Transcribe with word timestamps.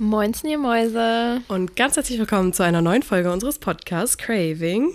Moinsen, 0.00 0.48
ihr 0.48 0.56
Mäuse. 0.56 1.42
Und 1.48 1.76
ganz 1.76 1.94
herzlich 1.94 2.18
willkommen 2.18 2.54
zu 2.54 2.64
einer 2.64 2.80
neuen 2.80 3.02
Folge 3.02 3.30
unseres 3.30 3.58
Podcasts 3.58 4.16
Craving. 4.16 4.94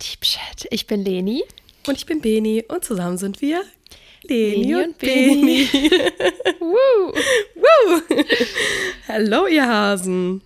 Deep 0.00 0.22
Chat. 0.22 0.66
Ich 0.70 0.86
bin 0.86 1.04
Leni. 1.04 1.44
Und 1.86 1.98
ich 1.98 2.06
bin 2.06 2.22
Beni. 2.22 2.64
Und 2.66 2.82
zusammen 2.82 3.18
sind 3.18 3.42
wir 3.42 3.62
Leni, 4.22 4.54
Leni 4.54 4.74
und, 4.74 4.84
und 4.84 4.98
Beni. 5.00 5.68
Woo. 6.60 7.12
Woo. 7.56 8.24
Hallo, 9.06 9.48
ihr 9.48 9.68
Hasen. 9.68 10.40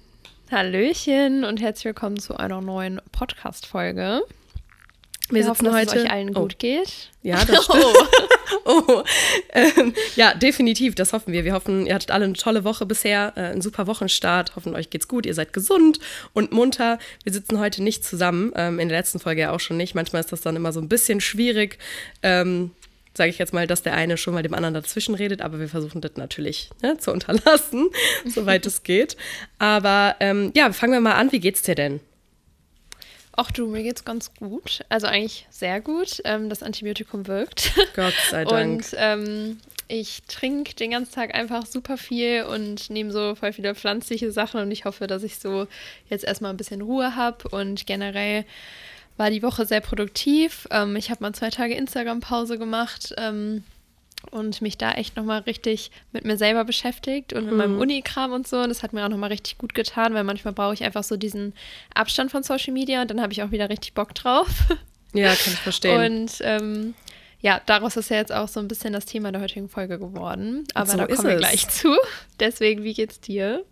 Hallöchen 0.51 1.45
und 1.45 1.61
herzlich 1.61 1.85
willkommen 1.85 2.19
zu 2.19 2.37
einer 2.37 2.61
neuen 2.61 3.01
Podcast-Folge. 3.13 4.23
Wir, 5.29 5.43
wir 5.43 5.49
hoffen, 5.49 5.73
heute, 5.73 5.87
dass 5.87 5.95
es 5.97 6.05
euch 6.05 6.11
allen 6.11 6.31
oh. 6.37 6.43
gut 6.43 6.59
geht. 6.59 7.11
Ja, 7.23 7.45
das 7.45 7.65
stimmt. 7.65 7.85
Oh. 8.65 8.83
oh. 8.89 9.03
Ähm, 9.53 9.93
ja, 10.15 10.35
definitiv, 10.35 10.95
das 10.95 11.13
hoffen 11.13 11.33
wir. 11.33 11.45
Wir 11.45 11.53
hoffen, 11.53 11.87
ihr 11.87 11.95
hattet 11.95 12.11
alle 12.11 12.25
eine 12.25 12.35
tolle 12.35 12.65
Woche 12.65 12.87
bisher, 12.87 13.33
äh, 13.37 13.41
einen 13.41 13.61
super 13.61 13.87
Wochenstart. 13.87 14.55
Hoffen, 14.55 14.75
euch 14.75 14.91
geht's 14.91 15.09
gut, 15.09 15.27
ihr 15.27 15.35
seid 15.35 15.53
gesund 15.53 15.99
und 16.33 16.53
munter. 16.53 16.99
Wir 17.25 17.33
sitzen 17.33 17.59
heute 17.59 17.83
nicht 17.83 18.05
zusammen, 18.05 18.53
ähm, 18.55 18.79
in 18.79 18.89
der 18.89 18.99
letzten 18.99 19.19
Folge 19.19 19.43
ja 19.43 19.53
auch 19.53 19.61
schon 19.61 19.77
nicht. 19.77 19.95
Manchmal 19.95 20.21
ist 20.21 20.31
das 20.31 20.43
dann 20.43 20.55
immer 20.55 20.73
so 20.73 20.81
ein 20.81 20.89
bisschen 20.89 21.21
schwierig, 21.21 21.79
ähm, 22.23 22.71
sage 23.15 23.31
ich 23.31 23.39
jetzt 23.39 23.53
mal, 23.53 23.67
dass 23.67 23.83
der 23.83 23.95
eine 23.95 24.17
schon 24.17 24.35
mal 24.35 24.43
dem 24.43 24.55
anderen 24.55 24.75
dazwischen 24.75 25.15
redet, 25.15 25.43
aber 25.43 25.59
wir 25.59 25.69
versuchen 25.69 26.01
das 26.03 26.13
natürlich 26.17 26.71
ne, 26.83 26.99
zu 26.99 27.13
unterlassen, 27.13 27.89
soweit 28.27 28.67
es 28.67 28.83
geht. 28.83 29.17
Aber 29.59 30.17
ähm, 30.21 30.53
ja, 30.55 30.71
fangen 30.73 30.93
wir 30.93 31.01
mal 31.01 31.15
an. 31.15 31.33
Wie 31.33 31.41
geht's 31.41 31.63
dir 31.63 31.75
denn? 31.75 32.01
Ach 33.37 33.51
du, 33.51 33.67
mir 33.67 33.83
geht's 33.83 34.05
ganz 34.05 34.35
gut. 34.35 34.81
Also 34.89 35.07
eigentlich 35.07 35.47
sehr 35.51 35.81
gut. 35.81 36.21
Ähm, 36.25 36.49
das 36.49 36.63
Antibiotikum 36.63 37.27
wirkt. 37.27 37.73
Gott 37.95 38.15
sei 38.31 38.45
Dank. 38.47 38.77
Und 38.79 38.95
ähm, 38.97 39.59
ich 39.89 40.23
trinke 40.27 40.75
den 40.75 40.91
ganzen 40.93 41.15
Tag 41.15 41.35
einfach 41.35 41.67
super 41.67 41.99
viel 41.99 42.45
und 42.45 42.91
nehme 42.91 43.13
so 43.13 43.35
voll 43.35 43.53
viele 43.53 43.75
pflanzliche 43.75 44.33
Sachen 44.33 44.61
und 44.61 44.71
ich 44.71 44.85
hoffe, 44.85 45.07
dass 45.07 45.23
ich 45.23 45.39
so 45.39 45.69
jetzt 46.09 46.25
erstmal 46.25 46.51
ein 46.51 46.57
bisschen 46.57 46.81
Ruhe 46.81 47.15
habe 47.15 47.49
und 47.49 47.87
generell 47.87 48.45
war 49.17 49.31
die 49.31 49.43
Woche 49.43 49.65
sehr 49.65 49.81
produktiv. 49.81 50.67
Ähm, 50.71 50.97
ich 50.97 51.11
habe 51.11 51.23
mal 51.23 51.35
zwei 51.35 51.51
Tage 51.51 51.75
Instagram-Pause 51.75 52.59
gemacht. 52.59 53.15
Ähm, 53.17 53.65
und 54.33 54.63
mich 54.63 54.79
da 54.79 54.93
echt 54.93 55.17
nochmal 55.17 55.41
richtig 55.41 55.91
mit 56.13 56.25
mir 56.25 56.37
selber 56.37 56.65
beschäftigt 56.65 57.33
und 57.33 57.45
mit 57.45 57.53
mhm. 57.53 57.59
meinem 57.59 57.79
Unikram 57.81 58.33
und 58.33 58.47
so. 58.47 58.59
Und 58.59 58.69
das 58.69 58.83
hat 58.83 58.93
mir 58.93 59.05
auch 59.05 59.09
nochmal 59.09 59.31
richtig 59.31 59.59
gut 59.59 59.75
getan, 59.75 60.15
weil 60.15 60.25
manchmal 60.25 60.55
brauche 60.55 60.75
ich 60.75 60.85
einfach 60.85 61.05
so 61.05 61.17
diesen 61.17 61.55
Abstand 61.95 62.31
von 62.31 62.43
Social 62.43 62.73
Media 62.73 63.03
und 63.03 63.11
dann 63.11 63.21
habe 63.21 63.33
ich 63.33 63.43
auch 63.43 63.51
wieder 63.51 63.69
richtig 63.69 63.95
Bock 63.95 64.15
drauf. 64.15 64.49
Ja, 65.13 65.29
kann 65.29 65.53
ich 65.53 65.61
verstehen. 65.61 66.23
Und 66.23 66.33
ähm, 66.41 66.95
ja, 67.41 67.61
daraus 67.65 67.97
ist 67.97 68.11
ja 68.11 68.17
jetzt 68.17 68.33
auch 68.33 68.49
so 68.49 68.61
ein 68.61 68.69
bisschen 68.69 68.93
das 68.93 69.07
Thema 69.07 69.33
der 69.33 69.41
heutigen 69.41 69.69
Folge 69.69 69.99
geworden. 69.99 70.65
Aber 70.75 70.91
so 70.91 70.97
da 70.97 71.07
kommen 71.07 71.29
wir 71.29 71.37
gleich 71.37 71.69
zu. 71.69 71.97
Deswegen, 72.41 72.83
wie 72.83 72.93
geht's 72.93 73.21
dir? 73.21 73.65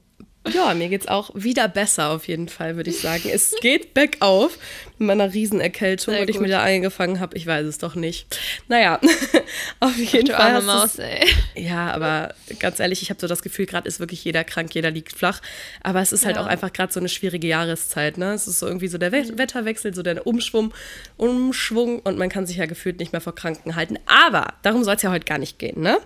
Ja, 0.52 0.74
mir 0.74 0.90
geht's 0.90 1.08
auch 1.08 1.30
wieder 1.34 1.68
besser 1.68 2.10
auf 2.10 2.28
jeden 2.28 2.48
Fall, 2.48 2.76
würde 2.76 2.90
ich 2.90 3.00
sagen. 3.00 3.30
Es 3.32 3.54
geht 3.62 3.94
bergauf 3.94 4.58
mit 4.98 5.08
meiner 5.08 5.32
Riesenerkältung, 5.32 6.18
und 6.18 6.28
ich 6.28 6.38
mir 6.38 6.48
da 6.48 6.62
eingefangen 6.62 7.18
habe. 7.18 7.36
Ich 7.36 7.46
weiß 7.46 7.64
es 7.66 7.78
doch 7.78 7.94
nicht. 7.94 8.38
Naja, 8.68 9.00
auf 9.80 9.96
jeden 9.96 10.32
Ach, 10.34 10.38
Fall. 10.38 10.62
Maus, 10.62 10.98
ey. 10.98 11.26
Ja, 11.54 11.92
aber 11.92 12.34
ganz 12.58 12.78
ehrlich, 12.78 13.00
ich 13.00 13.08
habe 13.08 13.20
so 13.20 13.26
das 13.26 13.42
Gefühl, 13.42 13.64
gerade 13.64 13.88
ist 13.88 14.00
wirklich 14.00 14.22
jeder 14.22 14.44
krank, 14.44 14.74
jeder 14.74 14.90
liegt 14.90 15.16
flach. 15.16 15.40
Aber 15.82 16.00
es 16.00 16.12
ist 16.12 16.26
halt 16.26 16.36
ja. 16.36 16.42
auch 16.42 16.46
einfach 16.46 16.72
gerade 16.72 16.92
so 16.92 17.00
eine 17.00 17.08
schwierige 17.08 17.46
Jahreszeit. 17.46 18.18
Ne? 18.18 18.34
Es 18.34 18.46
ist 18.46 18.58
so 18.58 18.66
irgendwie 18.66 18.88
so 18.88 18.98
der 18.98 19.12
We 19.12 19.22
mhm. 19.22 19.38
Wetterwechsel, 19.38 19.94
so 19.94 20.02
der 20.02 20.26
Umschwung, 20.26 20.74
Umschwung 21.16 22.00
und 22.00 22.18
man 22.18 22.28
kann 22.28 22.46
sich 22.46 22.58
ja 22.58 22.66
gefühlt 22.66 22.98
nicht 22.98 23.12
mehr 23.12 23.22
vor 23.22 23.34
Kranken 23.34 23.76
halten. 23.76 23.98
Aber 24.06 24.52
darum 24.62 24.84
soll 24.84 24.96
es 24.96 25.02
ja 25.02 25.10
heute 25.10 25.24
gar 25.24 25.38
nicht 25.38 25.58
gehen. 25.58 25.80
Ne? 25.80 25.98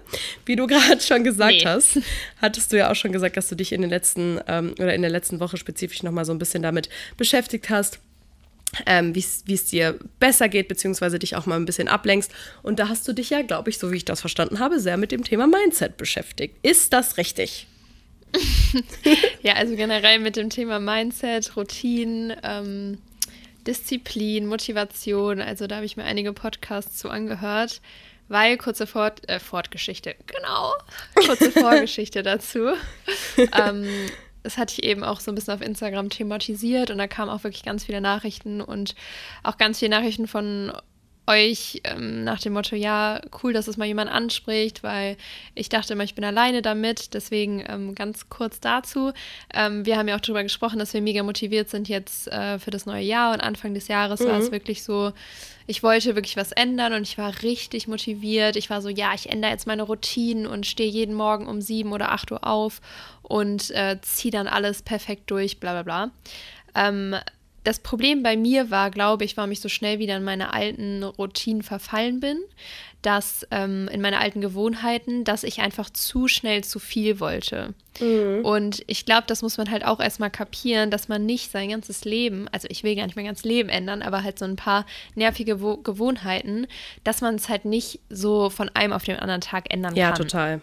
Wie 0.47 0.55
du 0.55 0.69
gerade 0.69 1.01
schon 1.01 1.25
gesagt 1.25 1.51
nee. 1.51 1.65
hast, 1.65 1.99
hattest 2.41 2.73
du 2.73 2.79
ja 2.79 2.91
auch 2.91 2.97
schon 2.97 3.11
gesagt, 3.11 3.37
dass 3.37 3.49
du 3.49 3.57
dich 3.57 3.73
in 3.73 3.81
den 3.81 3.91
letzten 3.91 4.28
ähm, 4.47 4.75
oder 4.79 4.95
in 4.95 5.03
der 5.03 5.11
letzten 5.11 5.41
Woche 5.41 5.57
spezifisch 5.57 6.03
noch 6.03 6.13
mal 6.13 6.25
so 6.25 6.33
ein 6.33 6.39
bisschen 6.39 6.63
damit 6.63 6.89
beschäftigt 7.17 7.71
hast, 7.71 8.01
ähm, 8.87 9.15
wie 9.15 9.55
es 9.55 9.65
dir 9.65 9.99
besser 10.21 10.49
geht, 10.49 10.69
beziehungsweise 10.69 11.19
dich 11.19 11.37
auch 11.37 11.47
mal 11.47 11.57
ein 11.57 11.65
bisschen 11.65 11.89
ablenkst. 11.89 12.33
Und 12.63 12.79
da 12.79 12.89
hast 12.89 13.07
du 13.09 13.13
dich 13.13 13.31
ja, 13.31 13.43
glaube 13.43 13.71
ich, 13.71 13.79
so 13.79 13.91
wie 13.93 13.97
ich 13.97 14.05
das 14.05 14.21
verstanden 14.21 14.59
habe, 14.59 14.81
sehr 14.81 14.97
mit 14.97 15.13
dem 15.13 15.25
Thema 15.25 15.47
Mindset 15.47 15.97
beschäftigt. 15.97 16.57
Ist 16.63 16.93
das 16.93 17.17
richtig? 17.17 17.67
ja, 19.43 19.55
also 19.55 19.75
generell 19.75 20.19
mit 20.19 20.37
dem 20.37 20.51
Thema 20.51 20.81
Mindset, 20.81 21.57
Routinen, 21.57 22.37
ähm, 22.43 22.99
Disziplin, 23.67 24.47
Motivation. 24.47 25.41
Also 25.41 25.67
da 25.67 25.77
habe 25.77 25.87
ich 25.87 25.97
mir 25.97 26.05
einige 26.05 26.33
Podcasts 26.33 26.99
zu 26.99 27.11
angehört, 27.11 27.81
weil 28.29 28.57
kurze 28.57 28.87
Fort, 28.87 29.29
äh, 29.29 29.41
Fortgeschichte, 29.41 30.15
genau, 30.27 30.75
kurze 31.15 31.51
Vorgeschichte 31.51 32.23
dazu. 32.25 32.71
ähm, 33.57 33.89
das 34.43 34.57
hatte 34.57 34.75
ich 34.79 34.85
eben 34.85 35.05
auch 35.05 35.21
so 35.21 35.31
ein 35.31 35.35
bisschen 35.35 35.55
auf 35.55 35.61
Instagram 35.61 36.11
thematisiert 36.11 36.91
und 36.91 36.99
da 36.99 37.07
kamen 37.07 37.31
auch 37.31 37.45
wirklich 37.45 37.65
ganz 37.65 37.85
viele 37.85 38.01
Nachrichten 38.01 38.61
und 38.61 38.95
auch 39.43 39.59
ganz 39.59 39.79
viele 39.79 39.91
Nachrichten 39.91 40.27
von 40.27 40.73
euch 41.29 41.81
ähm, 41.85 42.25
nach 42.25 42.41
dem 42.41 42.55
Motto, 42.55 42.75
ja, 42.75 43.21
cool, 43.43 43.53
dass 43.53 43.69
es 43.69 43.77
mal 43.77 43.85
jemand 43.85 44.11
anspricht, 44.11 44.83
weil 44.83 45.17
ich 45.55 45.69
dachte 45.69 45.93
immer, 45.93 46.05
ich 46.05 46.15
bin 46.15 46.25
alleine 46.25 46.63
damit. 46.63 47.15
Deswegen 47.15 47.65
ähm, 47.69 47.95
ganz 47.95 48.29
kurz 48.29 48.61
dazu. 48.61 49.13
Ähm, 49.53 49.87
wir 49.87 49.97
haben 49.97 50.09
ja 50.09 50.17
auch 50.17 50.21
darüber 50.21 50.43
gesprochen, 50.43 50.79
dass 50.79 50.95
wir 50.95 51.03
mega 51.03 51.23
motiviert 51.23 51.69
sind 51.69 51.89
jetzt 51.89 52.29
äh, 52.29 52.59
für 52.59 52.71
das 52.71 52.87
neue 52.87 53.05
Jahr 53.05 53.33
und 53.35 53.41
Anfang 53.41 53.75
des 53.75 53.89
Jahres 53.89 54.21
mhm. 54.21 54.29
war 54.29 54.39
es 54.39 54.51
wirklich 54.51 54.83
so, 54.83 55.13
ich 55.67 55.83
wollte 55.83 56.15
wirklich 56.15 56.37
was 56.37 56.53
ändern 56.53 56.95
und 56.95 57.03
ich 57.03 57.19
war 57.19 57.43
richtig 57.43 57.89
motiviert. 57.89 58.57
Ich 58.57 58.71
war 58.71 58.81
so, 58.81 58.89
ja, 58.89 59.13
ich 59.15 59.31
ändere 59.31 59.53
jetzt 59.53 59.67
meine 59.67 59.83
Routinen 59.83 60.47
und 60.47 60.67
stehe 60.67 60.91
jeden 60.91 61.15
Morgen 61.15 61.47
um 61.47 61.61
sieben 61.61 61.93
oder 61.93 62.11
acht 62.11 62.33
Uhr 62.33 62.47
auf 62.47 62.81
und 63.23 63.71
äh, 63.73 63.99
ziehe 64.01 64.33
dann 64.33 64.49
alles 64.49 64.81
perfekt 64.83 65.31
durch, 65.31 65.61
bla 65.61 65.83
bla 65.83 66.11
bla. 66.75 67.31
Das 67.69 67.81
Problem 67.81 68.23
bei 68.23 68.35
mir 68.35 68.71
war, 68.71 68.91
glaube 68.91 69.27
ich, 69.27 69.37
warum 69.37 69.51
ich 69.51 69.61
so 69.61 69.69
schnell 69.69 69.99
wieder 69.99 70.17
in 70.17 70.25
meine 70.25 70.55
alten 70.55 71.03
Routinen 71.03 71.63
verfallen 71.63 72.19
bin, 72.19 72.39
dass 73.03 73.47
ähm, 73.51 73.91
in 73.93 74.01
meine 74.01 74.21
alten 74.21 74.41
Gewohnheiten, 74.41 75.23
dass 75.23 75.43
ich 75.43 75.61
einfach 75.61 75.91
zu 75.91 76.29
schnell 76.29 76.65
zu 76.65 76.79
viel 76.79 77.21
wollte. 77.21 77.75
Mhm. 78.01 78.43
Und 78.43 78.83
ich 78.87 79.05
glaube, 79.05 79.25
das 79.27 79.43
muss 79.43 79.59
man 79.59 79.71
halt 79.71 79.85
auch 79.85 80.01
erstmal 80.01 80.31
kapieren, 80.31 80.91
dass 80.91 81.09
man 81.09 81.27
nicht 81.27 81.51
sein 81.51 81.69
ganzes 81.69 82.07
Leben, 82.07 82.49
also 82.53 82.67
ich 82.71 82.85
will 82.85 82.97
gar 82.97 83.05
nicht 83.05 83.17
mein 83.17 83.27
ganzes 83.27 83.45
Leben 83.45 83.69
ändern, 83.69 84.01
aber 84.01 84.23
halt 84.23 84.39
so 84.39 84.47
ein 84.47 84.57
paar 84.57 84.87
nervige 85.15 85.61
Wo 85.61 85.77
Gewohnheiten, 85.77 86.69
dass 87.05 87.21
man 87.21 87.35
es 87.35 87.51
halt 87.51 87.67
nicht 87.67 88.01
so 88.09 88.49
von 88.49 88.71
einem 88.71 88.95
auf 88.95 89.05
den 89.05 89.19
anderen 89.19 89.43
Tag 89.43 89.71
ändern 89.71 89.95
ja, 89.95 90.09
kann. 90.09 90.17
Ja, 90.17 90.25
total. 90.25 90.61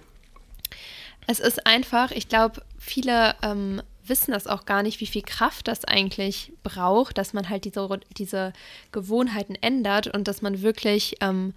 Es 1.27 1.39
ist 1.39 1.67
einfach, 1.67 2.09
ich 2.09 2.29
glaube, 2.29 2.63
viele 2.79 3.35
ähm, 3.43 3.83
wissen 4.07 4.31
das 4.31 4.47
auch 4.47 4.65
gar 4.65 4.83
nicht, 4.83 4.99
wie 5.01 5.07
viel 5.07 5.21
Kraft 5.21 5.67
das 5.67 5.85
eigentlich 5.85 6.51
braucht, 6.63 7.17
dass 7.17 7.33
man 7.33 7.49
halt 7.49 7.65
diese, 7.65 7.99
diese 8.17 8.53
Gewohnheiten 8.91 9.55
ändert 9.55 10.07
und 10.07 10.27
dass 10.27 10.41
man 10.41 10.61
wirklich, 10.61 11.17
ähm, 11.21 11.53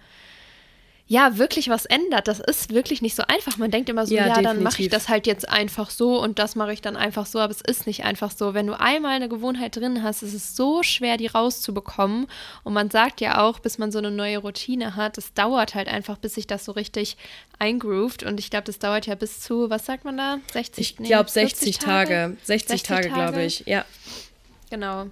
ja, 1.11 1.39
wirklich 1.39 1.69
was 1.69 1.87
ändert. 1.87 2.27
Das 2.27 2.39
ist 2.39 2.71
wirklich 2.71 3.01
nicht 3.01 3.15
so 3.15 3.23
einfach. 3.27 3.57
Man 3.57 3.71
denkt 3.71 3.89
immer 3.89 4.05
so, 4.05 4.13
ja, 4.13 4.27
ja 4.27 4.41
dann 4.43 4.61
mache 4.61 4.83
ich 4.83 4.89
das 4.89 5.09
halt 5.09 5.25
jetzt 5.25 5.49
einfach 5.49 5.89
so 5.89 6.21
und 6.21 6.37
das 6.37 6.55
mache 6.55 6.71
ich 6.71 6.81
dann 6.81 6.95
einfach 6.95 7.25
so, 7.25 7.39
aber 7.39 7.49
es 7.51 7.61
ist 7.61 7.87
nicht 7.87 8.05
einfach 8.05 8.29
so. 8.29 8.53
Wenn 8.53 8.67
du 8.67 8.79
einmal 8.79 9.13
eine 9.13 9.27
Gewohnheit 9.27 9.75
drin 9.75 10.03
hast, 10.03 10.21
ist 10.21 10.35
es 10.35 10.55
so 10.55 10.83
schwer, 10.83 11.17
die 11.17 11.25
rauszubekommen. 11.25 12.27
Und 12.63 12.73
man 12.73 12.91
sagt 12.91 13.21
ja 13.21 13.41
auch, 13.41 13.57
bis 13.57 13.79
man 13.79 13.91
so 13.91 13.97
eine 13.97 14.11
neue 14.11 14.37
Routine 14.37 14.95
hat, 14.95 15.17
es 15.17 15.33
dauert 15.33 15.73
halt 15.73 15.87
einfach, 15.87 16.19
bis 16.19 16.35
sich 16.35 16.45
das 16.45 16.63
so 16.63 16.73
richtig 16.73 17.17
eingroovt. 17.57 18.21
Und 18.21 18.39
ich 18.39 18.51
glaube, 18.51 18.65
das 18.65 18.77
dauert 18.77 19.07
ja 19.07 19.15
bis 19.15 19.39
zu, 19.39 19.71
was 19.71 19.87
sagt 19.87 20.05
man 20.05 20.15
da? 20.15 20.37
60 20.53 20.99
Ich 20.99 21.07
glaube 21.07 21.27
60 21.27 21.79
Tage. 21.79 22.09
Tage. 22.09 22.37
60, 22.43 22.69
60 22.69 22.87
Tage, 22.87 23.09
Tage 23.09 23.19
glaube 23.19 23.43
ich, 23.43 23.63
ja. 23.65 23.83
Genau. 24.69 25.07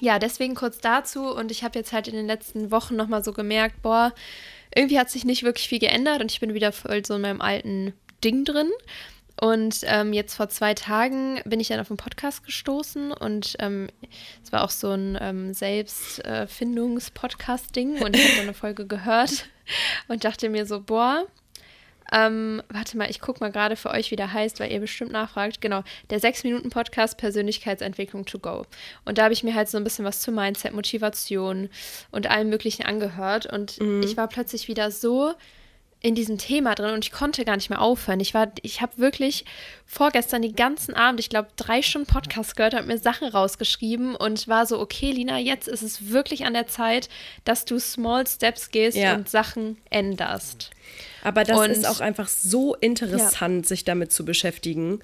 Ja, 0.00 0.18
deswegen 0.18 0.56
kurz 0.56 0.78
dazu. 0.78 1.28
Und 1.28 1.52
ich 1.52 1.62
habe 1.62 1.78
jetzt 1.78 1.92
halt 1.92 2.08
in 2.08 2.14
den 2.14 2.26
letzten 2.26 2.72
Wochen 2.72 2.96
nochmal 2.96 3.22
so 3.22 3.32
gemerkt, 3.32 3.80
boah, 3.80 4.12
irgendwie 4.74 4.98
hat 4.98 5.10
sich 5.10 5.24
nicht 5.24 5.42
wirklich 5.42 5.68
viel 5.68 5.78
geändert 5.78 6.20
und 6.20 6.32
ich 6.32 6.40
bin 6.40 6.54
wieder 6.54 6.72
voll 6.72 7.04
so 7.04 7.14
in 7.14 7.22
meinem 7.22 7.40
alten 7.40 7.94
Ding 8.22 8.44
drin. 8.44 8.70
Und 9.40 9.80
ähm, 9.84 10.12
jetzt 10.12 10.34
vor 10.34 10.48
zwei 10.48 10.74
Tagen 10.74 11.40
bin 11.44 11.58
ich 11.58 11.66
dann 11.68 11.80
auf 11.80 11.90
einen 11.90 11.96
Podcast 11.96 12.44
gestoßen 12.44 13.10
und 13.12 13.56
ähm, 13.58 13.88
es 14.44 14.52
war 14.52 14.62
auch 14.62 14.70
so 14.70 14.92
ein 14.92 15.18
ähm, 15.20 15.52
Selbstfindungs-Podcast-Ding 15.52 18.00
und 18.00 18.14
ich 18.14 18.22
habe 18.22 18.34
dann 18.36 18.44
eine 18.44 18.54
Folge 18.54 18.86
gehört 18.86 19.48
und 20.08 20.22
dachte 20.22 20.48
mir 20.50 20.66
so, 20.66 20.80
boah, 20.80 21.26
ähm, 22.14 22.62
warte 22.68 22.96
mal, 22.96 23.10
ich 23.10 23.20
gucke 23.20 23.40
mal 23.40 23.50
gerade 23.50 23.74
für 23.74 23.90
euch, 23.90 24.12
wie 24.12 24.16
der 24.16 24.32
heißt, 24.32 24.60
weil 24.60 24.70
ihr 24.70 24.78
bestimmt 24.78 25.10
nachfragt. 25.10 25.60
Genau, 25.60 25.82
der 26.10 26.20
6-Minuten-Podcast 26.20 27.18
Persönlichkeitsentwicklung 27.18 28.24
to 28.24 28.38
go. 28.38 28.66
Und 29.04 29.18
da 29.18 29.24
habe 29.24 29.34
ich 29.34 29.42
mir 29.42 29.54
halt 29.54 29.68
so 29.68 29.76
ein 29.78 29.84
bisschen 29.84 30.04
was 30.04 30.20
zu 30.20 30.30
Mindset, 30.30 30.74
Motivation 30.74 31.68
und 32.12 32.30
allem 32.30 32.50
Möglichen 32.50 32.84
angehört. 32.84 33.46
Und 33.46 33.80
mhm. 33.80 34.02
ich 34.04 34.16
war 34.16 34.28
plötzlich 34.28 34.68
wieder 34.68 34.92
so 34.92 35.34
in 36.04 36.14
diesem 36.14 36.36
Thema 36.36 36.74
drin 36.74 36.92
und 36.92 37.02
ich 37.02 37.12
konnte 37.12 37.46
gar 37.46 37.56
nicht 37.56 37.70
mehr 37.70 37.80
aufhören. 37.80 38.20
Ich 38.20 38.34
war, 38.34 38.52
ich 38.60 38.82
habe 38.82 38.98
wirklich 38.98 39.46
vorgestern 39.86 40.42
den 40.42 40.54
ganzen 40.54 40.92
Abend, 40.92 41.18
ich 41.18 41.30
glaube, 41.30 41.48
drei 41.56 41.80
Stunden 41.80 42.06
Podcast 42.06 42.56
gehört, 42.56 42.74
habe 42.74 42.86
mir 42.86 42.98
Sachen 42.98 43.26
rausgeschrieben 43.26 44.14
und 44.14 44.46
war 44.46 44.66
so, 44.66 44.78
okay, 44.80 45.12
Lina, 45.12 45.38
jetzt 45.38 45.66
ist 45.66 45.80
es 45.80 46.10
wirklich 46.10 46.44
an 46.44 46.52
der 46.52 46.66
Zeit, 46.66 47.08
dass 47.46 47.64
du 47.64 47.78
Small 47.78 48.26
Steps 48.26 48.70
gehst 48.70 48.98
ja. 48.98 49.14
und 49.14 49.30
Sachen 49.30 49.78
änderst. 49.88 50.72
Aber 51.22 51.42
das 51.42 51.58
und, 51.58 51.70
ist 51.70 51.88
auch 51.88 52.00
einfach 52.00 52.28
so 52.28 52.74
interessant, 52.74 53.64
ja. 53.64 53.68
sich 53.68 53.84
damit 53.84 54.12
zu 54.12 54.26
beschäftigen. 54.26 55.00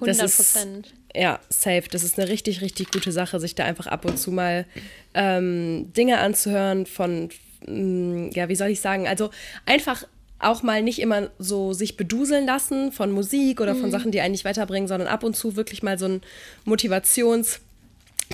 100 0.00 0.18
Prozent. 0.18 0.94
Ja, 1.14 1.38
safe. 1.48 1.84
Das 1.88 2.02
ist 2.02 2.18
eine 2.18 2.28
richtig, 2.28 2.60
richtig 2.60 2.90
gute 2.90 3.12
Sache, 3.12 3.38
sich 3.38 3.54
da 3.54 3.62
einfach 3.62 3.86
ab 3.86 4.04
und 4.04 4.18
zu 4.18 4.32
mal 4.32 4.66
ähm, 5.14 5.92
Dinge 5.92 6.18
anzuhören 6.18 6.86
von, 6.86 7.28
mm, 7.68 8.30
ja, 8.32 8.48
wie 8.48 8.56
soll 8.56 8.70
ich 8.70 8.80
sagen, 8.80 9.06
also 9.06 9.30
einfach 9.64 10.04
auch 10.44 10.62
mal 10.62 10.82
nicht 10.82 11.00
immer 11.00 11.30
so 11.38 11.72
sich 11.72 11.96
beduseln 11.96 12.46
lassen 12.46 12.92
von 12.92 13.10
Musik 13.12 13.60
oder 13.60 13.74
von 13.74 13.86
mhm. 13.86 13.92
Sachen, 13.92 14.12
die 14.12 14.20
einen 14.20 14.32
nicht 14.32 14.44
weiterbringen, 14.44 14.88
sondern 14.88 15.08
ab 15.08 15.24
und 15.24 15.36
zu 15.36 15.56
wirklich 15.56 15.82
mal 15.82 15.98
so 15.98 16.06
ein 16.06 16.20
Motivations- 16.66 17.60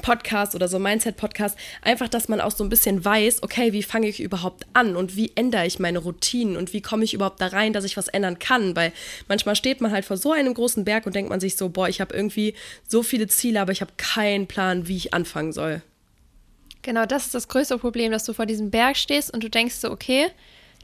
Podcast 0.03 0.55
oder 0.55 0.69
so 0.69 0.79
Mindset-Podcast, 0.79 1.59
einfach, 1.83 2.09
dass 2.09 2.29
man 2.29 2.41
auch 2.41 2.53
so 2.53 2.65
ein 2.65 2.71
bisschen 2.71 3.05
weiß, 3.05 3.43
okay, 3.43 3.73
wie 3.73 3.83
fange 3.83 4.09
ich 4.09 4.21
überhaupt 4.21 4.65
an 4.73 4.97
und 4.97 5.17
wie 5.17 5.33
ändere 5.35 5.67
ich 5.67 5.79
meine 5.79 5.99
Routinen 5.99 6.57
und 6.57 6.73
wie 6.73 6.81
komme 6.81 7.05
ich 7.05 7.13
überhaupt 7.13 7.41
da 7.41 7.49
rein, 7.49 7.73
dass 7.73 7.85
ich 7.85 7.97
was 7.97 8.09
ändern 8.09 8.39
kann, 8.39 8.77
weil 8.77 8.93
manchmal 9.29 9.57
steht 9.57 9.81
man 9.81 9.91
halt 9.91 10.05
vor 10.05 10.17
so 10.17 10.33
einem 10.33 10.55
großen 10.55 10.85
Berg 10.85 11.07
und 11.07 11.15
denkt 11.15 11.31
man 11.31 11.41
sich 11.41 11.57
so, 11.57 11.69
boah, 11.69 11.89
ich 11.89 12.01
habe 12.01 12.15
irgendwie 12.15 12.55
so 12.87 13.03
viele 13.03 13.27
Ziele, 13.27 13.61
aber 13.61 13.73
ich 13.73 13.81
habe 13.81 13.93
keinen 13.97 14.47
Plan, 14.47 14.87
wie 14.87 14.97
ich 14.97 15.13
anfangen 15.13 15.53
soll. 15.53 15.83
Genau, 16.83 17.05
das 17.05 17.27
ist 17.27 17.35
das 17.35 17.49
größte 17.49 17.77
Problem, 17.77 18.11
dass 18.11 18.25
du 18.25 18.33
vor 18.33 18.47
diesem 18.47 18.71
Berg 18.71 18.97
stehst 18.97 19.33
und 19.33 19.45
du 19.45 19.51
denkst 19.51 19.75
so, 19.75 19.91
okay, 19.91 20.29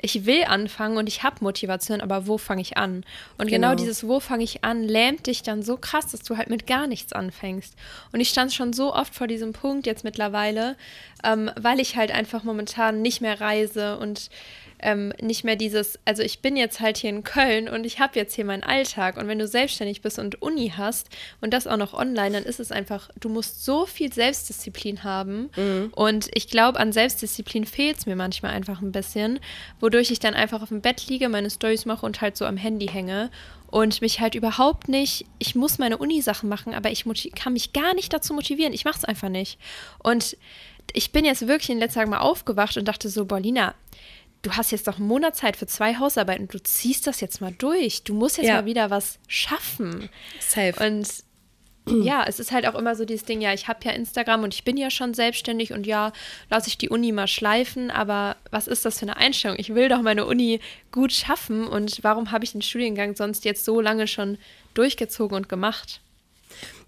ich 0.02 0.26
will 0.26 0.44
anfangen 0.44 0.98
und 0.98 1.08
ich 1.08 1.22
habe 1.22 1.36
Motivation, 1.40 2.00
aber 2.00 2.26
wo 2.26 2.38
fange 2.38 2.60
ich 2.60 2.76
an? 2.76 3.04
Und 3.38 3.48
genau. 3.48 3.70
genau, 3.70 3.74
dieses 3.74 4.06
Wo 4.06 4.20
fange 4.20 4.44
ich 4.44 4.62
an 4.62 4.82
lähmt 4.84 5.26
dich 5.26 5.42
dann 5.42 5.62
so 5.62 5.76
krass, 5.76 6.08
dass 6.08 6.20
du 6.20 6.36
halt 6.36 6.50
mit 6.50 6.66
gar 6.66 6.86
nichts 6.86 7.12
anfängst. 7.12 7.74
Und 8.12 8.20
ich 8.20 8.28
stand 8.28 8.52
schon 8.52 8.72
so 8.72 8.94
oft 8.94 9.14
vor 9.14 9.26
diesem 9.26 9.52
Punkt 9.52 9.86
jetzt 9.86 10.04
mittlerweile, 10.04 10.76
ähm, 11.24 11.50
weil 11.58 11.80
ich 11.80 11.96
halt 11.96 12.10
einfach 12.10 12.44
momentan 12.44 13.00
nicht 13.00 13.20
mehr 13.20 13.40
reise 13.40 13.98
und 13.98 14.30
ähm, 14.80 15.12
nicht 15.20 15.44
mehr 15.44 15.56
dieses, 15.56 15.98
also 16.04 16.22
ich 16.22 16.40
bin 16.40 16.56
jetzt 16.56 16.80
halt 16.80 16.98
hier 16.98 17.10
in 17.10 17.24
Köln 17.24 17.68
und 17.68 17.84
ich 17.84 17.98
habe 17.98 18.18
jetzt 18.18 18.34
hier 18.34 18.44
meinen 18.44 18.62
Alltag. 18.62 19.16
Und 19.16 19.28
wenn 19.28 19.38
du 19.38 19.46
selbstständig 19.46 20.02
bist 20.02 20.18
und 20.18 20.42
Uni 20.42 20.72
hast 20.76 21.08
und 21.40 21.52
das 21.52 21.66
auch 21.66 21.76
noch 21.76 21.94
online, 21.94 22.32
dann 22.32 22.44
ist 22.44 22.60
es 22.60 22.72
einfach, 22.72 23.08
du 23.18 23.28
musst 23.28 23.64
so 23.64 23.86
viel 23.86 24.12
Selbstdisziplin 24.12 25.04
haben. 25.04 25.50
Mhm. 25.56 25.92
und 25.94 26.28
ich 26.34 26.48
glaube, 26.48 26.78
an 26.78 26.92
Selbstdisziplin 26.92 27.64
fehlt 27.64 27.98
es 27.98 28.06
mir 28.06 28.16
manchmal 28.16 28.52
einfach 28.52 28.80
ein 28.80 28.92
bisschen, 28.92 29.40
wodurch 29.80 30.10
ich 30.10 30.18
dann 30.18 30.34
einfach 30.34 30.62
auf 30.62 30.68
dem 30.68 30.80
Bett 30.80 31.06
liege, 31.08 31.28
meine 31.28 31.50
Stories 31.50 31.86
mache 31.86 32.04
und 32.04 32.20
halt 32.20 32.36
so 32.36 32.44
am 32.44 32.56
Handy 32.56 32.86
hänge 32.88 33.30
und 33.68 34.00
mich 34.00 34.20
halt 34.20 34.34
überhaupt 34.34 34.88
nicht, 34.88 35.26
ich 35.38 35.54
muss 35.54 35.78
meine 35.78 35.98
Uni-Sachen 35.98 36.48
machen, 36.48 36.74
aber 36.74 36.90
ich 36.90 37.04
kann 37.34 37.52
mich 37.52 37.72
gar 37.72 37.94
nicht 37.94 38.12
dazu 38.12 38.34
motivieren, 38.34 38.72
ich 38.72 38.84
mache 38.84 38.98
es 38.98 39.04
einfach 39.04 39.28
nicht. 39.28 39.58
Und 39.98 40.36
ich 40.92 41.12
bin 41.12 41.24
jetzt 41.24 41.46
wirklich 41.46 41.70
in 41.70 41.78
letzter 41.78 42.00
Zeit 42.00 42.08
mal 42.08 42.20
aufgewacht 42.20 42.76
und 42.76 42.86
dachte 42.86 43.08
so, 43.08 43.24
Bolina, 43.24 43.74
du 44.42 44.52
hast 44.52 44.70
jetzt 44.70 44.86
doch 44.86 44.98
einen 44.98 45.08
Monat 45.08 45.36
Zeit 45.36 45.56
für 45.56 45.66
zwei 45.66 45.96
Hausarbeiten, 45.96 46.48
du 46.48 46.62
ziehst 46.62 47.06
das 47.06 47.20
jetzt 47.20 47.40
mal 47.40 47.52
durch. 47.52 48.04
Du 48.04 48.14
musst 48.14 48.36
jetzt 48.36 48.46
ja. 48.46 48.54
mal 48.54 48.66
wieder 48.66 48.90
was 48.90 49.18
schaffen. 49.26 50.08
Safe. 50.40 50.74
Und 50.84 51.08
ja, 51.88 52.24
es 52.26 52.40
ist 52.40 52.50
halt 52.50 52.66
auch 52.66 52.74
immer 52.74 52.96
so 52.96 53.04
dieses 53.04 53.24
Ding, 53.24 53.40
ja, 53.40 53.52
ich 53.52 53.68
habe 53.68 53.78
ja 53.84 53.92
Instagram 53.92 54.42
und 54.42 54.54
ich 54.54 54.64
bin 54.64 54.76
ja 54.76 54.90
schon 54.90 55.14
selbstständig 55.14 55.72
und 55.72 55.86
ja, 55.86 56.12
lasse 56.50 56.68
ich 56.68 56.78
die 56.78 56.88
Uni 56.88 57.12
mal 57.12 57.28
schleifen, 57.28 57.92
aber 57.92 58.36
was 58.50 58.66
ist 58.66 58.84
das 58.84 58.98
für 58.98 59.02
eine 59.02 59.16
Einstellung? 59.16 59.56
Ich 59.60 59.72
will 59.72 59.88
doch 59.88 60.02
meine 60.02 60.26
Uni 60.26 60.60
gut 60.90 61.12
schaffen 61.12 61.68
und 61.68 62.02
warum 62.02 62.32
habe 62.32 62.44
ich 62.44 62.52
den 62.52 62.62
Studiengang 62.62 63.14
sonst 63.14 63.44
jetzt 63.44 63.64
so 63.64 63.80
lange 63.80 64.08
schon 64.08 64.36
durchgezogen 64.74 65.36
und 65.36 65.48
gemacht? 65.48 66.00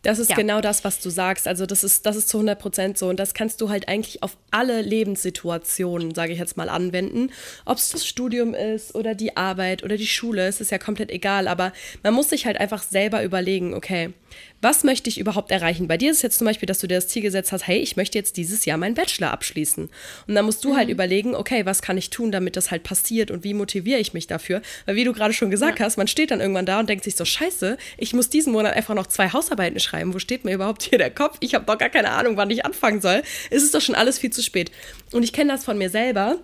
Das 0.03 0.21
ist 0.21 0.31
ja. 0.31 0.37
genau 0.37 0.61
das, 0.61 0.85
was 0.85 1.01
du 1.01 1.11
sagst. 1.11 1.49
Also 1.49 1.67
das 1.67 1.83
ist, 1.83 2.07
das 2.07 2.15
ist 2.15 2.29
zu 2.29 2.39
100 2.39 2.59
Prozent 2.59 2.99
so. 2.99 3.09
Und 3.09 3.19
das 3.19 3.35
kannst 3.35 3.61
du 3.61 3.69
halt 3.69 3.89
eigentlich 3.89 4.23
auf 4.23 4.37
alle 4.51 4.81
Lebenssituationen, 4.81 6.15
sage 6.15 6.33
ich 6.33 6.39
jetzt 6.39 6.57
mal, 6.57 6.69
anwenden. 6.69 7.33
Ob 7.65 7.79
es 7.79 7.91
das 7.91 8.07
Studium 8.07 8.55
ist 8.55 8.95
oder 8.95 9.15
die 9.15 9.37
Arbeit 9.37 9.83
oder 9.83 9.97
die 9.97 10.07
Schule, 10.07 10.47
es 10.47 10.61
ist 10.61 10.71
ja 10.71 10.79
komplett 10.79 11.11
egal. 11.11 11.49
Aber 11.49 11.73
man 12.05 12.15
muss 12.15 12.31
sich 12.31 12.47
halt 12.47 12.61
einfach 12.61 12.83
selber 12.83 13.25
überlegen, 13.25 13.75
okay, 13.75 14.13
was 14.61 14.83
möchte 14.83 15.09
ich 15.09 15.19
überhaupt 15.19 15.51
erreichen? 15.51 15.87
Bei 15.87 15.97
dir 15.97 16.11
ist 16.11 16.19
es 16.19 16.23
jetzt 16.23 16.39
zum 16.39 16.47
Beispiel, 16.47 16.67
dass 16.67 16.79
du 16.79 16.87
dir 16.87 16.97
das 16.97 17.09
Ziel 17.09 17.23
gesetzt 17.23 17.53
hast, 17.53 17.67
hey, 17.67 17.79
ich 17.79 17.97
möchte 17.97 18.19
jetzt 18.19 18.37
dieses 18.37 18.65
Jahr 18.65 18.77
meinen 18.77 18.95
Bachelor 18.95 19.31
abschließen. 19.31 19.89
Und 20.27 20.35
dann 20.35 20.45
musst 20.45 20.65
du 20.65 20.71
halt 20.71 20.75
mhm. 20.75 20.79
halt 20.79 20.91
überlegen, 20.91 21.35
okay, 21.35 21.67
was 21.67 21.83
kann 21.83 21.99
ich 21.99 22.11
tun, 22.11 22.33
damit 22.33 22.57
das 22.57 22.71
halt 22.71 22.83
passiert 22.83 23.31
und 23.31 23.45
wie 23.45 23.55
motiviere 23.55 24.01
ich 24.01 24.15
mich 24.15 24.27
dafür? 24.27 24.63
Weil 24.87 24.97
wie 24.97 25.05
du 25.05 25.13
gerade 25.13 25.33
schon 25.33 25.51
gesagt 25.51 25.79
ja. 25.79 25.85
hast, 25.85 25.97
man 25.97 26.09
steht 26.09 26.31
dann 26.31 26.41
irgendwann 26.41 26.67
da 26.67 26.81
und 26.81 26.89
denkt 26.89 27.05
sich 27.05 27.17
so, 27.17 27.25
scheiße, 27.25 27.77
ich 27.97 28.15
muss 28.15 28.31
diesen 28.31 28.53
Monat 28.53 28.75
einfach 28.75 28.95
noch 28.95 29.07
zwei 29.07 29.33
Hausarbeiten 29.33 29.79
schreiben. 29.81 30.15
Wo 30.15 30.19
steht 30.19 30.45
mir 30.45 30.55
überhaupt 30.55 30.83
hier 30.83 30.99
der 30.99 31.11
Kopf? 31.11 31.37
Ich 31.41 31.55
habe 31.55 31.65
doch 31.65 31.79
gar 31.79 31.91
keine 31.91 32.11
Ahnung, 32.11 32.37
wann 32.37 32.51
ich 32.51 32.65
anfangen 32.65 33.01
soll. 33.01 33.23
Es 33.51 33.63
ist 33.63 33.75
doch 33.75 33.81
schon 33.81 33.95
alles 33.95 34.19
viel 34.19 34.31
zu 34.31 34.43
spät. 34.43 34.71
Und 35.13 35.23
ich 35.23 35.33
kenne 35.33 35.53
das 35.53 35.65
von 35.65 35.79
mir 35.79 35.91
selber 35.91 36.39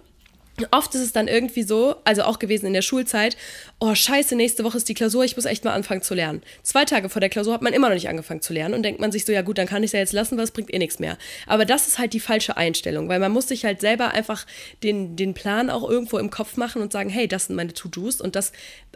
Oft 0.70 0.94
ist 0.94 1.00
es 1.00 1.12
dann 1.12 1.26
irgendwie 1.26 1.64
so, 1.64 1.96
also 2.04 2.22
auch 2.22 2.38
gewesen 2.38 2.66
in 2.66 2.74
der 2.74 2.82
Schulzeit, 2.82 3.36
oh 3.80 3.92
scheiße, 3.92 4.36
nächste 4.36 4.62
Woche 4.62 4.76
ist 4.76 4.88
die 4.88 4.94
Klausur, 4.94 5.24
ich 5.24 5.34
muss 5.34 5.46
echt 5.46 5.64
mal 5.64 5.72
anfangen 5.72 6.02
zu 6.02 6.14
lernen. 6.14 6.42
Zwei 6.62 6.84
Tage 6.84 7.08
vor 7.08 7.18
der 7.18 7.28
Klausur 7.28 7.54
hat 7.54 7.62
man 7.62 7.72
immer 7.72 7.88
noch 7.88 7.94
nicht 7.94 8.08
angefangen 8.08 8.40
zu 8.40 8.52
lernen 8.52 8.74
und 8.74 8.84
denkt 8.84 9.00
man 9.00 9.10
sich 9.10 9.24
so, 9.24 9.32
ja 9.32 9.42
gut, 9.42 9.58
dann 9.58 9.66
kann 9.66 9.82
ich 9.82 9.88
es 9.88 9.92
ja 9.92 9.98
jetzt 9.98 10.12
lassen, 10.12 10.36
weil 10.36 10.44
es 10.44 10.52
bringt 10.52 10.72
eh 10.72 10.78
nichts 10.78 11.00
mehr. 11.00 11.18
Aber 11.48 11.64
das 11.64 11.88
ist 11.88 11.98
halt 11.98 12.12
die 12.12 12.20
falsche 12.20 12.56
Einstellung, 12.56 13.08
weil 13.08 13.18
man 13.18 13.32
muss 13.32 13.48
sich 13.48 13.64
halt 13.64 13.80
selber 13.80 14.12
einfach 14.12 14.46
den, 14.84 15.16
den 15.16 15.34
Plan 15.34 15.70
auch 15.70 15.88
irgendwo 15.88 16.18
im 16.18 16.30
Kopf 16.30 16.56
machen 16.56 16.82
und 16.82 16.92
sagen, 16.92 17.10
hey, 17.10 17.26
das 17.26 17.46
sind 17.46 17.56
meine 17.56 17.72
To-Dos 17.72 18.20
und 18.20 18.36
das 18.36 18.52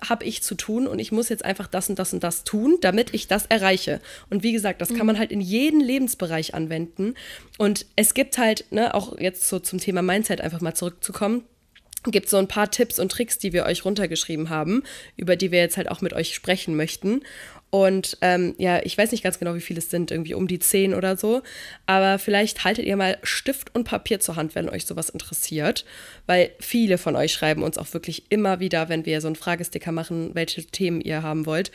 habe 0.09 0.25
ich 0.25 0.45
zu 0.45 0.55
tun 0.55 0.87
und 0.87 1.01
ich 1.01 1.11
muss 1.11 1.29
jetzt 1.29 1.45
einfach 1.45 1.67
das 1.67 1.89
und 1.89 1.99
das 1.99 2.13
und 2.13 2.23
das 2.23 2.45
tun, 2.45 2.79
damit 2.81 3.15
ich 3.15 3.27
das 3.27 3.47
erreiche. 3.47 4.01
Und 4.31 4.45
wie 4.45 4.53
gesagt, 4.53 4.81
das 4.81 4.95
kann 4.95 5.07
man 5.07 5.19
halt 5.19 5.33
in 5.33 5.41
jeden 5.41 5.81
Lebensbereich 5.81 6.55
anwenden. 6.55 7.15
Und 7.59 7.87
es 7.97 8.15
gibt 8.15 8.39
halt, 8.39 8.67
ne, 8.71 8.95
auch 8.95 9.19
jetzt 9.19 9.49
so 9.49 9.59
zum 9.59 9.81
Thema 9.81 10.03
Mindset 10.03 10.41
einfach 10.41 10.61
mal 10.61 10.75
zurückzukommen, 10.75 11.43
gibt 12.05 12.29
so 12.29 12.37
ein 12.37 12.49
paar 12.49 12.71
Tipps 12.71 12.99
und 12.99 13.11
Tricks, 13.11 13.39
die 13.39 13.53
wir 13.53 13.65
euch 13.65 13.85
runtergeschrieben 13.85 14.51
haben, 14.51 14.83
über 15.17 15.37
die 15.37 15.51
wir 15.51 15.61
jetzt 15.61 15.77
halt 15.77 15.91
auch 15.91 16.01
mit 16.01 16.13
euch 16.13 16.35
sprechen 16.35 16.77
möchten. 16.77 17.23
Und 17.71 18.17
ähm, 18.23 18.55
ja, 18.57 18.81
ich 18.83 18.97
weiß 18.97 19.13
nicht 19.13 19.23
ganz 19.23 19.39
genau, 19.39 19.55
wie 19.55 19.61
viele 19.61 19.81
es 19.81 19.91
sind, 19.91 20.11
irgendwie 20.11 20.33
um 20.33 20.49
die 20.49 20.59
zehn 20.59 20.95
oder 20.95 21.17
so. 21.19 21.43
Aber 21.85 22.19
vielleicht 22.19 22.65
haltet 22.65 22.87
ihr 22.87 22.97
mal 22.97 23.19
Stift 23.23 23.75
und 23.75 23.85
Papier 23.85 24.21
zur 24.21 24.37
Hand, 24.37 24.55
wenn 24.55 24.71
euch 24.71 24.87
sowas 24.87 25.11
interessiert. 25.11 25.85
Weil 26.27 26.51
viele 26.61 26.97
von 26.97 27.15
euch 27.15 27.33
schreiben 27.33 27.63
uns 27.63 27.77
auch 27.77 27.93
wirklich 27.93 28.25
immer 28.31 28.61
wieder, 28.61 28.89
wenn 28.89 29.05
wir 29.05 29.21
so 29.21 29.27
einen 29.27 29.37
Fragesticker 29.37 29.93
machen, 29.93 30.31
welche 30.35 30.65
Themen 30.65 31.03
ihr 31.03 31.23
haben 31.23 31.45
wollt 31.45 31.71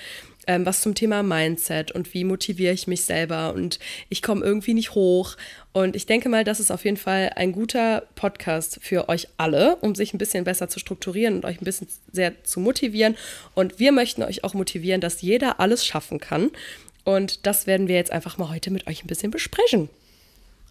ähm, 0.48 0.66
was 0.66 0.82
zum 0.82 0.96
Thema 0.96 1.24
Mindset 1.24 1.92
und 1.92 2.14
wie 2.14 2.24
motiviere 2.24 2.74
ich 2.74 2.88
mich 2.88 3.04
selber 3.04 3.54
und 3.54 3.80
ich 4.10 4.22
komme 4.22 4.44
irgendwie 4.44 4.74
nicht 4.74 4.96
hoch. 4.96 5.36
Und 5.72 5.96
ich 5.96 6.06
denke 6.06 6.30
mal, 6.30 6.44
das 6.44 6.60
ist 6.60 6.72
auf 6.72 6.86
jeden 6.86 6.98
Fall 6.98 7.32
ein 7.36 7.52
guter 7.52 8.04
Podcast 8.16 8.80
für 8.82 9.10
euch 9.10 9.28
alle, 9.38 9.78
um 9.78 9.96
sich 9.96 10.14
ein 10.14 10.18
bisschen 10.18 10.44
besser 10.44 10.70
zu 10.70 10.80
strukturieren 10.80 11.36
und 11.36 11.46
euch 11.46 11.62
ein 11.62 11.66
bisschen 11.66 11.88
sehr 12.12 12.44
zu 12.44 12.60
motivieren. 12.60 13.16
Und 13.56 13.80
wir 13.80 13.92
möchten 13.92 14.24
euch 14.24 14.44
auch 14.44 14.54
motivieren, 14.54 15.02
dass 15.02 15.22
jeder 15.22 15.60
alles 15.60 15.86
schaffen 15.86 16.20
kann. 16.20 16.52
Und 17.04 17.46
das 17.46 17.68
werden 17.68 17.88
wir 17.88 17.96
jetzt 17.96 18.12
einfach 18.12 18.38
mal 18.38 18.50
heute 18.50 18.72
mit 18.72 18.88
euch 18.88 19.04
ein 19.04 19.08
bisschen 19.08 19.32
besprechen. 19.32 19.90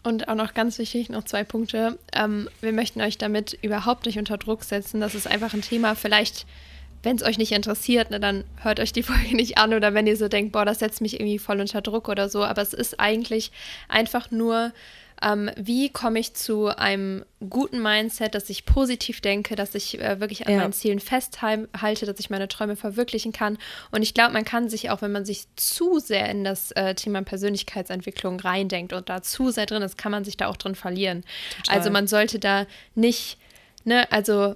Und 0.05 0.29
auch 0.29 0.35
noch 0.35 0.55
ganz 0.55 0.79
wichtig, 0.79 1.11
noch 1.11 1.25
zwei 1.25 1.45
Punkte. 1.45 1.99
Ähm, 2.13 2.49
wir 2.61 2.73
möchten 2.73 3.01
euch 3.01 3.19
damit 3.19 3.57
überhaupt 3.63 4.07
nicht 4.07 4.19
unter 4.19 4.37
Druck 4.37 4.65
setzen. 4.65 5.01
Das 5.01 5.15
ist 5.15 5.29
einfach 5.29 5.55
ein 5.55 5.63
Thema, 5.63 5.95
vielleicht 5.95 6.47
wenn 7.03 7.17
es 7.17 7.23
euch 7.23 7.39
nicht 7.39 7.53
interessiert, 7.53 8.11
ne, 8.11 8.21
dann 8.21 8.45
hört 8.63 8.81
euch 8.81 8.93
die 8.93 9.03
Folge 9.03 9.37
nicht 9.37 9.59
an 9.59 9.75
oder 9.75 9.95
wenn 9.95 10.07
ihr 10.07 10.17
so 10.17 10.29
denkt, 10.29 10.53
boah, 10.53 10.65
das 10.65 10.79
setzt 10.79 11.01
mich 11.01 11.15
irgendwie 11.15 11.39
voll 11.39 11.61
unter 11.61 11.83
Druck 11.83 12.09
oder 12.09 12.29
so. 12.29 12.45
Aber 12.45 12.63
es 12.63 12.73
ist 12.73 13.01
eigentlich 13.01 13.53
einfach 13.89 14.31
nur, 14.31 14.73
ähm, 15.23 15.51
wie 15.57 15.89
komme 15.89 16.19
ich 16.19 16.35
zu 16.35 16.69
einem 16.69 17.25
guten 17.49 17.81
Mindset, 17.81 18.35
dass 18.35 18.51
ich 18.51 18.65
positiv 18.65 19.21
denke, 19.21 19.55
dass 19.55 19.75
ich 19.75 20.01
äh, 20.01 20.21
wirklich 20.21 20.47
an 20.47 20.55
ja. 20.55 20.61
meinen 20.61 20.73
Zielen 20.73 21.01
festhalte, 21.01 22.07
dass 22.07 22.19
ich 22.19 22.31
meine 22.31 22.49
Träume 22.49 22.77
verwirklichen 22.77 23.33
kann. 23.33 23.59
Und 23.91 24.03
ich 24.03 24.15
glaube, 24.15 24.33
man 24.33 24.45
kann 24.45 24.69
sich 24.69 24.91
auch, 24.91 25.03
wenn 25.03 25.13
man 25.13 25.25
sich 25.25 25.47
zu 25.57 25.99
sehr 25.99 26.29
in 26.29 26.45
das 26.45 26.73
äh, 26.73 26.95
Thema 26.95 27.23
Persönlichkeitsentwicklung 27.23 28.41
reindenkt 28.41 28.93
und 28.93 29.09
da 29.09 29.23
zu 29.23 29.51
sehr 29.51 29.67
drin 29.67 29.83
ist, 29.83 29.99
kann 29.99 30.13
man 30.13 30.25
sich 30.25 30.37
da 30.37 30.49
auch 30.49 30.57
drin 30.57 30.75
verlieren. 30.75 31.25
Total. 31.57 31.79
Also 31.79 31.91
man 31.91 32.07
sollte 32.07 32.39
da 32.39 32.67
nicht 32.95 33.39
Ne, 33.85 34.11
also 34.13 34.55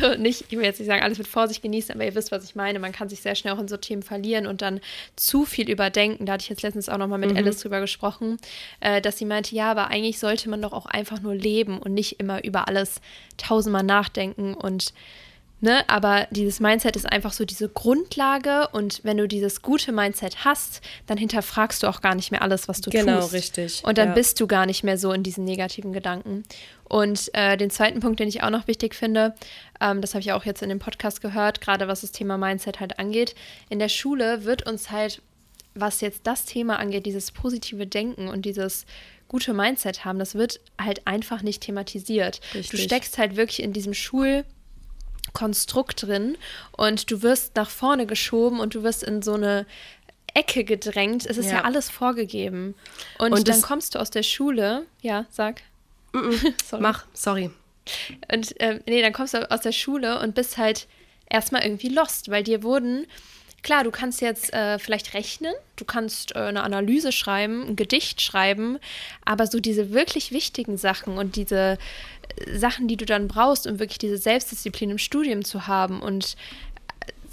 also 0.00 0.20
nicht, 0.20 0.46
ich 0.48 0.56
will 0.56 0.64
jetzt 0.64 0.78
nicht 0.78 0.88
sagen, 0.88 1.02
alles 1.02 1.18
mit 1.18 1.26
Vorsicht 1.26 1.62
genießen, 1.62 1.94
aber 1.94 2.04
ihr 2.04 2.14
wisst, 2.14 2.32
was 2.32 2.44
ich 2.44 2.54
meine. 2.54 2.78
Man 2.78 2.92
kann 2.92 3.08
sich 3.08 3.20
sehr 3.20 3.34
schnell 3.34 3.54
auch 3.54 3.58
in 3.58 3.68
so 3.68 3.76
Themen 3.76 4.02
verlieren 4.02 4.46
und 4.46 4.62
dann 4.62 4.80
zu 5.16 5.44
viel 5.44 5.70
überdenken. 5.70 6.26
Da 6.26 6.34
hatte 6.34 6.42
ich 6.42 6.48
jetzt 6.48 6.62
letztens 6.62 6.88
auch 6.88 6.98
nochmal 6.98 7.18
mit 7.18 7.30
mhm. 7.30 7.36
Alice 7.36 7.60
drüber 7.60 7.80
gesprochen, 7.80 8.38
äh, 8.80 9.00
dass 9.00 9.18
sie 9.18 9.24
meinte, 9.24 9.54
ja, 9.54 9.70
aber 9.70 9.88
eigentlich 9.88 10.18
sollte 10.18 10.48
man 10.48 10.62
doch 10.62 10.72
auch 10.72 10.86
einfach 10.86 11.20
nur 11.20 11.34
leben 11.34 11.78
und 11.78 11.94
nicht 11.94 12.20
immer 12.20 12.44
über 12.44 12.68
alles 12.68 13.00
tausendmal 13.36 13.82
nachdenken 13.82 14.54
und 14.54 14.92
Ne, 15.58 15.88
aber 15.88 16.28
dieses 16.30 16.60
Mindset 16.60 16.96
ist 16.96 17.10
einfach 17.10 17.32
so 17.32 17.46
diese 17.46 17.70
Grundlage 17.70 18.68
und 18.72 19.00
wenn 19.04 19.16
du 19.16 19.26
dieses 19.26 19.62
gute 19.62 19.90
Mindset 19.90 20.44
hast, 20.44 20.82
dann 21.06 21.16
hinterfragst 21.16 21.82
du 21.82 21.86
auch 21.86 22.02
gar 22.02 22.14
nicht 22.14 22.30
mehr 22.30 22.42
alles, 22.42 22.68
was 22.68 22.82
du 22.82 22.90
genau, 22.90 23.20
tust. 23.20 23.30
Genau, 23.30 23.38
richtig. 23.38 23.82
Und 23.82 23.96
dann 23.96 24.08
ja. 24.08 24.14
bist 24.14 24.38
du 24.38 24.46
gar 24.46 24.66
nicht 24.66 24.84
mehr 24.84 24.98
so 24.98 25.12
in 25.12 25.22
diesen 25.22 25.44
negativen 25.44 25.94
Gedanken. 25.94 26.42
Und 26.84 27.30
äh, 27.32 27.56
den 27.56 27.70
zweiten 27.70 28.00
Punkt, 28.00 28.20
den 28.20 28.28
ich 28.28 28.42
auch 28.42 28.50
noch 28.50 28.68
wichtig 28.68 28.94
finde, 28.94 29.34
ähm, 29.80 30.00
das 30.00 30.14
habe 30.14 30.20
ich 30.20 30.32
auch 30.32 30.44
jetzt 30.44 30.62
in 30.62 30.68
dem 30.68 30.78
Podcast 30.78 31.20
gehört, 31.20 31.60
gerade 31.60 31.88
was 31.88 32.00
das 32.00 32.12
Thema 32.12 32.38
Mindset 32.38 32.80
halt 32.80 32.98
angeht. 32.98 33.34
In 33.68 33.78
der 33.78 33.88
Schule 33.88 34.44
wird 34.44 34.66
uns 34.68 34.90
halt, 34.90 35.22
was 35.74 36.00
jetzt 36.00 36.20
das 36.24 36.44
Thema 36.44 36.78
angeht, 36.78 37.06
dieses 37.06 37.30
positive 37.30 37.86
Denken 37.86 38.28
und 38.28 38.44
dieses 38.44 38.86
gute 39.28 39.52
Mindset 39.52 40.04
haben, 40.04 40.18
das 40.18 40.34
wird 40.34 40.60
halt 40.80 41.06
einfach 41.06 41.42
nicht 41.42 41.62
thematisiert. 41.62 42.40
Richtig. 42.54 42.70
Du 42.70 42.76
steckst 42.78 43.18
halt 43.18 43.36
wirklich 43.36 43.62
in 43.62 43.72
diesem 43.72 43.94
Schul- 43.94 44.44
Konstrukt 45.32 46.02
drin 46.02 46.38
und 46.72 47.10
du 47.10 47.20
wirst 47.20 47.56
nach 47.56 47.68
vorne 47.68 48.06
geschoben 48.06 48.58
und 48.58 48.74
du 48.74 48.82
wirst 48.82 49.02
in 49.02 49.20
so 49.20 49.34
eine 49.34 49.66
Ecke 50.32 50.64
gedrängt. 50.64 51.26
Es 51.26 51.36
ist 51.36 51.46
ja, 51.46 51.56
ja 51.56 51.64
alles 51.64 51.90
vorgegeben. 51.90 52.74
Und, 53.18 53.32
und 53.32 53.48
dann 53.48 53.60
kommst 53.60 53.94
du 53.94 53.98
aus 53.98 54.10
der 54.10 54.22
Schule. 54.22 54.86
Ja, 55.02 55.26
sag. 55.30 55.62
Mm 56.12 56.18
-mm. 56.18 56.54
sorry. 56.64 56.82
Mach, 56.82 57.04
sorry. 57.12 57.50
Und 58.32 58.54
ähm, 58.58 58.80
nee, 58.86 59.02
dann 59.02 59.12
kommst 59.12 59.34
du 59.34 59.50
aus 59.50 59.60
der 59.60 59.72
Schule 59.72 60.20
und 60.20 60.34
bist 60.34 60.58
halt 60.58 60.86
erstmal 61.28 61.62
irgendwie 61.62 61.88
lost, 61.88 62.30
weil 62.30 62.42
dir 62.42 62.62
wurden 62.62 63.06
Klar, 63.66 63.82
du 63.82 63.90
kannst 63.90 64.20
jetzt 64.20 64.52
äh, 64.52 64.78
vielleicht 64.78 65.12
rechnen, 65.14 65.52
du 65.74 65.84
kannst 65.84 66.36
äh, 66.36 66.38
eine 66.38 66.62
Analyse 66.62 67.10
schreiben, 67.10 67.66
ein 67.66 67.74
Gedicht 67.74 68.22
schreiben, 68.22 68.78
aber 69.24 69.48
so 69.48 69.58
diese 69.58 69.92
wirklich 69.92 70.30
wichtigen 70.30 70.76
Sachen 70.76 71.18
und 71.18 71.34
diese 71.34 71.76
äh, 72.36 72.56
Sachen, 72.56 72.86
die 72.86 72.96
du 72.96 73.04
dann 73.04 73.26
brauchst, 73.26 73.66
um 73.66 73.80
wirklich 73.80 73.98
diese 73.98 74.18
Selbstdisziplin 74.18 74.90
im 74.90 74.98
Studium 74.98 75.44
zu 75.44 75.66
haben 75.66 76.00
und 76.00 76.36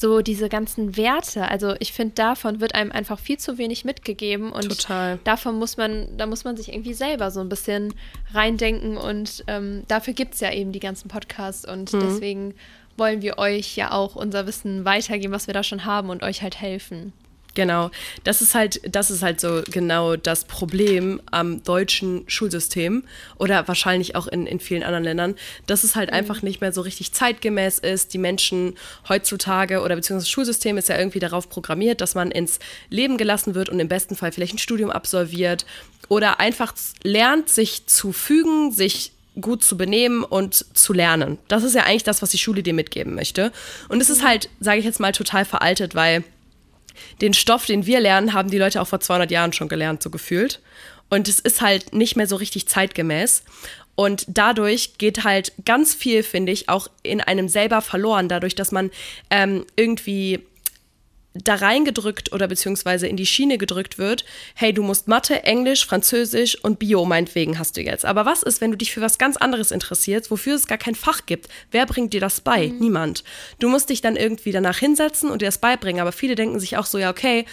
so 0.03 0.21
diese 0.21 0.49
ganzen 0.49 0.97
Werte. 0.97 1.47
Also 1.47 1.75
ich 1.79 1.93
finde, 1.93 2.15
davon 2.15 2.59
wird 2.59 2.75
einem 2.75 2.91
einfach 2.91 3.17
viel 3.17 3.37
zu 3.37 3.57
wenig 3.57 3.85
mitgegeben 3.85 4.51
und 4.51 4.67
Total. 4.67 5.17
davon 5.23 5.57
muss 5.57 5.77
man, 5.77 6.09
da 6.17 6.25
muss 6.25 6.43
man 6.43 6.57
sich 6.57 6.73
irgendwie 6.73 6.93
selber 6.93 7.31
so 7.31 7.39
ein 7.39 7.47
bisschen 7.47 7.93
reindenken 8.33 8.97
und 8.97 9.45
ähm, 9.47 9.83
dafür 9.87 10.13
gibt 10.13 10.33
es 10.33 10.41
ja 10.41 10.51
eben 10.51 10.73
die 10.73 10.81
ganzen 10.81 11.07
Podcasts 11.07 11.63
und 11.65 11.93
mhm. 11.93 12.01
deswegen 12.01 12.53
wollen 12.97 13.21
wir 13.21 13.37
euch 13.37 13.77
ja 13.77 13.93
auch 13.93 14.17
unser 14.17 14.45
Wissen 14.45 14.83
weitergeben, 14.83 15.31
was 15.31 15.47
wir 15.47 15.53
da 15.53 15.63
schon 15.63 15.85
haben 15.85 16.09
und 16.09 16.21
euch 16.21 16.41
halt 16.41 16.59
helfen. 16.59 17.13
Genau, 17.55 17.91
das 18.23 18.41
ist 18.41 18.55
halt, 18.55 18.81
das 18.83 19.11
ist 19.11 19.21
halt 19.21 19.39
so 19.39 19.61
genau 19.69 20.15
das 20.15 20.45
Problem 20.45 21.21
am 21.29 21.63
deutschen 21.63 22.23
Schulsystem 22.27 23.03
oder 23.37 23.67
wahrscheinlich 23.67 24.15
auch 24.15 24.25
in, 24.25 24.47
in 24.47 24.59
vielen 24.59 24.81
anderen 24.81 25.03
Ländern, 25.03 25.35
dass 25.67 25.83
es 25.83 25.95
halt 25.95 26.09
mhm. 26.09 26.17
einfach 26.17 26.41
nicht 26.41 26.61
mehr 26.61 26.73
so 26.73 26.81
richtig 26.81 27.13
zeitgemäß 27.13 27.77
ist. 27.77 28.13
Die 28.13 28.17
Menschen 28.17 28.73
heutzutage 29.07 29.81
oder 29.81 29.95
beziehungsweise 29.95 30.25
das 30.25 30.31
Schulsystem 30.31 30.77
ist 30.77 30.89
ja 30.89 30.97
irgendwie 30.97 31.19
darauf 31.19 31.47
programmiert, 31.47 32.01
dass 32.01 32.15
man 32.15 32.31
ins 32.31 32.57
Leben 32.89 33.17
gelassen 33.17 33.53
wird 33.53 33.69
und 33.69 33.79
im 33.79 33.87
besten 33.87 34.15
Fall 34.15 34.31
vielleicht 34.31 34.55
ein 34.55 34.59
Studium 34.59 34.89
absolviert 34.89 35.67
oder 36.09 36.39
einfach 36.39 36.73
lernt, 37.03 37.49
sich 37.49 37.85
zu 37.85 38.13
fügen, 38.13 38.71
sich 38.71 39.11
gut 39.39 39.63
zu 39.63 39.77
benehmen 39.77 40.23
und 40.23 40.65
zu 40.75 40.93
lernen. 40.93 41.37
Das 41.47 41.63
ist 41.63 41.75
ja 41.75 41.83
eigentlich 41.83 42.03
das, 42.03 42.21
was 42.21 42.31
die 42.31 42.37
Schule 42.37 42.63
dir 42.63 42.73
mitgeben 42.73 43.15
möchte. 43.15 43.51
Und 43.89 44.01
es 44.01 44.09
ist 44.09 44.23
halt, 44.23 44.49
sage 44.59 44.79
ich 44.79 44.85
jetzt 44.85 44.99
mal, 44.99 45.11
total 45.11 45.45
veraltet, 45.45 45.95
weil 45.95 46.23
den 47.21 47.33
Stoff, 47.33 47.65
den 47.65 47.85
wir 47.85 47.99
lernen, 47.99 48.33
haben 48.33 48.49
die 48.49 48.57
Leute 48.57 48.81
auch 48.81 48.87
vor 48.87 48.99
200 48.99 49.31
Jahren 49.31 49.53
schon 49.53 49.69
gelernt, 49.69 50.03
so 50.03 50.09
gefühlt. 50.09 50.61
Und 51.09 51.27
es 51.27 51.39
ist 51.39 51.61
halt 51.61 51.93
nicht 51.93 52.15
mehr 52.15 52.27
so 52.27 52.35
richtig 52.35 52.67
zeitgemäß. 52.67 53.43
Und 53.95 54.25
dadurch 54.27 54.97
geht 54.97 55.23
halt 55.23 55.53
ganz 55.65 55.93
viel, 55.93 56.23
finde 56.23 56.51
ich, 56.51 56.69
auch 56.69 56.87
in 57.03 57.21
einem 57.21 57.47
selber 57.47 57.81
verloren, 57.81 58.27
dadurch, 58.27 58.55
dass 58.55 58.71
man 58.71 58.89
ähm, 59.29 59.65
irgendwie 59.75 60.39
da 61.33 61.55
reingedrückt 61.55 62.31
oder 62.31 62.47
beziehungsweise 62.47 63.07
in 63.07 63.17
die 63.17 63.25
Schiene 63.25 63.57
gedrückt 63.57 63.97
wird, 63.97 64.23
hey, 64.55 64.73
du 64.73 64.83
musst 64.83 65.07
Mathe, 65.07 65.43
Englisch, 65.43 65.85
Französisch 65.85 66.61
und 66.63 66.79
Bio 66.79 67.05
meinetwegen 67.05 67.57
hast 67.57 67.75
du 67.77 67.81
jetzt. 67.81 68.05
Aber 68.05 68.25
was 68.25 68.43
ist, 68.43 68.61
wenn 68.61 68.71
du 68.71 68.77
dich 68.77 68.91
für 68.91 69.01
was 69.01 69.17
ganz 69.17 69.37
anderes 69.37 69.71
interessierst, 69.71 70.29
wofür 70.29 70.55
es 70.55 70.67
gar 70.67 70.77
kein 70.77 70.95
Fach 70.95 71.25
gibt? 71.25 71.49
Wer 71.71 71.85
bringt 71.85 72.13
dir 72.13 72.21
das 72.21 72.41
bei? 72.41 72.67
Mhm. 72.67 72.79
Niemand. 72.79 73.23
Du 73.59 73.69
musst 73.69 73.89
dich 73.89 74.01
dann 74.01 74.15
irgendwie 74.15 74.51
danach 74.51 74.77
hinsetzen 74.77 75.31
und 75.31 75.41
dir 75.41 75.47
das 75.47 75.57
beibringen. 75.57 76.01
Aber 76.01 76.11
viele 76.11 76.35
denken 76.35 76.59
sich 76.59 76.77
auch 76.77 76.85
so, 76.85 76.97
ja, 76.99 77.09
okay, 77.09 77.45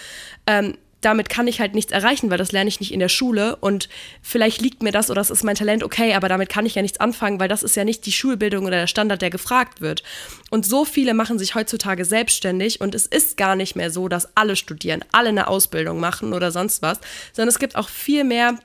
ähm, 0.46 0.76
damit 1.00 1.28
kann 1.28 1.46
ich 1.46 1.60
halt 1.60 1.74
nichts 1.74 1.92
erreichen, 1.92 2.30
weil 2.30 2.38
das 2.38 2.52
lerne 2.52 2.68
ich 2.68 2.80
nicht 2.80 2.92
in 2.92 3.00
der 3.00 3.08
Schule 3.08 3.56
und 3.56 3.88
vielleicht 4.22 4.60
liegt 4.60 4.82
mir 4.82 4.92
das 4.92 5.10
oder 5.10 5.20
das 5.20 5.30
ist 5.30 5.44
mein 5.44 5.54
Talent, 5.54 5.82
okay, 5.82 6.14
aber 6.14 6.28
damit 6.28 6.48
kann 6.48 6.66
ich 6.66 6.74
ja 6.74 6.82
nichts 6.82 7.00
anfangen, 7.00 7.40
weil 7.40 7.48
das 7.48 7.62
ist 7.62 7.76
ja 7.76 7.84
nicht 7.84 8.06
die 8.06 8.12
Schulbildung 8.12 8.66
oder 8.66 8.76
der 8.76 8.86
Standard, 8.86 9.22
der 9.22 9.30
gefragt 9.30 9.80
wird. 9.80 10.02
Und 10.50 10.66
so 10.66 10.84
viele 10.84 11.14
machen 11.14 11.38
sich 11.38 11.54
heutzutage 11.54 12.04
selbstständig 12.04 12.80
und 12.80 12.94
es 12.94 13.06
ist 13.06 13.36
gar 13.36 13.56
nicht 13.56 13.76
mehr 13.76 13.90
so, 13.90 14.08
dass 14.08 14.36
alle 14.36 14.56
studieren, 14.56 15.04
alle 15.12 15.30
eine 15.30 15.48
Ausbildung 15.48 16.00
machen 16.00 16.32
oder 16.32 16.50
sonst 16.50 16.82
was, 16.82 17.00
sondern 17.32 17.48
es 17.48 17.58
gibt 17.58 17.76
auch 17.76 17.88
viel 17.88 18.24
mehr 18.24 18.58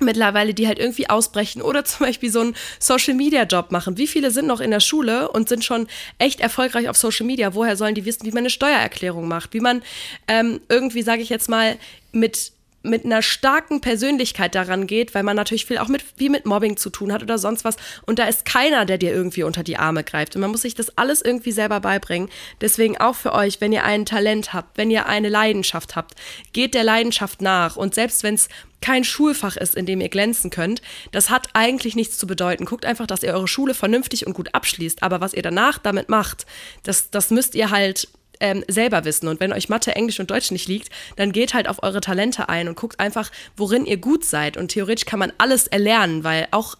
mittlerweile, 0.00 0.54
die 0.54 0.66
halt 0.66 0.78
irgendwie 0.78 1.08
ausbrechen 1.08 1.62
oder 1.62 1.84
zum 1.84 2.06
Beispiel 2.06 2.30
so 2.30 2.40
einen 2.40 2.56
Social-Media-Job 2.78 3.70
machen. 3.72 3.96
Wie 3.96 4.06
viele 4.06 4.30
sind 4.30 4.46
noch 4.46 4.60
in 4.60 4.70
der 4.70 4.80
Schule 4.80 5.30
und 5.30 5.48
sind 5.48 5.64
schon 5.64 5.86
echt 6.18 6.40
erfolgreich 6.40 6.88
auf 6.88 6.96
Social 6.96 7.26
Media? 7.26 7.54
Woher 7.54 7.76
sollen 7.76 7.94
die 7.94 8.04
wissen, 8.04 8.24
wie 8.24 8.30
man 8.30 8.38
eine 8.38 8.50
Steuererklärung 8.50 9.28
macht? 9.28 9.54
Wie 9.54 9.60
man 9.60 9.82
ähm, 10.28 10.60
irgendwie, 10.68 11.02
sage 11.02 11.22
ich 11.22 11.28
jetzt 11.28 11.48
mal, 11.48 11.76
mit 12.12 12.52
mit 12.82 13.04
einer 13.04 13.22
starken 13.22 13.80
Persönlichkeit 13.80 14.54
daran 14.54 14.86
geht, 14.86 15.14
weil 15.14 15.22
man 15.22 15.36
natürlich 15.36 15.66
viel 15.66 15.78
auch 15.78 15.88
mit, 15.88 16.04
wie 16.16 16.28
mit 16.28 16.46
Mobbing 16.46 16.76
zu 16.76 16.88
tun 16.90 17.12
hat 17.12 17.22
oder 17.22 17.38
sonst 17.38 17.64
was. 17.64 17.76
Und 18.06 18.18
da 18.18 18.26
ist 18.26 18.44
keiner, 18.44 18.86
der 18.86 18.96
dir 18.96 19.12
irgendwie 19.12 19.42
unter 19.42 19.62
die 19.62 19.76
Arme 19.76 20.02
greift. 20.02 20.34
Und 20.34 20.40
man 20.40 20.50
muss 20.50 20.62
sich 20.62 20.74
das 20.74 20.96
alles 20.96 21.20
irgendwie 21.20 21.52
selber 21.52 21.80
beibringen. 21.80 22.30
Deswegen 22.60 22.98
auch 22.98 23.14
für 23.14 23.34
euch, 23.34 23.60
wenn 23.60 23.72
ihr 23.72 23.84
ein 23.84 24.06
Talent 24.06 24.54
habt, 24.54 24.78
wenn 24.78 24.90
ihr 24.90 25.06
eine 25.06 25.28
Leidenschaft 25.28 25.94
habt, 25.94 26.14
geht 26.52 26.74
der 26.74 26.84
Leidenschaft 26.84 27.42
nach. 27.42 27.76
Und 27.76 27.94
selbst 27.94 28.22
wenn 28.22 28.34
es 28.34 28.48
kein 28.80 29.04
Schulfach 29.04 29.58
ist, 29.58 29.74
in 29.74 29.84
dem 29.84 30.00
ihr 30.00 30.08
glänzen 30.08 30.50
könnt, 30.50 30.80
das 31.12 31.28
hat 31.28 31.48
eigentlich 31.52 31.96
nichts 31.96 32.16
zu 32.16 32.26
bedeuten. 32.26 32.64
Guckt 32.64 32.86
einfach, 32.86 33.06
dass 33.06 33.22
ihr 33.22 33.34
eure 33.34 33.48
Schule 33.48 33.74
vernünftig 33.74 34.26
und 34.26 34.32
gut 34.32 34.54
abschließt. 34.54 35.02
Aber 35.02 35.20
was 35.20 35.34
ihr 35.34 35.42
danach 35.42 35.78
damit 35.78 36.08
macht, 36.08 36.46
das, 36.82 37.10
das 37.10 37.30
müsst 37.30 37.54
ihr 37.54 37.70
halt 37.70 38.08
ähm, 38.40 38.64
selber 38.68 39.04
wissen. 39.04 39.28
Und 39.28 39.40
wenn 39.40 39.52
euch 39.52 39.68
Mathe, 39.68 39.94
Englisch 39.94 40.20
und 40.20 40.30
Deutsch 40.30 40.50
nicht 40.50 40.68
liegt, 40.68 40.90
dann 41.16 41.32
geht 41.32 41.54
halt 41.54 41.68
auf 41.68 41.82
eure 41.82 42.00
Talente 42.00 42.48
ein 42.48 42.68
und 42.68 42.76
guckt 42.76 42.98
einfach, 42.98 43.30
worin 43.56 43.86
ihr 43.86 43.98
gut 43.98 44.24
seid. 44.24 44.56
Und 44.56 44.68
theoretisch 44.68 45.06
kann 45.06 45.18
man 45.18 45.32
alles 45.38 45.66
erlernen, 45.66 46.24
weil 46.24 46.48
auch 46.50 46.76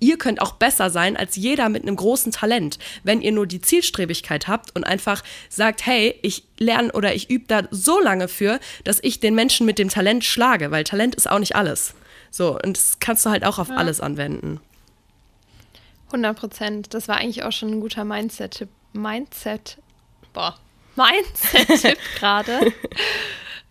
ihr 0.00 0.18
könnt 0.18 0.40
auch 0.40 0.52
besser 0.52 0.90
sein 0.90 1.16
als 1.16 1.36
jeder 1.36 1.68
mit 1.68 1.82
einem 1.82 1.96
großen 1.96 2.32
Talent, 2.32 2.78
wenn 3.04 3.20
ihr 3.20 3.32
nur 3.32 3.46
die 3.46 3.60
Zielstrebigkeit 3.60 4.48
habt 4.48 4.74
und 4.74 4.84
einfach 4.84 5.22
sagt, 5.48 5.86
hey, 5.86 6.18
ich 6.22 6.44
lerne 6.58 6.92
oder 6.92 7.14
ich 7.14 7.30
übe 7.30 7.44
da 7.46 7.62
so 7.70 8.00
lange 8.00 8.26
für, 8.26 8.58
dass 8.84 8.98
ich 9.02 9.20
den 9.20 9.34
Menschen 9.34 9.66
mit 9.66 9.78
dem 9.78 9.90
Talent 9.90 10.24
schlage, 10.24 10.70
weil 10.70 10.84
Talent 10.84 11.14
ist 11.14 11.30
auch 11.30 11.38
nicht 11.38 11.54
alles. 11.54 11.94
So, 12.30 12.58
und 12.58 12.76
das 12.76 12.98
kannst 13.00 13.26
du 13.26 13.30
halt 13.30 13.44
auch 13.44 13.58
auf 13.58 13.68
ja. 13.68 13.76
alles 13.76 14.00
anwenden. 14.00 14.60
100 16.06 16.36
Prozent. 16.36 16.94
Das 16.94 17.06
war 17.06 17.16
eigentlich 17.16 17.44
auch 17.44 17.52
schon 17.52 17.70
ein 17.70 17.80
guter 17.80 18.04
Mindset-Tipp. 18.04 18.68
Mindset. 18.92 19.78
Boah, 20.32 20.56
Mindset-Tipp 20.96 21.98
gerade. 22.18 22.72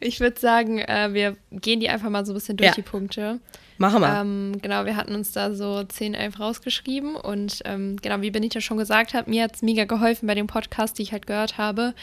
Ich 0.01 0.21
würde 0.21 0.39
sagen, 0.39 0.79
äh, 0.79 1.09
wir 1.11 1.35
gehen 1.51 1.81
die 1.81 1.89
einfach 1.89 2.09
mal 2.09 2.25
so 2.25 2.31
ein 2.31 2.35
bisschen 2.35 2.55
durch 2.55 2.69
ja. 2.69 2.73
die 2.73 2.83
Punkte. 2.83 3.41
Machen 3.79 4.01
wir. 4.01 4.13
Ähm, 4.13 4.61
genau, 4.61 4.83
wir 4.83 4.97
hatten 4.97 5.15
uns 5.15 5.31
da 5.31 5.53
so 5.53 5.81
10, 5.81 6.13
11 6.13 6.37
rausgeschrieben 6.37 7.15
und 7.15 7.61
ähm, 7.63 7.95
genau, 8.01 8.19
wie 8.19 8.29
Benita 8.29 8.59
schon 8.59 8.77
gesagt 8.77 9.13
hat, 9.13 9.29
mir 9.29 9.43
hat 9.43 9.55
es 9.55 9.61
mega 9.61 9.85
geholfen 9.85 10.27
bei 10.27 10.35
dem 10.35 10.47
Podcast, 10.47 10.97
die 10.97 11.03
ich 11.03 11.13
halt 11.13 11.27
gehört 11.27 11.57
habe, 11.57 11.93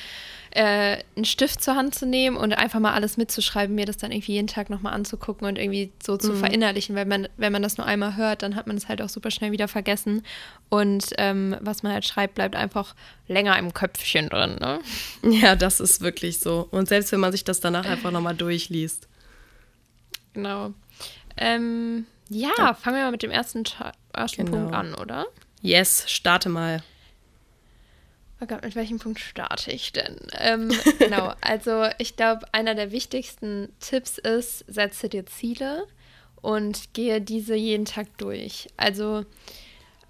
äh, 0.53 0.97
einen 1.17 1.27
Stift 1.27 1.63
zur 1.63 1.77
Hand 1.77 1.95
zu 1.95 2.07
nehmen 2.07 2.39
und 2.39 2.55
einfach 2.55 2.81
mal 2.81 2.95
alles 2.95 3.19
mitzuschreiben, 3.19 3.75
mir 3.75 3.85
das 3.85 3.99
dann 3.99 4.11
irgendwie 4.11 4.33
jeden 4.33 4.47
Tag 4.47 4.71
nochmal 4.71 4.95
anzugucken 4.95 5.47
und 5.47 5.59
irgendwie 5.59 5.93
so 6.03 6.17
zu 6.17 6.33
mhm. 6.33 6.39
verinnerlichen, 6.39 6.97
weil 6.97 7.05
man, 7.05 7.29
wenn 7.37 7.53
man 7.53 7.63
das 7.63 7.77
nur 7.77 7.87
einmal 7.87 8.17
hört, 8.17 8.43
dann 8.43 8.57
hat 8.57 8.67
man 8.67 8.79
es 8.79 8.89
halt 8.89 9.03
auch 9.03 9.11
super 9.11 9.31
schnell 9.31 9.53
wieder 9.53 9.69
vergessen 9.69 10.23
und 10.71 11.11
ähm, 11.19 11.57
was 11.61 11.83
man 11.83 11.93
halt 11.93 12.07
schreibt, 12.07 12.37
bleibt 12.37 12.57
einfach 12.57 12.95
länger 13.29 13.59
im 13.59 13.75
Köpfchen 13.75 14.31
drin. 14.31 14.57
Ne? 14.61 14.81
Ja, 15.43 15.57
das 15.57 15.81
ist 15.81 16.01
wirklich 16.01 16.39
so. 16.39 16.69
Und 16.71 16.89
selbst 16.89 17.13
wenn 17.13 17.21
man 17.21 17.33
sich 17.33 17.45
das 17.45 17.61
danach 17.61 17.85
einfach 17.85 18.13
nochmal 18.13 18.35
durchliest. 18.35 19.09
Genau. 20.33 20.73
Ähm, 21.37 22.07
ja, 22.29 22.51
ja, 22.59 22.75
fangen 22.75 22.97
wir 22.97 23.05
mal 23.05 23.11
mit 23.11 23.23
dem 23.23 23.31
ersten, 23.31 23.65
ersten 24.13 24.45
genau. 24.47 24.59
Punkt 24.59 24.75
an, 24.75 24.95
oder? 24.95 25.27
Yes, 25.63 26.11
starte 26.11 26.49
mal. 26.49 26.83
Oh 28.41 28.47
Gott, 28.47 28.63
mit 28.63 28.75
welchem 28.75 28.99
Punkt 28.99 29.19
starte 29.19 29.71
ich 29.71 29.93
denn? 29.93 30.17
Ähm, 30.39 30.71
genau, 30.99 31.33
also 31.41 31.87
ich 31.99 32.17
glaube, 32.17 32.47
einer 32.53 32.75
der 32.75 32.93
wichtigsten 32.93 33.73
Tipps 33.81 34.19
ist, 34.19 34.65
setze 34.69 35.09
dir 35.09 35.25
Ziele 35.27 35.87
und 36.43 36.93
gehe 36.93 37.21
diese 37.21 37.55
jeden 37.55 37.87
Tag 37.87 38.19
durch. 38.19 38.69
Also 38.77 39.25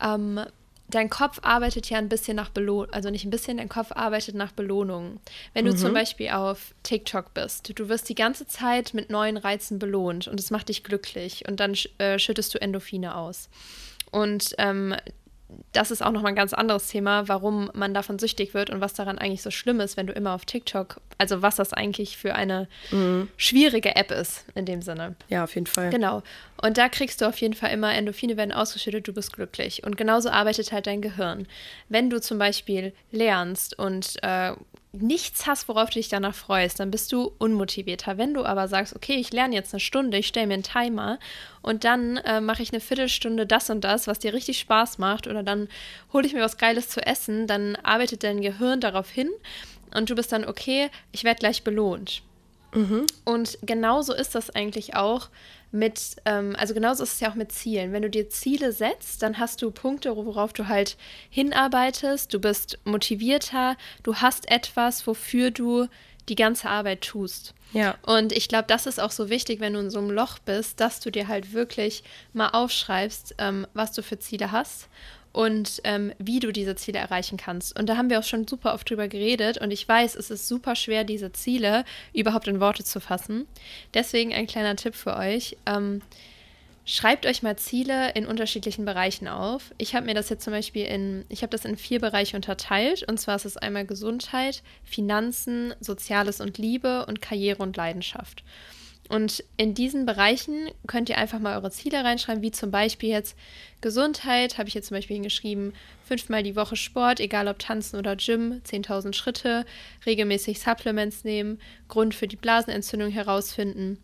ähm, 0.02 0.40
dein 0.88 1.10
Kopf 1.10 1.40
arbeitet 1.42 1.90
ja 1.90 1.98
ein 1.98 2.08
bisschen 2.08 2.36
nach 2.36 2.50
Belohnung, 2.50 2.92
also 2.92 3.10
nicht 3.10 3.24
ein 3.24 3.30
bisschen, 3.30 3.56
dein 3.56 3.68
Kopf 3.68 3.92
arbeitet 3.92 4.34
nach 4.34 4.52
Belohnung. 4.52 5.20
Wenn 5.52 5.64
du 5.64 5.72
mhm. 5.72 5.76
zum 5.76 5.94
Beispiel 5.94 6.30
auf 6.30 6.74
TikTok 6.82 7.34
bist, 7.34 7.78
du 7.78 7.88
wirst 7.88 8.08
die 8.08 8.14
ganze 8.14 8.46
Zeit 8.46 8.94
mit 8.94 9.10
neuen 9.10 9.36
Reizen 9.36 9.78
belohnt 9.78 10.28
und 10.28 10.38
es 10.38 10.50
macht 10.50 10.68
dich 10.68 10.84
glücklich 10.84 11.44
und 11.48 11.60
dann 11.60 11.74
äh, 11.98 12.18
schüttest 12.18 12.54
du 12.54 12.60
Endorphine 12.60 13.16
aus. 13.16 13.48
Und 14.10 14.54
ähm, 14.58 14.94
das 15.72 15.90
ist 15.90 16.02
auch 16.02 16.10
nochmal 16.10 16.32
ein 16.32 16.36
ganz 16.36 16.52
anderes 16.52 16.88
Thema, 16.88 17.28
warum 17.28 17.70
man 17.74 17.94
davon 17.94 18.18
süchtig 18.18 18.54
wird 18.54 18.70
und 18.70 18.80
was 18.80 18.94
daran 18.94 19.18
eigentlich 19.18 19.42
so 19.42 19.50
schlimm 19.50 19.80
ist, 19.80 19.96
wenn 19.96 20.06
du 20.06 20.12
immer 20.12 20.34
auf 20.34 20.44
TikTok, 20.44 21.00
also 21.18 21.42
was 21.42 21.56
das 21.56 21.72
eigentlich 21.72 22.16
für 22.16 22.34
eine 22.34 22.68
mhm. 22.90 23.28
schwierige 23.36 23.94
App 23.94 24.10
ist 24.10 24.44
in 24.54 24.64
dem 24.64 24.82
Sinne. 24.82 25.14
Ja, 25.28 25.44
auf 25.44 25.54
jeden 25.54 25.66
Fall. 25.66 25.90
Genau. 25.90 26.22
Und 26.60 26.78
da 26.78 26.88
kriegst 26.88 27.20
du 27.20 27.26
auf 27.26 27.38
jeden 27.38 27.54
Fall 27.54 27.70
immer 27.70 27.94
Endorphine 27.94 28.36
werden 28.36 28.52
ausgeschüttet, 28.52 29.06
du 29.06 29.12
bist 29.12 29.32
glücklich. 29.32 29.84
Und 29.84 29.96
genauso 29.96 30.30
arbeitet 30.30 30.72
halt 30.72 30.86
dein 30.86 31.02
Gehirn. 31.02 31.46
Wenn 31.88 32.10
du 32.10 32.20
zum 32.20 32.38
Beispiel 32.38 32.92
lernst 33.12 33.78
und 33.78 34.16
äh, 34.22 34.52
nichts 35.02 35.46
hast, 35.46 35.68
worauf 35.68 35.90
du 35.90 35.94
dich 35.94 36.08
danach 36.08 36.34
freust, 36.34 36.80
dann 36.80 36.90
bist 36.90 37.12
du 37.12 37.32
unmotivierter. 37.38 38.18
Wenn 38.18 38.34
du 38.34 38.44
aber 38.44 38.68
sagst, 38.68 38.94
okay, 38.94 39.14
ich 39.14 39.32
lerne 39.32 39.54
jetzt 39.54 39.72
eine 39.72 39.80
Stunde, 39.80 40.18
ich 40.18 40.26
stelle 40.26 40.46
mir 40.46 40.54
einen 40.54 40.62
Timer 40.62 41.18
und 41.62 41.84
dann 41.84 42.18
äh, 42.18 42.40
mache 42.40 42.62
ich 42.62 42.72
eine 42.72 42.80
Viertelstunde 42.80 43.46
das 43.46 43.70
und 43.70 43.82
das, 43.82 44.06
was 44.06 44.18
dir 44.18 44.32
richtig 44.32 44.58
Spaß 44.60 44.98
macht, 44.98 45.26
oder 45.26 45.42
dann 45.42 45.68
hole 46.12 46.26
ich 46.26 46.32
mir 46.32 46.42
was 46.42 46.58
Geiles 46.58 46.88
zu 46.88 47.04
essen, 47.04 47.46
dann 47.46 47.76
arbeitet 47.76 48.22
dein 48.24 48.40
Gehirn 48.40 48.80
darauf 48.80 49.10
hin 49.10 49.30
und 49.94 50.10
du 50.10 50.14
bist 50.14 50.32
dann, 50.32 50.44
okay, 50.44 50.90
ich 51.12 51.24
werde 51.24 51.40
gleich 51.40 51.64
belohnt. 51.64 52.22
Mhm. 52.74 53.06
Und 53.24 53.58
genauso 53.62 54.12
ist 54.12 54.34
das 54.34 54.50
eigentlich 54.50 54.94
auch 54.94 55.28
mit, 55.78 56.16
ähm, 56.24 56.56
also 56.58 56.74
genauso 56.74 57.02
ist 57.02 57.14
es 57.14 57.20
ja 57.20 57.30
auch 57.30 57.34
mit 57.34 57.52
Zielen. 57.52 57.92
Wenn 57.92 58.02
du 58.02 58.10
dir 58.10 58.28
Ziele 58.28 58.72
setzt, 58.72 59.22
dann 59.22 59.38
hast 59.38 59.62
du 59.62 59.70
Punkte, 59.70 60.16
worauf 60.16 60.52
du 60.52 60.68
halt 60.68 60.96
hinarbeitest, 61.30 62.32
du 62.32 62.40
bist 62.40 62.78
motivierter, 62.84 63.76
du 64.02 64.16
hast 64.16 64.50
etwas, 64.50 65.06
wofür 65.06 65.50
du 65.50 65.86
die 66.28 66.34
ganze 66.34 66.68
Arbeit 66.68 67.02
tust. 67.02 67.54
Ja. 67.72 67.96
Und 68.02 68.32
ich 68.32 68.48
glaube, 68.48 68.64
das 68.68 68.86
ist 68.86 69.00
auch 69.00 69.10
so 69.10 69.28
wichtig, 69.28 69.60
wenn 69.60 69.74
du 69.74 69.80
in 69.80 69.90
so 69.90 69.98
einem 69.98 70.10
Loch 70.10 70.38
bist, 70.38 70.80
dass 70.80 71.00
du 71.00 71.10
dir 71.10 71.28
halt 71.28 71.52
wirklich 71.52 72.02
mal 72.32 72.48
aufschreibst, 72.48 73.36
ähm, 73.38 73.66
was 73.74 73.92
du 73.92 74.02
für 74.02 74.18
Ziele 74.18 74.50
hast 74.50 74.88
und 75.36 75.82
ähm, 75.84 76.14
wie 76.18 76.40
du 76.40 76.50
diese 76.50 76.76
Ziele 76.76 76.98
erreichen 76.98 77.36
kannst. 77.36 77.78
Und 77.78 77.90
da 77.90 77.98
haben 77.98 78.08
wir 78.08 78.18
auch 78.18 78.24
schon 78.24 78.48
super 78.48 78.72
oft 78.72 78.88
drüber 78.88 79.06
geredet 79.06 79.58
und 79.58 79.70
ich 79.70 79.86
weiß, 79.86 80.16
es 80.16 80.30
ist 80.30 80.48
super 80.48 80.74
schwer, 80.74 81.04
diese 81.04 81.30
Ziele 81.30 81.84
überhaupt 82.14 82.48
in 82.48 82.58
Worte 82.58 82.84
zu 82.84 83.00
fassen. 83.00 83.46
Deswegen 83.92 84.32
ein 84.32 84.46
kleiner 84.46 84.76
Tipp 84.76 84.94
für 84.94 85.14
euch. 85.14 85.58
Ähm, 85.66 86.00
Schreibt 86.88 87.26
euch 87.26 87.42
mal 87.42 87.56
Ziele 87.56 88.12
in 88.12 88.26
unterschiedlichen 88.26 88.84
Bereichen 88.84 89.26
auf. 89.26 89.74
Ich 89.76 89.96
habe 89.96 90.06
mir 90.06 90.14
das 90.14 90.28
jetzt 90.28 90.44
zum 90.44 90.52
Beispiel 90.52 90.86
in, 90.86 91.24
ich 91.28 91.42
habe 91.42 91.50
das 91.50 91.64
in 91.64 91.76
vier 91.76 91.98
Bereiche 91.98 92.36
unterteilt. 92.36 93.02
Und 93.08 93.18
zwar 93.18 93.34
ist 93.34 93.44
es 93.44 93.56
einmal 93.56 93.84
Gesundheit, 93.84 94.62
Finanzen, 94.84 95.74
Soziales 95.80 96.40
und 96.40 96.58
Liebe 96.58 97.04
und 97.06 97.20
Karriere 97.20 97.60
und 97.60 97.76
Leidenschaft. 97.76 98.44
Und 99.08 99.44
in 99.56 99.74
diesen 99.74 100.04
Bereichen 100.04 100.68
könnt 100.86 101.08
ihr 101.08 101.18
einfach 101.18 101.38
mal 101.38 101.56
eure 101.56 101.70
Ziele 101.70 102.02
reinschreiben, 102.02 102.42
wie 102.42 102.50
zum 102.50 102.70
Beispiel 102.70 103.10
jetzt 103.10 103.36
Gesundheit, 103.80 104.58
habe 104.58 104.68
ich 104.68 104.74
jetzt 104.74 104.88
zum 104.88 104.96
Beispiel 104.96 105.14
hingeschrieben, 105.14 105.74
fünfmal 106.04 106.42
die 106.42 106.56
Woche 106.56 106.76
Sport, 106.76 107.20
egal 107.20 107.46
ob 107.48 107.58
Tanzen 107.58 107.98
oder 107.98 108.16
Gym, 108.16 108.60
10.000 108.64 109.12
Schritte, 109.12 109.64
regelmäßig 110.04 110.60
Supplements 110.60 111.24
nehmen, 111.24 111.60
Grund 111.88 112.14
für 112.14 112.26
die 112.26 112.36
Blasenentzündung 112.36 113.10
herausfinden. 113.10 113.98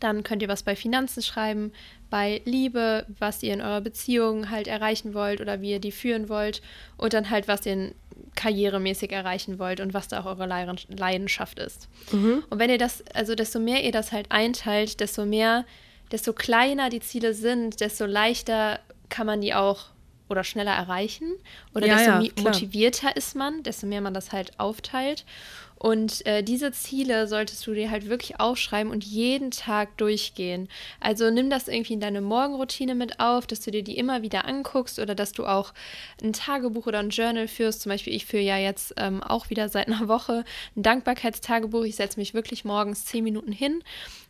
Dann 0.00 0.22
könnt 0.22 0.42
ihr 0.42 0.48
was 0.48 0.62
bei 0.62 0.76
Finanzen 0.76 1.22
schreiben, 1.22 1.72
bei 2.10 2.42
Liebe, 2.44 3.06
was 3.18 3.42
ihr 3.42 3.54
in 3.54 3.60
eurer 3.60 3.80
Beziehung 3.80 4.50
halt 4.50 4.66
erreichen 4.66 5.14
wollt 5.14 5.40
oder 5.40 5.60
wie 5.60 5.70
ihr 5.72 5.80
die 5.80 5.92
führen 5.92 6.28
wollt 6.28 6.62
und 6.96 7.12
dann 7.12 7.30
halt, 7.30 7.48
was 7.48 7.66
ihr 7.66 7.92
karrieremäßig 8.34 9.12
erreichen 9.12 9.58
wollt 9.58 9.80
und 9.80 9.94
was 9.94 10.08
da 10.08 10.20
auch 10.20 10.26
eure 10.26 10.46
Leidenschaft 10.46 11.58
ist. 11.58 11.88
Mhm. 12.12 12.44
Und 12.50 12.58
wenn 12.58 12.70
ihr 12.70 12.78
das, 12.78 13.04
also 13.14 13.34
desto 13.34 13.58
mehr 13.58 13.84
ihr 13.84 13.92
das 13.92 14.12
halt 14.12 14.30
einteilt, 14.30 15.00
desto 15.00 15.24
mehr, 15.24 15.64
desto 16.12 16.32
kleiner 16.32 16.90
die 16.90 17.00
Ziele 17.00 17.34
sind, 17.34 17.80
desto 17.80 18.06
leichter 18.06 18.80
kann 19.08 19.26
man 19.26 19.40
die 19.40 19.54
auch 19.54 19.86
oder 20.28 20.44
schneller 20.44 20.72
erreichen 20.72 21.34
oder 21.74 21.86
ja, 21.86 22.20
desto 22.20 22.40
ja, 22.40 22.42
motivierter 22.42 23.16
ist 23.16 23.34
man, 23.34 23.62
desto 23.62 23.86
mehr 23.86 24.00
man 24.00 24.14
das 24.14 24.32
halt 24.32 24.58
aufteilt. 24.58 25.24
Und 25.78 26.26
äh, 26.26 26.42
diese 26.42 26.72
Ziele 26.72 27.28
solltest 27.28 27.64
du 27.66 27.72
dir 27.72 27.90
halt 27.90 28.08
wirklich 28.08 28.40
aufschreiben 28.40 28.90
und 28.90 29.04
jeden 29.04 29.52
Tag 29.52 29.96
durchgehen. 29.96 30.68
Also 30.98 31.30
nimm 31.30 31.50
das 31.50 31.68
irgendwie 31.68 31.92
in 31.92 32.00
deine 32.00 32.20
Morgenroutine 32.20 32.96
mit 32.96 33.20
auf, 33.20 33.46
dass 33.46 33.60
du 33.60 33.70
dir 33.70 33.84
die 33.84 33.96
immer 33.96 34.22
wieder 34.22 34.44
anguckst 34.44 34.98
oder 34.98 35.14
dass 35.14 35.32
du 35.32 35.46
auch 35.46 35.72
ein 36.20 36.32
Tagebuch 36.32 36.86
oder 36.86 36.98
ein 36.98 37.10
Journal 37.10 37.46
führst. 37.46 37.82
Zum 37.82 37.90
Beispiel, 37.90 38.12
ich 38.12 38.26
führe 38.26 38.42
ja 38.42 38.58
jetzt 38.58 38.94
ähm, 38.96 39.22
auch 39.22 39.50
wieder 39.50 39.68
seit 39.68 39.86
einer 39.86 40.08
Woche 40.08 40.44
ein 40.76 40.82
Dankbarkeitstagebuch. 40.82 41.84
Ich 41.84 41.94
setze 41.94 42.18
mich 42.18 42.34
wirklich 42.34 42.64
morgens 42.64 43.04
zehn 43.04 43.22
Minuten 43.22 43.52
hin 43.52 43.84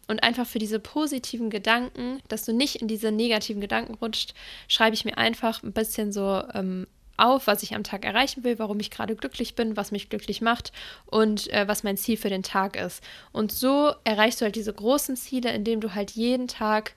und 0.09 0.23
einfach 0.23 0.47
für 0.47 0.59
diese 0.59 0.81
positiven 0.81 1.51
Gedanken, 1.51 2.21
dass 2.29 2.45
du 2.45 2.53
nicht 2.53 2.77
in 2.77 2.89
diese 2.89 3.13
negativen 3.13 3.61
Gedanken 3.61 3.95
rutscht, 3.95 4.35
schreibe 4.67 4.95
ich 4.95 5.05
mir 5.05 5.17
einfach 5.19 5.63
ein 5.63 5.73
bisschen 5.73 6.13
so 6.13 6.43
ähm, 6.55 6.87
auf, 7.19 7.47
was 7.47 7.63
ich 7.63 7.75
am 7.75 7.85
Tag 7.85 8.05
erreichen 8.05 8.45
will, 8.45 8.59
warum 8.59 8.81
ich 8.81 8.91
gerade 8.91 9.15
glücklich 9.17 9.55
bin, 9.55 9.77
was 9.77 9.91
mich 9.91 10.09
glücklich 10.09 10.41
macht 10.41 10.73
und 11.07 11.53
äh, 11.53 11.69
was 11.69 11.83
mein 11.83 11.97
Ziel 11.97 12.17
für 12.17 12.31
den 12.31 12.43
Tag 12.43 12.77
ist. 12.77 13.03
Und 13.33 13.53
so 13.53 13.93
erreichst 14.05 14.41
du 14.41 14.45
halt 14.45 14.57
diese 14.57 14.73
großen 14.73 15.17
Ziele, 15.17 15.53
indem 15.53 15.81
du 15.81 15.95
halt 15.95 16.13
jeden 16.13 16.49
Tag 16.49 16.95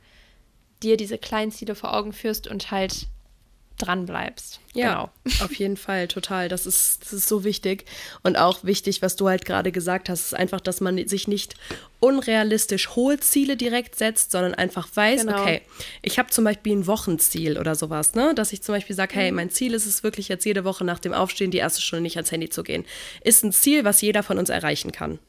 dir 0.83 0.95
diese 0.95 1.17
kleinen 1.17 1.51
Ziele 1.51 1.75
vor 1.75 1.95
Augen 1.95 2.13
führst 2.13 2.47
und 2.47 2.71
halt 2.71 3.07
dran 3.81 4.05
bleibst. 4.05 4.59
Ja, 4.73 5.11
genau. 5.23 5.35
auf 5.43 5.53
jeden 5.53 5.77
Fall, 5.77 6.07
total. 6.07 6.47
Das 6.49 6.65
ist, 6.65 7.03
das 7.03 7.13
ist 7.13 7.27
so 7.27 7.43
wichtig. 7.43 7.85
Und 8.23 8.37
auch 8.37 8.63
wichtig, 8.63 9.01
was 9.01 9.15
du 9.15 9.27
halt 9.27 9.45
gerade 9.45 9.71
gesagt 9.71 10.09
hast, 10.09 10.27
ist 10.27 10.33
einfach, 10.33 10.61
dass 10.61 10.81
man 10.81 11.07
sich 11.07 11.27
nicht 11.27 11.55
unrealistisch 11.99 12.95
hohe 12.95 13.19
Ziele 13.19 13.57
direkt 13.57 13.95
setzt, 13.95 14.31
sondern 14.31 14.53
einfach 14.53 14.87
weiß, 14.93 15.21
genau. 15.21 15.41
okay, 15.41 15.61
ich 16.01 16.17
habe 16.17 16.29
zum 16.29 16.43
Beispiel 16.43 16.77
ein 16.77 16.87
Wochenziel 16.87 17.57
oder 17.57 17.75
sowas, 17.75 18.15
ne? 18.15 18.33
Dass 18.33 18.53
ich 18.53 18.63
zum 18.63 18.73
Beispiel 18.75 18.95
sage, 18.95 19.15
hey, 19.15 19.31
mhm. 19.31 19.37
mein 19.37 19.49
Ziel 19.49 19.73
ist 19.73 19.85
es 19.85 20.03
wirklich 20.03 20.27
jetzt 20.27 20.45
jede 20.45 20.63
Woche 20.63 20.83
nach 20.83 20.99
dem 20.99 21.13
Aufstehen 21.13 21.51
die 21.51 21.59
erste 21.59 21.81
Stunde 21.81 22.03
nicht 22.03 22.17
ans 22.17 22.31
Handy 22.31 22.49
zu 22.49 22.63
gehen. 22.63 22.85
Ist 23.23 23.43
ein 23.43 23.51
Ziel, 23.51 23.83
was 23.83 24.01
jeder 24.01 24.23
von 24.23 24.37
uns 24.37 24.49
erreichen 24.49 24.91
kann. 24.91 25.19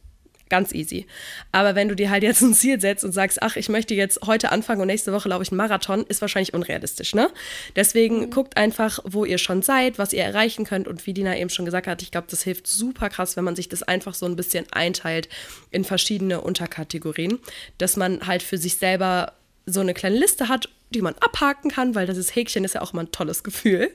Ganz 0.53 0.75
easy. 0.75 1.07
Aber 1.51 1.75
wenn 1.75 1.89
du 1.89 1.97
dir 1.97 2.11
halt 2.11 2.23
jetzt 2.23 2.43
ein 2.43 2.53
Ziel 2.53 2.79
setzt 2.79 3.05
und 3.05 3.13
sagst, 3.13 3.41
ach, 3.41 3.57
ich 3.57 3.71
möchte 3.71 3.95
jetzt 3.95 4.21
heute 4.27 4.53
anfangen 4.53 4.83
und 4.83 4.89
nächste 4.89 5.11
Woche 5.15 5.31
laufe 5.31 5.43
ich 5.43 5.51
einen 5.51 5.57
Marathon, 5.57 6.05
ist 6.07 6.21
wahrscheinlich 6.21 6.53
unrealistisch, 6.53 7.15
ne? 7.15 7.31
Deswegen 7.75 8.27
mhm. 8.27 8.31
guckt 8.31 8.59
einfach, 8.59 8.99
wo 9.05 9.25
ihr 9.25 9.39
schon 9.39 9.63
seid, 9.63 9.99
was 9.99 10.13
ihr 10.13 10.23
erreichen 10.23 10.67
könnt 10.67 10.89
und 10.89 11.07
wie 11.07 11.15
Dina 11.15 11.39
eben 11.39 11.49
schon 11.49 11.65
gesagt 11.65 11.87
hat, 11.87 12.03
ich 12.03 12.11
glaube, 12.11 12.27
das 12.29 12.43
hilft 12.43 12.67
super 12.67 13.09
krass, 13.09 13.35
wenn 13.39 13.45
man 13.45 13.57
sich 13.57 13.71
das 13.71 13.83
einfach 13.83 14.13
so 14.13 14.27
ein 14.27 14.37
bisschen 14.37 14.71
einteilt 14.73 15.31
in 15.71 15.85
verschiedene 15.85 16.43
Unterkategorien, 16.43 17.39
dass 17.79 17.97
man 17.97 18.27
halt 18.27 18.43
für 18.43 18.59
sich 18.59 18.77
selber 18.77 19.33
so 19.65 19.81
eine 19.81 19.95
kleine 19.95 20.19
Liste 20.19 20.51
hat, 20.51 20.69
die 20.91 21.01
man 21.01 21.15
abhaken 21.21 21.71
kann, 21.71 21.95
weil 21.95 22.07
das 22.07 22.19
ist 22.19 22.37
Häkchen 22.37 22.65
ist 22.65 22.75
ja 22.75 22.83
auch 22.83 22.93
immer 22.93 23.05
ein 23.05 23.11
tolles 23.11 23.43
Gefühl. 23.43 23.91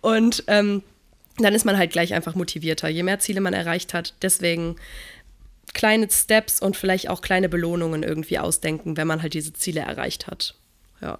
Und 0.00 0.42
ähm, 0.48 0.82
dann 1.38 1.54
ist 1.54 1.64
man 1.64 1.78
halt 1.78 1.92
gleich 1.92 2.12
einfach 2.12 2.34
motivierter, 2.34 2.88
je 2.88 3.04
mehr 3.04 3.20
Ziele 3.20 3.40
man 3.40 3.54
erreicht 3.54 3.94
hat. 3.94 4.14
Deswegen 4.20 4.74
kleine 5.74 6.10
Steps 6.10 6.60
und 6.60 6.76
vielleicht 6.76 7.08
auch 7.08 7.22
kleine 7.22 7.48
Belohnungen 7.48 8.02
irgendwie 8.02 8.38
ausdenken, 8.38 8.96
wenn 8.96 9.06
man 9.06 9.22
halt 9.22 9.34
diese 9.34 9.52
Ziele 9.52 9.80
erreicht 9.80 10.26
hat. 10.26 10.54
Ja. 11.00 11.18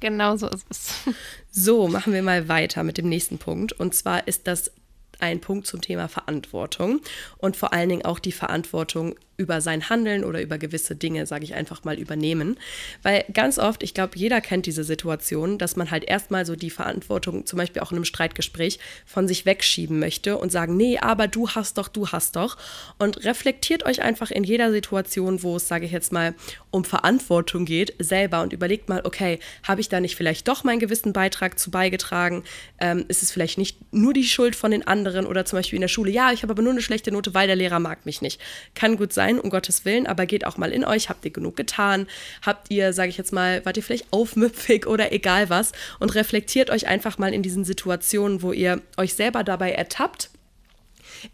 Genau 0.00 0.36
so 0.36 0.48
ist 0.48 0.66
es. 0.70 0.92
So, 1.58 1.88
machen 1.88 2.12
wir 2.12 2.22
mal 2.22 2.48
weiter 2.48 2.82
mit 2.82 2.98
dem 2.98 3.08
nächsten 3.08 3.38
Punkt. 3.38 3.72
Und 3.72 3.94
zwar 3.94 4.28
ist 4.28 4.46
das 4.46 4.70
ein 5.18 5.40
Punkt 5.40 5.66
zum 5.66 5.80
Thema 5.80 6.08
Verantwortung 6.08 7.00
und 7.38 7.56
vor 7.56 7.72
allen 7.72 7.88
Dingen 7.88 8.04
auch 8.04 8.18
die 8.18 8.32
Verantwortung 8.32 9.16
über 9.36 9.60
sein 9.60 9.88
Handeln 9.88 10.24
oder 10.24 10.40
über 10.40 10.58
gewisse 10.58 10.96
Dinge, 10.96 11.26
sage 11.26 11.44
ich 11.44 11.54
einfach 11.54 11.84
mal, 11.84 11.98
übernehmen. 11.98 12.58
Weil 13.02 13.24
ganz 13.32 13.58
oft, 13.58 13.82
ich 13.82 13.92
glaube, 13.92 14.16
jeder 14.16 14.40
kennt 14.40 14.66
diese 14.66 14.84
Situation, 14.84 15.58
dass 15.58 15.76
man 15.76 15.90
halt 15.90 16.04
erstmal 16.04 16.46
so 16.46 16.56
die 16.56 16.70
Verantwortung, 16.70 17.44
zum 17.44 17.58
Beispiel 17.58 17.82
auch 17.82 17.92
in 17.92 17.98
einem 17.98 18.04
Streitgespräch, 18.04 18.78
von 19.04 19.28
sich 19.28 19.44
wegschieben 19.44 19.98
möchte 19.98 20.38
und 20.38 20.52
sagen, 20.52 20.76
nee, 20.76 20.98
aber 20.98 21.28
du 21.28 21.50
hast 21.50 21.78
doch, 21.78 21.88
du 21.88 22.08
hast 22.08 22.36
doch. 22.36 22.56
Und 22.98 23.24
reflektiert 23.24 23.84
euch 23.84 24.02
einfach 24.02 24.30
in 24.30 24.44
jeder 24.44 24.72
Situation, 24.72 25.42
wo 25.42 25.56
es, 25.56 25.68
sage 25.68 25.84
ich 25.84 25.92
jetzt 25.92 26.12
mal, 26.12 26.34
um 26.70 26.84
Verantwortung 26.84 27.64
geht, 27.64 27.94
selber 27.98 28.42
und 28.42 28.52
überlegt 28.52 28.88
mal, 28.88 29.02
okay, 29.04 29.38
habe 29.62 29.80
ich 29.80 29.88
da 29.88 30.00
nicht 30.00 30.16
vielleicht 30.16 30.48
doch 30.48 30.64
meinen 30.64 30.78
gewissen 30.78 31.12
Beitrag 31.12 31.58
zu 31.58 31.70
beigetragen? 31.70 32.42
Ähm, 32.78 33.04
ist 33.08 33.22
es 33.22 33.32
vielleicht 33.32 33.58
nicht 33.58 33.92
nur 33.92 34.14
die 34.14 34.24
Schuld 34.24 34.56
von 34.56 34.70
den 34.70 34.86
anderen 34.86 35.05
oder 35.26 35.44
zum 35.44 35.58
Beispiel 35.58 35.76
in 35.76 35.82
der 35.82 35.88
Schule, 35.88 36.10
ja, 36.10 36.32
ich 36.32 36.42
habe 36.42 36.52
aber 36.52 36.62
nur 36.62 36.72
eine 36.72 36.82
schlechte 36.82 37.12
Note, 37.12 37.34
weil 37.34 37.46
der 37.46 37.56
Lehrer 37.56 37.78
mag 37.78 38.06
mich 38.06 38.22
nicht. 38.22 38.40
Kann 38.74 38.96
gut 38.96 39.12
sein 39.12 39.38
um 39.38 39.50
Gottes 39.50 39.84
Willen, 39.84 40.06
aber 40.06 40.26
geht 40.26 40.46
auch 40.46 40.56
mal 40.56 40.72
in 40.72 40.84
euch. 40.84 41.08
Habt 41.08 41.24
ihr 41.24 41.30
genug 41.30 41.56
getan? 41.56 42.06
Habt 42.42 42.70
ihr, 42.70 42.92
sage 42.92 43.10
ich 43.10 43.18
jetzt 43.18 43.32
mal, 43.32 43.64
wart 43.64 43.76
ihr 43.76 43.82
vielleicht 43.82 44.12
aufmüpfig 44.12 44.86
oder 44.86 45.12
egal 45.12 45.50
was? 45.50 45.72
Und 45.98 46.14
reflektiert 46.14 46.70
euch 46.70 46.86
einfach 46.86 47.18
mal 47.18 47.32
in 47.32 47.42
diesen 47.42 47.64
Situationen, 47.64 48.42
wo 48.42 48.52
ihr 48.52 48.80
euch 48.96 49.14
selber 49.14 49.44
dabei 49.44 49.72
ertappt, 49.72 50.30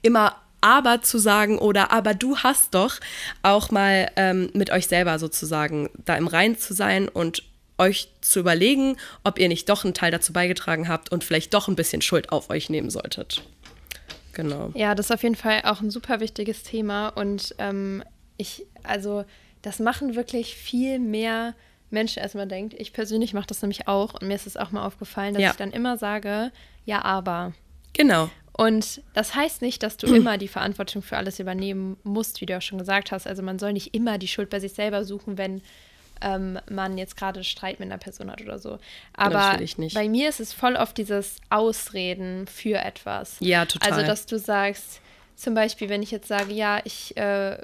immer 0.02 0.36
aber 0.60 1.02
zu 1.02 1.18
sagen 1.18 1.58
oder 1.58 1.90
aber 1.90 2.14
du 2.14 2.38
hast 2.38 2.74
doch 2.74 3.00
auch 3.42 3.70
mal 3.70 4.10
ähm, 4.16 4.48
mit 4.54 4.70
euch 4.70 4.86
selber 4.86 5.18
sozusagen 5.18 5.90
da 6.04 6.14
im 6.16 6.28
Reinen 6.28 6.56
zu 6.56 6.72
sein 6.72 7.08
und 7.08 7.42
euch 7.78 8.08
zu 8.20 8.40
überlegen, 8.40 8.96
ob 9.24 9.38
ihr 9.38 9.48
nicht 9.48 9.68
doch 9.68 9.84
einen 9.84 9.94
Teil 9.94 10.10
dazu 10.10 10.32
beigetragen 10.32 10.88
habt 10.88 11.10
und 11.10 11.24
vielleicht 11.24 11.52
doch 11.52 11.68
ein 11.68 11.76
bisschen 11.76 12.00
Schuld 12.00 12.30
auf 12.30 12.48
euch 12.48 12.70
nehmen 12.70 12.90
solltet. 12.90 13.42
Genau. 14.32 14.70
Ja, 14.74 14.94
das 14.94 15.06
ist 15.06 15.12
auf 15.12 15.22
jeden 15.22 15.34
Fall 15.34 15.62
auch 15.64 15.80
ein 15.80 15.90
super 15.90 16.20
wichtiges 16.20 16.62
Thema 16.62 17.08
und 17.08 17.54
ähm, 17.58 18.02
ich, 18.36 18.66
also 18.82 19.24
das 19.60 19.78
machen 19.78 20.16
wirklich 20.16 20.56
viel 20.56 20.98
mehr 20.98 21.54
Menschen, 21.90 22.22
als 22.22 22.34
man 22.34 22.48
denkt. 22.48 22.74
Ich 22.74 22.92
persönlich 22.92 23.34
mache 23.34 23.46
das 23.46 23.62
nämlich 23.62 23.86
auch 23.86 24.14
und 24.14 24.26
mir 24.26 24.34
ist 24.34 24.46
es 24.46 24.56
auch 24.56 24.70
mal 24.70 24.84
aufgefallen, 24.86 25.34
dass 25.34 25.42
ja. 25.42 25.50
ich 25.50 25.56
dann 25.56 25.70
immer 25.70 25.98
sage, 25.98 26.50
ja, 26.84 27.04
aber. 27.04 27.52
Genau. 27.92 28.30
Und 28.52 29.02
das 29.14 29.34
heißt 29.34 29.62
nicht, 29.62 29.82
dass 29.82 29.96
du 29.96 30.06
immer 30.14 30.38
die 30.38 30.48
Verantwortung 30.48 31.02
für 31.02 31.16
alles 31.16 31.38
übernehmen 31.38 31.96
musst, 32.02 32.40
wie 32.40 32.46
du 32.46 32.56
auch 32.56 32.62
schon 32.62 32.78
gesagt 32.78 33.12
hast. 33.12 33.26
Also 33.26 33.42
man 33.42 33.58
soll 33.58 33.72
nicht 33.72 33.94
immer 33.94 34.18
die 34.18 34.28
Schuld 34.28 34.50
bei 34.50 34.60
sich 34.60 34.72
selber 34.72 35.04
suchen, 35.04 35.38
wenn 35.38 35.62
ähm, 36.22 36.58
man 36.70 36.98
jetzt 36.98 37.16
gerade 37.16 37.44
Streit 37.44 37.80
mit 37.80 37.88
einer 37.88 37.98
Person 37.98 38.30
hat 38.30 38.40
oder 38.42 38.58
so. 38.58 38.78
Aber 39.14 39.58
bei 39.94 40.08
mir 40.08 40.28
ist 40.28 40.40
es 40.40 40.52
voll 40.52 40.76
oft 40.76 40.96
dieses 40.96 41.36
Ausreden 41.50 42.46
für 42.46 42.78
etwas. 42.78 43.36
Ja, 43.40 43.64
total. 43.66 43.92
Also, 43.92 44.06
dass 44.06 44.26
du 44.26 44.38
sagst, 44.38 45.00
zum 45.36 45.54
Beispiel, 45.54 45.88
wenn 45.88 46.02
ich 46.02 46.10
jetzt 46.10 46.28
sage, 46.28 46.52
ja, 46.52 46.80
ich, 46.84 47.16
äh, 47.16 47.58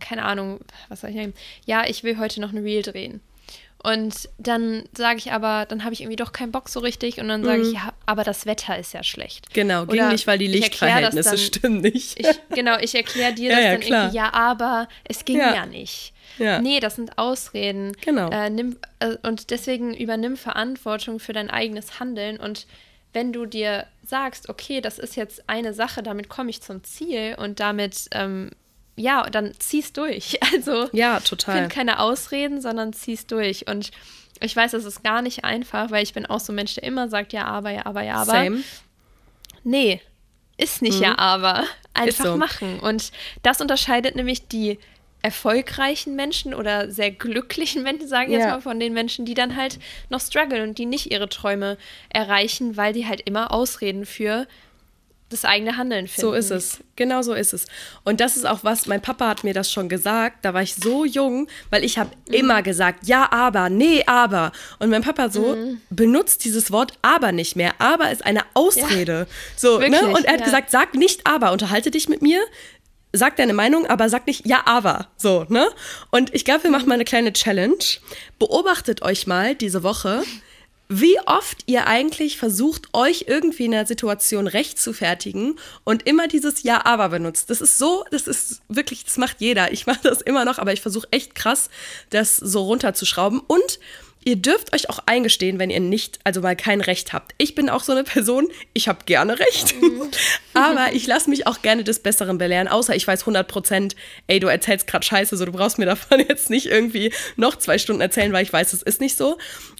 keine 0.00 0.24
Ahnung, 0.24 0.60
was 0.88 1.02
soll 1.02 1.10
ich 1.10 1.16
nehmen? 1.16 1.34
Ja, 1.66 1.84
ich 1.86 2.02
will 2.04 2.18
heute 2.18 2.40
noch 2.40 2.52
ein 2.52 2.58
Reel 2.58 2.82
drehen. 2.82 3.20
Und 3.84 4.30
dann 4.38 4.84
sage 4.96 5.18
ich 5.18 5.32
aber, 5.32 5.66
dann 5.66 5.84
habe 5.84 5.92
ich 5.92 6.00
irgendwie 6.00 6.16
doch 6.16 6.32
keinen 6.32 6.52
Bock 6.52 6.70
so 6.70 6.80
richtig 6.80 7.18
und 7.18 7.28
dann 7.28 7.44
sage 7.44 7.58
mhm. 7.58 7.68
ich, 7.68 7.74
ja, 7.74 7.92
aber 8.06 8.24
das 8.24 8.46
Wetter 8.46 8.78
ist 8.78 8.94
ja 8.94 9.04
schlecht. 9.04 9.52
Genau, 9.52 9.84
ging 9.84 10.00
Oder 10.00 10.10
nicht, 10.10 10.26
weil 10.26 10.38
die 10.38 10.46
Lichtverhältnisse 10.46 11.28
dann, 11.28 11.38
stimmen 11.38 11.80
nicht. 11.82 12.18
Ich, 12.18 12.26
genau, 12.54 12.78
ich 12.78 12.94
erkläre 12.94 13.34
dir 13.34 13.50
das 13.50 13.58
ja, 13.58 13.64
ja, 13.64 13.70
dann 13.72 13.80
klar. 13.80 14.02
irgendwie, 14.04 14.16
ja, 14.16 14.32
aber 14.32 14.88
es 15.04 15.26
ging 15.26 15.36
ja, 15.36 15.54
ja 15.54 15.66
nicht. 15.66 16.14
Ja. 16.38 16.62
Nee, 16.62 16.80
das 16.80 16.96
sind 16.96 17.18
Ausreden. 17.18 17.94
Genau. 18.00 18.30
Äh, 18.30 18.48
nimm, 18.48 18.78
äh, 19.00 19.16
und 19.22 19.50
deswegen 19.50 19.94
übernimm 19.94 20.38
Verantwortung 20.38 21.20
für 21.20 21.34
dein 21.34 21.50
eigenes 21.50 22.00
Handeln 22.00 22.38
und 22.38 22.66
wenn 23.12 23.34
du 23.34 23.44
dir 23.44 23.86
sagst, 24.02 24.48
okay, 24.48 24.80
das 24.80 24.98
ist 24.98 25.14
jetzt 25.14 25.46
eine 25.46 25.74
Sache, 25.74 26.02
damit 26.02 26.30
komme 26.30 26.48
ich 26.48 26.62
zum 26.62 26.82
Ziel 26.84 27.36
und 27.38 27.60
damit 27.60 28.08
ähm, 28.12 28.50
ja, 28.96 29.28
dann 29.30 29.52
zieh's 29.58 29.92
durch. 29.92 30.38
Also 30.52 30.88
ja, 30.92 31.20
total. 31.20 31.58
Find 31.58 31.72
keine 31.72 31.98
Ausreden, 31.98 32.60
sondern 32.60 32.92
zieh's 32.92 33.26
durch. 33.26 33.66
Und 33.66 33.90
ich 34.40 34.54
weiß, 34.54 34.72
das 34.72 34.84
ist 34.84 35.02
gar 35.02 35.22
nicht 35.22 35.44
einfach, 35.44 35.90
weil 35.90 36.02
ich 36.02 36.12
bin 36.12 36.26
auch 36.26 36.40
so 36.40 36.52
ein 36.52 36.56
Mensch, 36.56 36.74
der 36.74 36.84
immer 36.84 37.08
sagt, 37.08 37.32
ja, 37.32 37.44
aber, 37.44 37.70
ja, 37.70 37.86
aber, 37.86 38.02
ja, 38.02 38.16
aber. 38.16 38.32
Same. 38.32 38.62
Nee, 39.64 40.00
ist 40.56 40.82
nicht 40.82 40.98
mhm. 40.98 41.04
ja, 41.04 41.18
aber. 41.18 41.64
Einfach 41.94 42.24
so. 42.24 42.36
machen. 42.36 42.80
Und 42.80 43.12
das 43.42 43.60
unterscheidet 43.60 44.16
nämlich 44.16 44.48
die 44.48 44.78
erfolgreichen 45.22 46.16
Menschen 46.16 46.52
oder 46.52 46.90
sehr 46.90 47.10
glücklichen 47.10 47.82
Menschen, 47.82 48.08
sage 48.08 48.26
ich 48.26 48.32
ja. 48.32 48.40
jetzt 48.40 48.50
mal, 48.50 48.60
von 48.60 48.78
den 48.78 48.92
Menschen, 48.92 49.24
die 49.24 49.32
dann 49.32 49.56
halt 49.56 49.78
noch 50.10 50.20
strugglen 50.20 50.68
und 50.68 50.76
die 50.76 50.84
nicht 50.84 51.10
ihre 51.10 51.30
Träume 51.30 51.78
erreichen, 52.10 52.76
weil 52.76 52.92
die 52.92 53.06
halt 53.06 53.22
immer 53.22 53.50
Ausreden 53.50 54.04
für 54.04 54.46
das 55.34 55.44
eigene 55.44 55.76
Handeln 55.76 56.06
finden. 56.06 56.20
So 56.20 56.32
ist 56.32 56.50
es. 56.50 56.78
Genau 56.96 57.22
so 57.22 57.34
ist 57.34 57.52
es. 57.52 57.66
Und 58.04 58.20
das 58.20 58.36
ist 58.36 58.46
auch 58.46 58.62
was, 58.62 58.86
mein 58.86 59.02
Papa 59.02 59.28
hat 59.28 59.44
mir 59.44 59.52
das 59.52 59.70
schon 59.70 59.88
gesagt, 59.88 60.44
da 60.44 60.54
war 60.54 60.62
ich 60.62 60.74
so 60.74 61.04
jung, 61.04 61.48
weil 61.70 61.84
ich 61.84 61.98
habe 61.98 62.10
mhm. 62.28 62.34
immer 62.34 62.62
gesagt, 62.62 63.06
ja, 63.06 63.30
aber, 63.32 63.68
nee, 63.68 64.04
aber. 64.06 64.52
Und 64.78 64.90
mein 64.90 65.02
Papa 65.02 65.28
so 65.30 65.56
mhm. 65.56 65.80
benutzt 65.90 66.44
dieses 66.44 66.70
Wort 66.70 66.92
aber 67.02 67.32
nicht 67.32 67.56
mehr. 67.56 67.72
Aber 67.78 68.10
ist 68.10 68.24
eine 68.24 68.42
Ausrede. 68.54 69.26
Ja. 69.28 69.34
So, 69.56 69.78
ne? 69.78 69.90
Wirklich, 69.90 70.02
ne? 70.02 70.08
Und 70.08 70.24
er 70.24 70.32
hat 70.34 70.40
ja. 70.40 70.46
gesagt, 70.46 70.70
sag 70.70 70.94
nicht 70.94 71.26
aber, 71.26 71.52
unterhalte 71.52 71.90
dich 71.90 72.08
mit 72.08 72.22
mir, 72.22 72.40
sag 73.12 73.36
deine 73.36 73.54
Meinung, 73.54 73.86
aber 73.86 74.08
sag 74.08 74.26
nicht 74.26 74.46
ja, 74.46 74.62
aber. 74.66 75.08
So, 75.16 75.46
ne? 75.48 75.68
Und 76.10 76.34
ich 76.34 76.44
glaube, 76.44 76.64
wir 76.64 76.70
machen 76.70 76.88
mal 76.88 76.94
eine 76.94 77.04
kleine 77.04 77.32
Challenge. 77.32 77.76
Beobachtet 78.38 79.02
euch 79.02 79.26
mal 79.26 79.54
diese 79.54 79.82
Woche, 79.82 80.22
wie 81.00 81.18
oft 81.26 81.64
ihr 81.66 81.88
eigentlich 81.88 82.38
versucht, 82.38 82.88
euch 82.92 83.24
irgendwie 83.26 83.64
in 83.64 83.74
einer 83.74 83.86
Situation 83.86 84.46
recht 84.46 84.78
zu 84.78 84.92
fertigen 84.92 85.58
und 85.82 86.06
immer 86.06 86.28
dieses 86.28 86.62
Ja, 86.62 86.86
aber 86.86 87.08
benutzt. 87.08 87.50
Das 87.50 87.60
ist 87.60 87.78
so, 87.78 88.04
das 88.12 88.28
ist 88.28 88.62
wirklich, 88.68 89.04
das 89.04 89.16
macht 89.16 89.40
jeder. 89.40 89.72
Ich 89.72 89.86
mache 89.86 90.00
das 90.04 90.22
immer 90.22 90.44
noch, 90.44 90.58
aber 90.58 90.72
ich 90.72 90.80
versuche 90.80 91.08
echt 91.10 91.34
krass, 91.34 91.68
das 92.10 92.36
so 92.36 92.62
runterzuschrauben. 92.62 93.40
Und 93.40 93.80
ihr 94.24 94.36
dürft 94.36 94.74
euch 94.74 94.88
auch 94.90 95.00
eingestehen, 95.06 95.58
wenn 95.58 95.70
ihr 95.70 95.80
nicht, 95.80 96.18
also 96.24 96.40
mal 96.40 96.56
kein 96.56 96.80
Recht 96.80 97.12
habt. 97.12 97.34
Ich 97.38 97.54
bin 97.54 97.68
auch 97.68 97.82
so 97.82 97.92
eine 97.92 98.04
Person, 98.04 98.48
ich 98.72 98.88
habe 98.88 99.04
gerne 99.06 99.38
Recht, 99.38 99.74
aber 100.54 100.92
ich 100.92 101.06
lasse 101.06 101.30
mich 101.30 101.46
auch 101.46 101.62
gerne 101.62 101.84
des 101.84 102.00
Besseren 102.00 102.38
belehren, 102.38 102.68
außer 102.68 102.94
ich 102.96 103.06
weiß 103.06 103.20
100 103.20 103.46
Prozent, 103.46 103.96
ey, 104.26 104.40
du 104.40 104.46
erzählst 104.46 104.86
gerade 104.86 105.04
Scheiße, 105.04 105.36
so 105.36 105.44
du 105.44 105.52
brauchst 105.52 105.78
mir 105.78 105.86
davon 105.86 106.20
jetzt 106.28 106.50
nicht 106.50 106.66
irgendwie 106.66 107.12
noch 107.36 107.56
zwei 107.56 107.78
Stunden 107.78 108.00
erzählen, 108.00 108.32
weil 108.32 108.42
ich 108.42 108.52
weiß, 108.52 108.72
es 108.72 108.82
ist 108.82 109.00
nicht 109.00 109.16
so. 109.16 109.38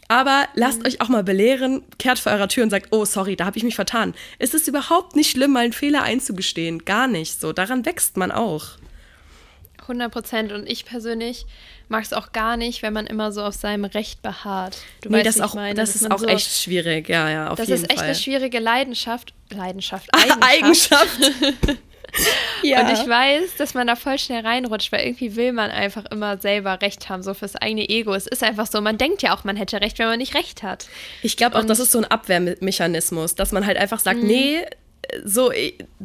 Aber 0.08 0.48
lasst 0.54 0.80
mhm. 0.80 0.86
euch 0.86 1.00
auch 1.00 1.08
mal 1.08 1.24
belehren, 1.24 1.82
kehrt 1.98 2.18
vor 2.18 2.32
eurer 2.32 2.48
Tür 2.48 2.64
und 2.64 2.70
sagt, 2.70 2.88
oh, 2.90 3.04
sorry, 3.04 3.36
da 3.36 3.46
habe 3.46 3.56
ich 3.56 3.64
mich 3.64 3.74
vertan. 3.74 4.14
Es 4.38 4.52
ist 4.52 4.68
überhaupt 4.68 5.16
nicht 5.16 5.30
schlimm, 5.30 5.52
mal 5.52 5.64
einen 5.64 5.72
Fehler 5.72 6.02
einzugestehen. 6.02 6.84
Gar 6.84 7.08
nicht. 7.08 7.40
So, 7.40 7.52
daran 7.52 7.86
wächst 7.86 8.18
man 8.18 8.30
auch. 8.30 8.76
100 9.84 10.12
Prozent. 10.12 10.52
Und 10.52 10.68
ich 10.68 10.84
persönlich 10.84 11.46
mag 11.88 12.04
es 12.04 12.12
auch 12.12 12.32
gar 12.32 12.56
nicht, 12.56 12.82
wenn 12.82 12.92
man 12.92 13.06
immer 13.06 13.32
so 13.32 13.42
auf 13.42 13.54
seinem 13.54 13.84
Recht 13.84 14.22
beharrt. 14.22 14.78
Du 15.02 15.10
nee, 15.10 15.18
weißt, 15.18 15.26
das, 15.26 15.40
auch, 15.40 15.54
meine, 15.54 15.74
das 15.74 15.94
ist 15.94 16.10
auch 16.10 16.18
so, 16.18 16.26
echt 16.26 16.50
schwierig. 16.50 17.08
Ja, 17.08 17.30
ja, 17.30 17.50
auf 17.50 17.58
das 17.58 17.68
jeden 17.68 17.82
ist 17.82 17.90
echt 17.90 17.98
Fall. 17.98 18.08
eine 18.08 18.14
schwierige 18.14 18.58
Leidenschaft. 18.58 19.32
Leidenschaft, 19.50 20.08
Eigenschaft. 20.40 21.00
Eigenschaft. 21.20 21.78
ja. 22.62 22.80
Und 22.80 22.92
ich 22.92 23.08
weiß, 23.08 23.56
dass 23.58 23.74
man 23.74 23.86
da 23.86 23.96
voll 23.96 24.18
schnell 24.18 24.46
reinrutscht, 24.46 24.92
weil 24.92 25.06
irgendwie 25.06 25.36
will 25.36 25.52
man 25.52 25.70
einfach 25.70 26.04
immer 26.06 26.38
selber 26.38 26.80
Recht 26.80 27.08
haben, 27.08 27.22
so 27.22 27.34
fürs 27.34 27.56
eigene 27.56 27.88
Ego. 27.88 28.14
Es 28.14 28.26
ist 28.26 28.42
einfach 28.42 28.66
so, 28.66 28.80
man 28.80 28.98
denkt 28.98 29.22
ja 29.22 29.34
auch, 29.36 29.44
man 29.44 29.56
hätte 29.56 29.80
Recht, 29.80 29.98
wenn 29.98 30.06
man 30.06 30.18
nicht 30.18 30.34
Recht 30.34 30.62
hat. 30.62 30.86
Ich 31.22 31.36
glaube 31.36 31.56
auch, 31.58 31.64
das 31.64 31.78
ist 31.78 31.92
so 31.92 31.98
ein 31.98 32.04
Abwehrmechanismus, 32.04 33.34
dass 33.34 33.52
man 33.52 33.66
halt 33.66 33.76
einfach 33.76 34.00
sagt, 34.00 34.20
mhm. 34.20 34.26
nee, 34.26 34.64
so, 35.24 35.52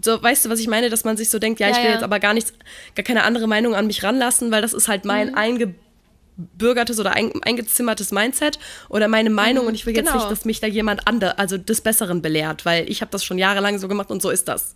so, 0.01 0.21
weißt 0.21 0.45
du, 0.45 0.49
was 0.49 0.59
ich 0.59 0.67
meine, 0.67 0.89
dass 0.89 1.03
man 1.03 1.17
sich 1.17 1.29
so 1.29 1.39
denkt, 1.39 1.59
ja, 1.59 1.69
ich 1.69 1.77
will 1.77 1.85
ja. 1.85 1.91
jetzt 1.91 2.03
aber 2.03 2.19
gar 2.19 2.33
nichts, 2.33 2.53
gar 2.95 3.03
keine 3.03 3.23
andere 3.23 3.47
Meinung 3.47 3.75
an 3.75 3.87
mich 3.87 4.03
ranlassen, 4.03 4.51
weil 4.51 4.61
das 4.61 4.73
ist 4.73 4.87
halt 4.87 5.05
mein 5.05 5.29
mhm. 5.29 5.35
eingebürgertes 5.35 6.99
oder 6.99 7.13
ein, 7.13 7.31
eingezimmertes 7.43 8.11
Mindset 8.11 8.59
oder 8.89 9.07
meine 9.07 9.29
Meinung 9.29 9.63
mhm, 9.63 9.69
und 9.69 9.75
ich 9.75 9.85
will 9.85 9.93
genau. 9.93 10.11
jetzt 10.11 10.19
nicht, 10.19 10.31
dass 10.31 10.45
mich 10.45 10.59
da 10.59 10.67
jemand 10.67 11.07
andere, 11.07 11.37
also 11.37 11.57
des 11.57 11.81
Besseren 11.81 12.21
belehrt, 12.21 12.65
weil 12.65 12.89
ich 12.89 13.01
habe 13.01 13.11
das 13.11 13.23
schon 13.23 13.37
jahrelang 13.37 13.79
so 13.79 13.87
gemacht 13.87 14.11
und 14.11 14.21
so 14.21 14.29
ist 14.29 14.47
das. 14.47 14.75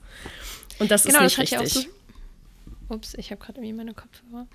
Und 0.79 0.91
das 0.91 1.03
genau, 1.03 1.23
ist 1.23 1.37
nicht 1.37 1.53
das 1.53 1.61
richtig. 1.61 1.89
Ups, 2.89 3.13
ich 3.15 3.31
habe 3.31 3.41
gerade 3.41 3.59
irgendwie 3.59 3.73
meine 3.73 3.93
Kopfhörer. 3.93 4.47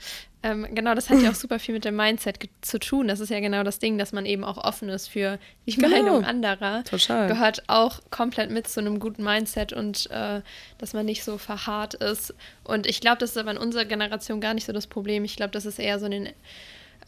Ähm, 0.43 0.67
genau, 0.75 0.95
das 0.95 1.11
hat 1.11 1.21
ja 1.21 1.31
auch 1.31 1.35
super 1.37 1.59
viel 1.59 1.75
mit 1.75 1.85
dem 1.85 1.97
Mindset 1.97 2.38
zu 2.61 2.79
tun. 2.79 3.09
Das 3.09 3.21
ist 3.21 3.31
ja 3.31 3.41
genau 3.41 3.62
das 3.62 3.79
Ding, 3.79 3.99
dass 3.99 4.12
man 4.12 4.27
eben 4.27 4.45
auch 4.45 4.59
offen 4.59 4.88
ist 4.88 5.09
für 5.09 5.38
die 5.67 5.75
genau. 5.77 5.88
Meinung 5.88 6.25
anderer. 6.25 6.85
Total. 6.85 7.29
Gehört 7.29 7.64
auch 7.69 8.01
komplett 8.11 8.51
mit 8.51 8.69
zu 8.69 8.81
einem 8.81 9.01
guten 9.01 9.25
Mindset 9.25 9.73
und 9.73 10.11
äh, 10.11 10.43
dass 10.79 10.93
man 10.93 11.07
nicht 11.07 11.25
so 11.25 11.38
verharrt 11.38 11.95
ist. 11.95 12.35
Und 12.64 12.87
ich 12.87 13.01
glaube, 13.01 13.19
das 13.19 13.31
ist 13.31 13.37
aber 13.38 13.51
in 13.51 13.59
unserer 13.59 13.85
Generation 13.85 14.41
gar 14.41 14.55
nicht 14.55 14.67
so 14.67 14.73
das 14.73 14.87
Problem. 14.87 15.25
Ich 15.25 15.37
glaube, 15.37 15.51
das 15.51 15.67
ist 15.67 15.79
eher 15.79 15.99
so 15.99 16.07
in 16.07 16.12
den 16.12 16.29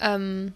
ähm, 0.01 0.53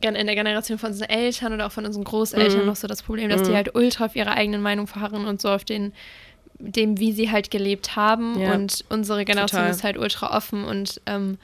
in 0.00 0.14
der 0.14 0.34
Generation 0.34 0.78
von 0.78 0.90
unseren 0.90 1.10
Eltern 1.10 1.52
oder 1.52 1.66
auch 1.66 1.72
von 1.72 1.84
unseren 1.84 2.04
Großeltern 2.04 2.60
mhm. 2.60 2.66
noch 2.66 2.76
so 2.76 2.86
das 2.86 3.02
Problem, 3.02 3.28
dass 3.28 3.42
mhm. 3.42 3.46
die 3.46 3.54
halt 3.54 3.74
ultra 3.74 4.06
auf 4.06 4.16
ihre 4.16 4.30
eigenen 4.30 4.62
Meinung 4.62 4.86
verharren 4.86 5.26
und 5.26 5.42
so 5.42 5.50
auf 5.50 5.64
den 5.64 5.92
dem, 6.60 6.98
wie 6.98 7.12
sie 7.12 7.30
halt 7.30 7.50
gelebt 7.50 7.96
haben. 7.96 8.40
Ja, 8.40 8.54
und 8.54 8.84
unsere 8.88 9.24
Generation 9.24 9.60
total. 9.60 9.70
ist 9.70 9.84
halt 9.84 9.98
ultra 9.98 10.36
offen 10.36 10.64
und 10.64 11.00
ähm, 11.06 11.38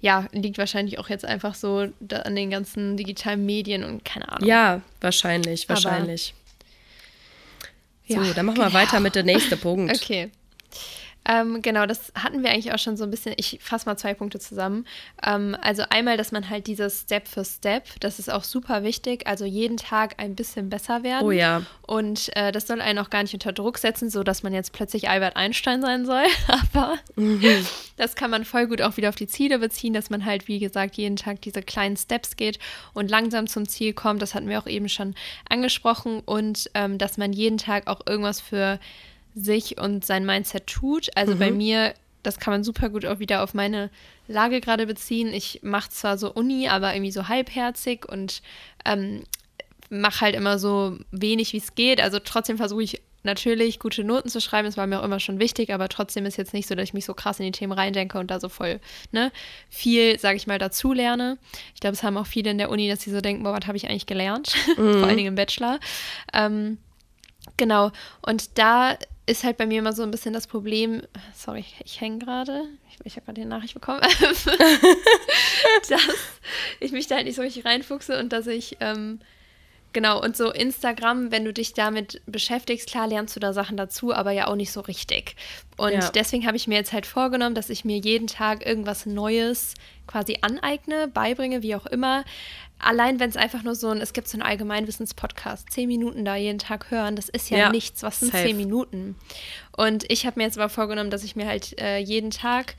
ja, 0.00 0.26
liegt 0.32 0.58
wahrscheinlich 0.58 0.98
auch 0.98 1.08
jetzt 1.08 1.24
einfach 1.24 1.54
so 1.54 1.88
an 2.10 2.36
den 2.36 2.50
ganzen 2.50 2.96
digitalen 2.96 3.46
Medien 3.46 3.82
und 3.82 4.04
keine 4.04 4.30
Ahnung. 4.30 4.48
Ja, 4.48 4.82
wahrscheinlich, 5.00 5.68
wahrscheinlich. 5.68 6.34
Aber, 8.08 8.20
so, 8.20 8.28
ja, 8.28 8.34
dann 8.34 8.46
machen 8.46 8.58
wir 8.58 8.66
genau. 8.66 8.78
weiter 8.78 9.00
mit 9.00 9.14
der 9.14 9.24
nächsten 9.24 9.58
Punkt. 9.58 9.94
okay. 10.02 10.30
Ähm, 11.28 11.60
genau, 11.60 11.86
das 11.86 12.12
hatten 12.14 12.42
wir 12.42 12.50
eigentlich 12.50 12.72
auch 12.72 12.78
schon 12.78 12.96
so 12.96 13.04
ein 13.04 13.10
bisschen. 13.10 13.34
Ich 13.36 13.58
fasse 13.60 13.86
mal 13.86 13.96
zwei 13.96 14.14
Punkte 14.14 14.38
zusammen. 14.38 14.86
Ähm, 15.24 15.56
also 15.60 15.82
einmal, 15.90 16.16
dass 16.16 16.30
man 16.30 16.48
halt 16.48 16.66
dieses 16.66 17.00
Step 17.00 17.26
für 17.26 17.44
Step, 17.44 17.84
das 18.00 18.18
ist 18.18 18.30
auch 18.30 18.44
super 18.44 18.84
wichtig, 18.84 19.26
also 19.26 19.44
jeden 19.44 19.76
Tag 19.76 20.14
ein 20.18 20.36
bisschen 20.36 20.70
besser 20.70 21.02
werden. 21.02 21.26
Oh 21.26 21.32
ja. 21.32 21.62
Und 21.82 22.34
äh, 22.36 22.52
das 22.52 22.66
soll 22.66 22.80
einen 22.80 22.98
auch 23.00 23.10
gar 23.10 23.22
nicht 23.22 23.34
unter 23.34 23.52
Druck 23.52 23.78
setzen, 23.78 24.08
so 24.08 24.22
dass 24.22 24.42
man 24.42 24.52
jetzt 24.52 24.72
plötzlich 24.72 25.08
Albert 25.08 25.36
Einstein 25.36 25.82
sein 25.82 26.06
soll. 26.06 26.24
Aber 26.74 26.94
mhm. 27.16 27.66
das 27.96 28.14
kann 28.14 28.30
man 28.30 28.44
voll 28.44 28.68
gut 28.68 28.80
auch 28.80 28.96
wieder 28.96 29.08
auf 29.08 29.16
die 29.16 29.26
Ziele 29.26 29.58
beziehen, 29.58 29.94
dass 29.94 30.10
man 30.10 30.24
halt, 30.24 30.46
wie 30.46 30.60
gesagt, 30.60 30.96
jeden 30.96 31.16
Tag 31.16 31.40
diese 31.42 31.62
kleinen 31.62 31.96
Steps 31.96 32.36
geht 32.36 32.60
und 32.94 33.10
langsam 33.10 33.48
zum 33.48 33.68
Ziel 33.68 33.94
kommt. 33.94 34.22
Das 34.22 34.34
hatten 34.34 34.48
wir 34.48 34.60
auch 34.60 34.66
eben 34.66 34.88
schon 34.88 35.14
angesprochen. 35.48 36.20
Und 36.24 36.70
ähm, 36.74 36.98
dass 36.98 37.16
man 37.18 37.32
jeden 37.32 37.58
Tag 37.58 37.88
auch 37.88 38.06
irgendwas 38.06 38.40
für 38.40 38.78
sich 39.36 39.78
und 39.78 40.04
sein 40.04 40.26
Mindset 40.26 40.66
tut. 40.66 41.10
Also 41.14 41.34
mhm. 41.34 41.38
bei 41.38 41.50
mir, 41.52 41.94
das 42.22 42.40
kann 42.40 42.52
man 42.52 42.64
super 42.64 42.88
gut 42.88 43.06
auch 43.06 43.20
wieder 43.20 43.42
auf 43.42 43.54
meine 43.54 43.90
Lage 44.26 44.60
gerade 44.60 44.86
beziehen. 44.86 45.32
Ich 45.32 45.60
mache 45.62 45.90
zwar 45.90 46.18
so 46.18 46.32
Uni, 46.32 46.68
aber 46.68 46.94
irgendwie 46.94 47.12
so 47.12 47.28
halbherzig 47.28 48.08
und 48.08 48.42
ähm, 48.84 49.22
mache 49.90 50.22
halt 50.22 50.34
immer 50.34 50.58
so 50.58 50.98
wenig, 51.12 51.52
wie 51.52 51.58
es 51.58 51.74
geht. 51.74 52.00
Also 52.00 52.18
trotzdem 52.18 52.56
versuche 52.56 52.82
ich 52.82 53.02
natürlich 53.22 53.78
gute 53.78 54.04
Noten 54.04 54.30
zu 54.30 54.40
schreiben. 54.40 54.66
Das 54.66 54.78
war 54.78 54.86
mir 54.86 55.00
auch 55.00 55.04
immer 55.04 55.20
schon 55.20 55.38
wichtig, 55.38 55.74
aber 55.74 55.88
trotzdem 55.88 56.24
ist 56.24 56.38
jetzt 56.38 56.54
nicht 56.54 56.66
so, 56.66 56.74
dass 56.74 56.84
ich 56.84 56.94
mich 56.94 57.04
so 57.04 57.12
krass 57.12 57.38
in 57.38 57.44
die 57.44 57.52
Themen 57.52 57.72
reindenke 57.72 58.18
und 58.18 58.30
da 58.30 58.40
so 58.40 58.48
voll 58.48 58.80
ne, 59.12 59.30
viel, 59.68 60.18
sage 60.18 60.36
ich 60.36 60.46
mal, 60.46 60.58
dazu 60.58 60.94
lerne. 60.94 61.36
Ich 61.74 61.80
glaube, 61.80 61.94
es 61.94 62.02
haben 62.02 62.16
auch 62.16 62.26
viele 62.26 62.50
in 62.50 62.58
der 62.58 62.70
Uni, 62.70 62.88
dass 62.88 63.02
sie 63.02 63.10
so 63.10 63.20
denken, 63.20 63.42
boah, 63.42 63.52
was 63.52 63.66
habe 63.66 63.76
ich 63.76 63.88
eigentlich 63.88 64.06
gelernt? 64.06 64.54
Mhm. 64.76 64.98
Vor 64.98 65.04
allen 65.04 65.16
Dingen 65.16 65.28
im 65.28 65.34
Bachelor. 65.34 65.80
Ähm, 66.34 66.78
genau. 67.56 67.90
Und 68.20 68.58
da 68.58 68.96
ist 69.26 69.42
halt 69.42 69.56
bei 69.56 69.66
mir 69.66 69.80
immer 69.80 69.92
so 69.92 70.04
ein 70.04 70.10
bisschen 70.12 70.32
das 70.32 70.46
Problem, 70.46 71.02
sorry, 71.34 71.64
ich, 71.84 72.00
hänge 72.00 72.18
gerade, 72.18 72.64
ich, 72.88 73.04
ich 73.04 73.16
habe 73.16 73.26
gerade 73.26 73.40
die 73.40 73.46
Nachricht 73.46 73.74
bekommen, 73.74 74.00
dass 75.88 76.06
ich 76.80 76.92
mich 76.92 77.08
da 77.08 77.16
halt 77.16 77.26
nicht 77.26 77.34
so 77.34 77.42
richtig 77.42 77.64
reinfuchse 77.64 78.20
und 78.20 78.32
dass 78.32 78.46
ich, 78.46 78.76
ähm, 78.78 79.18
genau, 79.92 80.22
und 80.22 80.36
so 80.36 80.52
Instagram, 80.52 81.32
wenn 81.32 81.44
du 81.44 81.52
dich 81.52 81.74
damit 81.74 82.22
beschäftigst, 82.26 82.88
klar 82.88 83.08
lernst 83.08 83.34
du 83.34 83.40
da 83.40 83.52
Sachen 83.52 83.76
dazu, 83.76 84.14
aber 84.14 84.30
ja 84.30 84.46
auch 84.46 84.54
nicht 84.54 84.70
so 84.70 84.80
richtig. 84.80 85.34
Und 85.76 85.92
ja. 85.92 86.10
deswegen 86.10 86.46
habe 86.46 86.56
ich 86.56 86.68
mir 86.68 86.76
jetzt 86.76 86.92
halt 86.92 87.04
vorgenommen, 87.04 87.56
dass 87.56 87.68
ich 87.68 87.84
mir 87.84 87.98
jeden 87.98 88.28
Tag 88.28 88.64
irgendwas 88.64 89.06
Neues 89.06 89.74
quasi 90.06 90.38
aneigne, 90.40 91.08
beibringe, 91.08 91.62
wie 91.62 91.74
auch 91.74 91.86
immer, 91.86 92.24
allein 92.78 93.20
wenn 93.20 93.30
es 93.30 93.36
einfach 93.36 93.62
nur 93.62 93.74
so 93.74 93.88
ein, 93.88 94.00
es 94.00 94.12
gibt 94.12 94.28
so 94.28 94.36
einen 94.36 94.42
Allgemeinwissens-Podcast, 94.42 95.70
zehn 95.72 95.88
Minuten 95.88 96.24
da 96.24 96.36
jeden 96.36 96.58
Tag 96.58 96.90
hören, 96.90 97.16
das 97.16 97.28
ist 97.28 97.50
ja, 97.50 97.58
ja 97.58 97.70
nichts. 97.70 98.02
Was 98.02 98.20
sind 98.20 98.32
safe. 98.32 98.44
zehn 98.44 98.56
Minuten? 98.56 99.16
Und 99.76 100.10
ich 100.10 100.26
habe 100.26 100.38
mir 100.38 100.44
jetzt 100.44 100.58
aber 100.58 100.68
vorgenommen, 100.68 101.10
dass 101.10 101.24
ich 101.24 101.36
mir 101.36 101.46
halt 101.46 101.78
äh, 101.80 101.98
jeden 101.98 102.30
Tag 102.30 102.74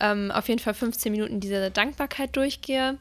ähm, 0.00 0.30
auf 0.30 0.48
jeden 0.48 0.60
Fall 0.60 0.74
15 0.74 1.12
Minuten 1.12 1.40
diese 1.40 1.70
Dankbarkeit 1.70 2.34
durchgehe. 2.36 2.98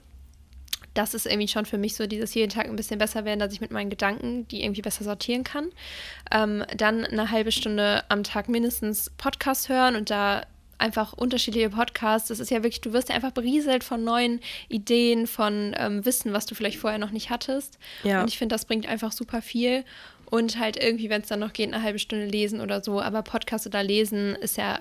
das 0.93 1.13
ist 1.13 1.27
irgendwie 1.27 1.47
schon 1.47 1.65
für 1.65 1.77
mich 1.77 1.95
so 1.95 2.07
dieses 2.07 2.33
jeden 2.33 2.51
Tag 2.51 2.65
ein 2.67 2.75
bisschen 2.75 2.97
besser 2.97 3.23
werden, 3.23 3.39
dass 3.39 3.53
ich 3.53 3.61
mit 3.61 3.71
meinen 3.71 3.89
Gedanken 3.89 4.47
die 4.49 4.63
irgendwie 4.63 4.81
besser 4.81 5.03
sortieren 5.03 5.43
kann. 5.43 5.71
Ähm, 6.31 6.65
dann 6.75 7.05
eine 7.05 7.31
halbe 7.31 7.51
Stunde 7.51 8.03
am 8.09 8.23
Tag 8.23 8.49
mindestens 8.49 9.09
Podcast 9.11 9.69
hören 9.69 9.95
und 9.95 10.09
da 10.09 10.45
einfach 10.79 11.13
unterschiedliche 11.13 11.69
Podcasts. 11.69 12.29
Das 12.29 12.39
ist 12.39 12.49
ja 12.49 12.63
wirklich, 12.63 12.81
du 12.81 12.93
wirst 12.93 13.09
ja 13.09 13.15
einfach 13.15 13.31
berieselt 13.31 13.83
von 13.83 14.03
neuen 14.03 14.39
Ideen, 14.69 15.27
von 15.27 15.75
ähm, 15.77 16.05
Wissen, 16.05 16.33
was 16.33 16.45
du 16.45 16.55
vielleicht 16.55 16.79
vorher 16.79 16.99
noch 16.99 17.11
nicht 17.11 17.29
hattest. 17.29 17.77
Ja. 18.03 18.21
Und 18.21 18.29
ich 18.29 18.37
finde, 18.37 18.55
das 18.55 18.65
bringt 18.65 18.87
einfach 18.87 19.11
super 19.11 19.41
viel. 19.41 19.83
Und 20.29 20.59
halt 20.59 20.77
irgendwie, 20.77 21.09
wenn 21.09 21.21
es 21.21 21.27
dann 21.27 21.39
noch 21.39 21.53
geht, 21.53 21.73
eine 21.73 21.83
halbe 21.83 21.99
Stunde 21.99 22.25
lesen 22.25 22.61
oder 22.61 22.83
so. 22.83 23.01
Aber 23.01 23.23
Podcast 23.23 23.65
oder 23.67 23.83
Lesen 23.83 24.35
ist 24.35 24.57
ja 24.57 24.79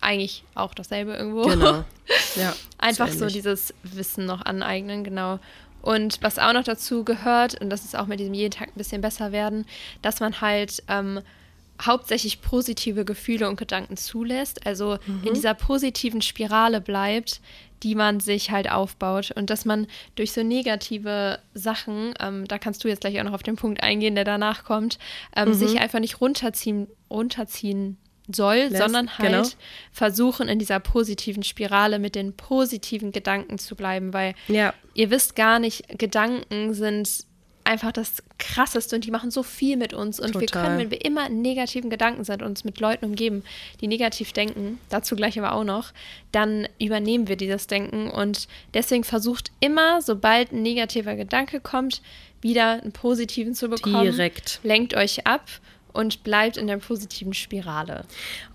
eigentlich 0.00 0.44
auch 0.54 0.74
dasselbe 0.74 1.14
irgendwo. 1.14 1.42
Genau. 1.42 1.84
Ja. 2.36 2.54
Einfach 2.78 3.08
so 3.08 3.26
dieses 3.26 3.74
Wissen 3.82 4.24
noch 4.24 4.42
aneignen, 4.46 5.04
genau. 5.04 5.40
Und 5.82 6.22
was 6.22 6.38
auch 6.38 6.54
noch 6.54 6.64
dazu 6.64 7.04
gehört, 7.04 7.60
und 7.60 7.68
das 7.68 7.84
ist 7.84 7.96
auch 7.96 8.06
mit 8.06 8.18
diesem 8.18 8.32
jeden 8.32 8.50
Tag 8.50 8.68
ein 8.68 8.78
bisschen 8.78 9.02
besser 9.02 9.30
werden, 9.30 9.66
dass 10.00 10.20
man 10.20 10.40
halt 10.40 10.82
ähm, 10.88 11.20
hauptsächlich 11.80 12.40
positive 12.40 13.04
Gefühle 13.04 13.48
und 13.48 13.56
Gedanken 13.56 13.96
zulässt, 13.96 14.66
also 14.66 14.98
mhm. 15.06 15.22
in 15.24 15.34
dieser 15.34 15.54
positiven 15.54 16.22
Spirale 16.22 16.80
bleibt, 16.80 17.40
die 17.82 17.94
man 17.94 18.20
sich 18.20 18.50
halt 18.50 18.70
aufbaut 18.70 19.30
und 19.30 19.50
dass 19.50 19.64
man 19.64 19.86
durch 20.16 20.32
so 20.32 20.42
negative 20.42 21.38
Sachen, 21.54 22.14
ähm, 22.20 22.46
da 22.48 22.58
kannst 22.58 22.82
du 22.82 22.88
jetzt 22.88 23.02
gleich 23.02 23.18
auch 23.20 23.24
noch 23.24 23.32
auf 23.32 23.42
den 23.42 23.56
Punkt 23.56 23.82
eingehen, 23.82 24.14
der 24.14 24.24
danach 24.24 24.64
kommt, 24.64 24.98
ähm, 25.36 25.48
mhm. 25.48 25.54
sich 25.54 25.78
einfach 25.78 26.00
nicht 26.00 26.20
runterziehen, 26.20 26.88
runterziehen 27.10 27.98
soll, 28.34 28.56
Lässt, 28.56 28.78
sondern 28.78 29.16
halt 29.18 29.30
genau. 29.30 29.48
versuchen, 29.92 30.48
in 30.48 30.58
dieser 30.58 30.80
positiven 30.80 31.42
Spirale 31.42 31.98
mit 31.98 32.14
den 32.14 32.36
positiven 32.36 33.12
Gedanken 33.12 33.58
zu 33.58 33.74
bleiben, 33.74 34.12
weil 34.12 34.34
ja. 34.48 34.74
ihr 34.94 35.10
wisst 35.10 35.34
gar 35.34 35.58
nicht, 35.58 35.98
Gedanken 35.98 36.74
sind 36.74 37.27
einfach 37.68 37.92
das 37.92 38.22
Krasseste 38.38 38.96
und 38.96 39.04
die 39.04 39.10
machen 39.10 39.30
so 39.30 39.42
viel 39.42 39.76
mit 39.76 39.92
uns. 39.92 40.18
Und 40.18 40.32
Total. 40.32 40.40
wir 40.40 40.48
können, 40.48 40.78
wenn 40.78 40.90
wir 40.90 41.04
immer 41.04 41.26
in 41.26 41.42
negativen 41.42 41.90
Gedanken 41.90 42.24
sind, 42.24 42.42
uns 42.42 42.64
mit 42.64 42.80
Leuten 42.80 43.04
umgeben, 43.04 43.44
die 43.80 43.86
negativ 43.86 44.32
denken, 44.32 44.80
dazu 44.88 45.14
gleich 45.14 45.38
aber 45.38 45.52
auch 45.52 45.64
noch, 45.64 45.92
dann 46.32 46.66
übernehmen 46.80 47.28
wir 47.28 47.36
dieses 47.36 47.66
Denken. 47.66 48.10
Und 48.10 48.48
deswegen 48.74 49.04
versucht 49.04 49.52
immer, 49.60 50.00
sobald 50.02 50.52
ein 50.52 50.62
negativer 50.62 51.14
Gedanke 51.14 51.60
kommt, 51.60 52.00
wieder 52.40 52.82
einen 52.82 52.92
positiven 52.92 53.54
zu 53.54 53.68
bekommen. 53.68 54.02
Direkt. 54.02 54.60
Lenkt 54.62 54.94
euch 54.94 55.26
ab 55.26 55.44
und 55.92 56.22
bleibt 56.22 56.56
in 56.56 56.68
der 56.68 56.76
positiven 56.78 57.34
Spirale. 57.34 58.04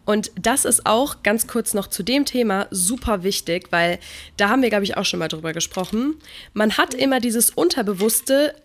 Und 0.05 0.31
das 0.39 0.65
ist 0.65 0.85
auch 0.85 1.23
ganz 1.23 1.47
kurz 1.47 1.73
noch 1.73 1.87
zu 1.87 2.01
dem 2.01 2.25
Thema 2.25 2.67
super 2.71 3.23
wichtig, 3.23 3.67
weil 3.71 3.99
da 4.37 4.49
haben 4.49 4.61
wir, 4.61 4.69
glaube 4.69 4.85
ich, 4.85 4.97
auch 4.97 5.05
schon 5.05 5.19
mal 5.19 5.27
drüber 5.27 5.53
gesprochen. 5.53 6.15
Man 6.53 6.77
hat 6.77 6.93
immer 6.93 7.19
dieses 7.19 7.49
unterbewusste 7.49 8.55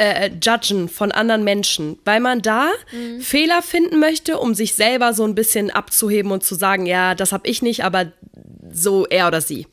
äh, 0.00 0.28
äh, 0.28 0.30
Judgen 0.42 0.88
von 0.88 1.12
anderen 1.12 1.44
Menschen, 1.44 1.98
weil 2.06 2.20
man 2.20 2.40
da 2.40 2.70
mhm. 2.90 3.20
Fehler 3.20 3.60
finden 3.60 4.00
möchte, 4.00 4.38
um 4.38 4.54
sich 4.54 4.74
selber 4.74 5.12
so 5.12 5.24
ein 5.24 5.34
bisschen 5.34 5.70
abzuheben 5.70 6.32
und 6.32 6.42
zu 6.42 6.54
sagen, 6.54 6.86
ja, 6.86 7.14
das 7.14 7.32
habe 7.32 7.46
ich 7.46 7.60
nicht, 7.60 7.84
aber 7.84 8.10
so 8.72 9.06
er 9.06 9.28
oder 9.28 9.42
sie. 9.42 9.66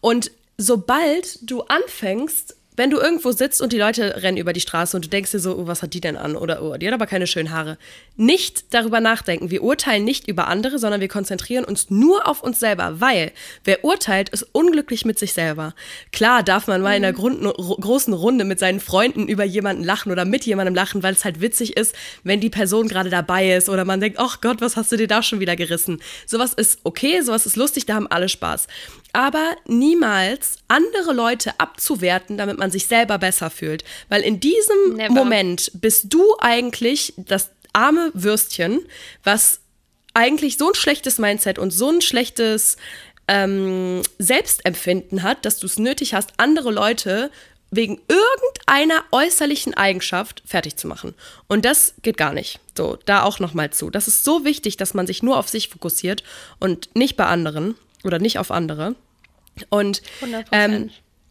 Und 0.00 0.32
sobald 0.58 1.48
du 1.48 1.62
anfängst, 1.62 2.56
wenn 2.80 2.88
du 2.88 2.96
irgendwo 2.96 3.30
sitzt 3.30 3.60
und 3.60 3.74
die 3.74 3.78
Leute 3.78 4.22
rennen 4.22 4.38
über 4.38 4.54
die 4.54 4.60
Straße 4.62 4.96
und 4.96 5.04
du 5.04 5.10
denkst 5.10 5.32
dir 5.32 5.38
so, 5.38 5.54
oh, 5.54 5.66
was 5.66 5.82
hat 5.82 5.92
die 5.92 6.00
denn 6.00 6.16
an? 6.16 6.34
Oder 6.34 6.62
oh, 6.62 6.78
die 6.78 6.86
hat 6.86 6.94
aber 6.94 7.06
keine 7.06 7.26
schönen 7.26 7.50
Haare. 7.50 7.76
Nicht 8.16 8.72
darüber 8.72 9.00
nachdenken. 9.00 9.50
Wir 9.50 9.62
urteilen 9.62 10.02
nicht 10.02 10.26
über 10.28 10.48
andere, 10.48 10.78
sondern 10.78 11.02
wir 11.02 11.08
konzentrieren 11.08 11.66
uns 11.66 11.90
nur 11.90 12.26
auf 12.26 12.42
uns 12.42 12.58
selber, 12.58 12.98
weil 12.98 13.32
wer 13.64 13.84
urteilt, 13.84 14.30
ist 14.30 14.46
unglücklich 14.52 15.04
mit 15.04 15.18
sich 15.18 15.34
selber. 15.34 15.74
Klar 16.10 16.42
darf 16.42 16.68
man 16.68 16.80
mal 16.80 16.96
in 16.96 17.04
einer 17.04 17.12
mhm. 17.12 17.20
Grund 17.20 17.42
großen 17.42 18.14
Runde 18.14 18.46
mit 18.46 18.58
seinen 18.58 18.80
Freunden 18.80 19.28
über 19.28 19.44
jemanden 19.44 19.84
lachen 19.84 20.10
oder 20.10 20.24
mit 20.24 20.46
jemandem 20.46 20.74
lachen, 20.74 21.02
weil 21.02 21.12
es 21.12 21.26
halt 21.26 21.42
witzig 21.42 21.76
ist, 21.76 21.94
wenn 22.24 22.40
die 22.40 22.48
Person 22.48 22.88
gerade 22.88 23.10
dabei 23.10 23.56
ist 23.56 23.68
oder 23.68 23.84
man 23.84 24.00
denkt, 24.00 24.18
ach 24.18 24.40
Gott, 24.40 24.62
was 24.62 24.76
hast 24.78 24.90
du 24.90 24.96
dir 24.96 25.06
da 25.06 25.22
schon 25.22 25.40
wieder 25.40 25.54
gerissen? 25.54 26.00
Sowas 26.24 26.54
ist 26.54 26.80
okay, 26.84 27.20
sowas 27.20 27.44
ist 27.44 27.56
lustig, 27.56 27.84
da 27.84 27.92
haben 27.96 28.06
alle 28.06 28.30
Spaß 28.30 28.68
aber 29.12 29.56
niemals 29.66 30.56
andere 30.68 31.12
Leute 31.12 31.58
abzuwerten, 31.58 32.36
damit 32.36 32.58
man 32.58 32.70
sich 32.70 32.86
selber 32.86 33.18
besser 33.18 33.50
fühlt. 33.50 33.84
Weil 34.08 34.22
in 34.22 34.40
diesem 34.40 34.94
Never. 34.94 35.12
Moment 35.12 35.70
bist 35.74 36.06
du 36.08 36.24
eigentlich 36.40 37.14
das 37.16 37.50
arme 37.72 38.10
Würstchen, 38.14 38.80
was 39.22 39.60
eigentlich 40.14 40.56
so 40.56 40.68
ein 40.68 40.74
schlechtes 40.74 41.18
Mindset 41.18 41.58
und 41.58 41.70
so 41.70 41.90
ein 41.90 42.00
schlechtes 42.00 42.76
ähm, 43.28 44.02
Selbstempfinden 44.18 45.22
hat, 45.22 45.44
dass 45.44 45.58
du 45.58 45.66
es 45.66 45.78
nötig 45.78 46.14
hast, 46.14 46.32
andere 46.38 46.72
Leute 46.72 47.30
wegen 47.70 48.00
irgendeiner 48.08 49.04
äußerlichen 49.12 49.74
Eigenschaft 49.74 50.42
fertig 50.44 50.76
zu 50.76 50.88
machen. 50.88 51.14
Und 51.46 51.64
das 51.64 51.94
geht 52.02 52.16
gar 52.16 52.32
nicht. 52.32 52.58
So, 52.76 52.98
da 53.06 53.22
auch 53.22 53.38
nochmal 53.38 53.70
zu. 53.70 53.90
Das 53.90 54.08
ist 54.08 54.24
so 54.24 54.44
wichtig, 54.44 54.76
dass 54.76 54.94
man 54.94 55.06
sich 55.06 55.22
nur 55.22 55.38
auf 55.38 55.48
sich 55.48 55.68
fokussiert 55.68 56.24
und 56.58 56.94
nicht 56.96 57.16
bei 57.16 57.26
anderen 57.26 57.76
oder 58.04 58.18
nicht 58.18 58.38
auf 58.38 58.50
andere. 58.50 58.94
Und 59.68 60.02
ähm, 60.52 60.90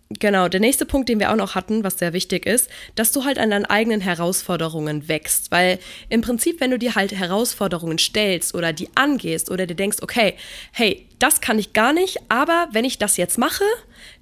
genau, 0.09 0.47
der 0.47 0.59
nächste 0.59 0.85
Punkt, 0.85 1.09
den 1.09 1.19
wir 1.19 1.31
auch 1.31 1.35
noch 1.35 1.55
hatten, 1.55 1.83
was 1.83 1.99
sehr 1.99 2.13
wichtig 2.13 2.45
ist, 2.45 2.69
dass 2.95 3.11
du 3.11 3.25
halt 3.25 3.39
an 3.39 3.49
deinen 3.49 3.65
eigenen 3.65 4.01
Herausforderungen 4.01 5.07
wächst. 5.07 5.51
Weil 5.51 5.79
im 6.09 6.21
Prinzip, 6.21 6.59
wenn 6.59 6.71
du 6.71 6.79
dir 6.79 6.95
halt 6.95 7.11
Herausforderungen 7.11 7.97
stellst 7.97 8.53
oder 8.55 8.73
die 8.73 8.89
angehst 8.95 9.49
oder 9.49 9.65
dir 9.65 9.75
denkst, 9.75 9.97
okay, 10.01 10.35
hey, 10.71 11.07
das 11.19 11.41
kann 11.41 11.59
ich 11.59 11.73
gar 11.73 11.93
nicht, 11.93 12.19
aber 12.29 12.67
wenn 12.71 12.85
ich 12.85 12.97
das 12.97 13.17
jetzt 13.17 13.37
mache, 13.37 13.63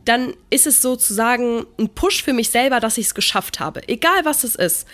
dann 0.05 0.33
ist 0.49 0.67
es 0.67 0.81
sozusagen 0.81 1.65
ein 1.77 1.89
Push 1.89 2.23
für 2.23 2.33
mich 2.33 2.49
selber, 2.49 2.79
dass 2.79 2.97
ich 2.97 3.07
es 3.07 3.15
geschafft 3.15 3.59
habe. 3.59 3.87
Egal 3.87 4.23
was 4.23 4.43
es 4.43 4.55
ist. 4.55 4.87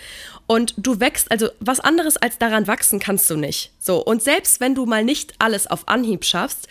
Und 0.46 0.74
du 0.76 1.00
wächst, 1.00 1.30
also 1.30 1.48
was 1.60 1.80
anderes 1.80 2.16
als 2.18 2.38
daran 2.38 2.66
wachsen 2.66 2.98
kannst 2.98 3.30
du 3.30 3.36
nicht. 3.36 3.72
So, 3.78 4.04
und 4.04 4.22
selbst 4.22 4.60
wenn 4.60 4.74
du 4.74 4.84
mal 4.84 5.02
nicht 5.02 5.34
alles 5.38 5.66
auf 5.66 5.88
Anhieb 5.88 6.24
schaffst, 6.24 6.68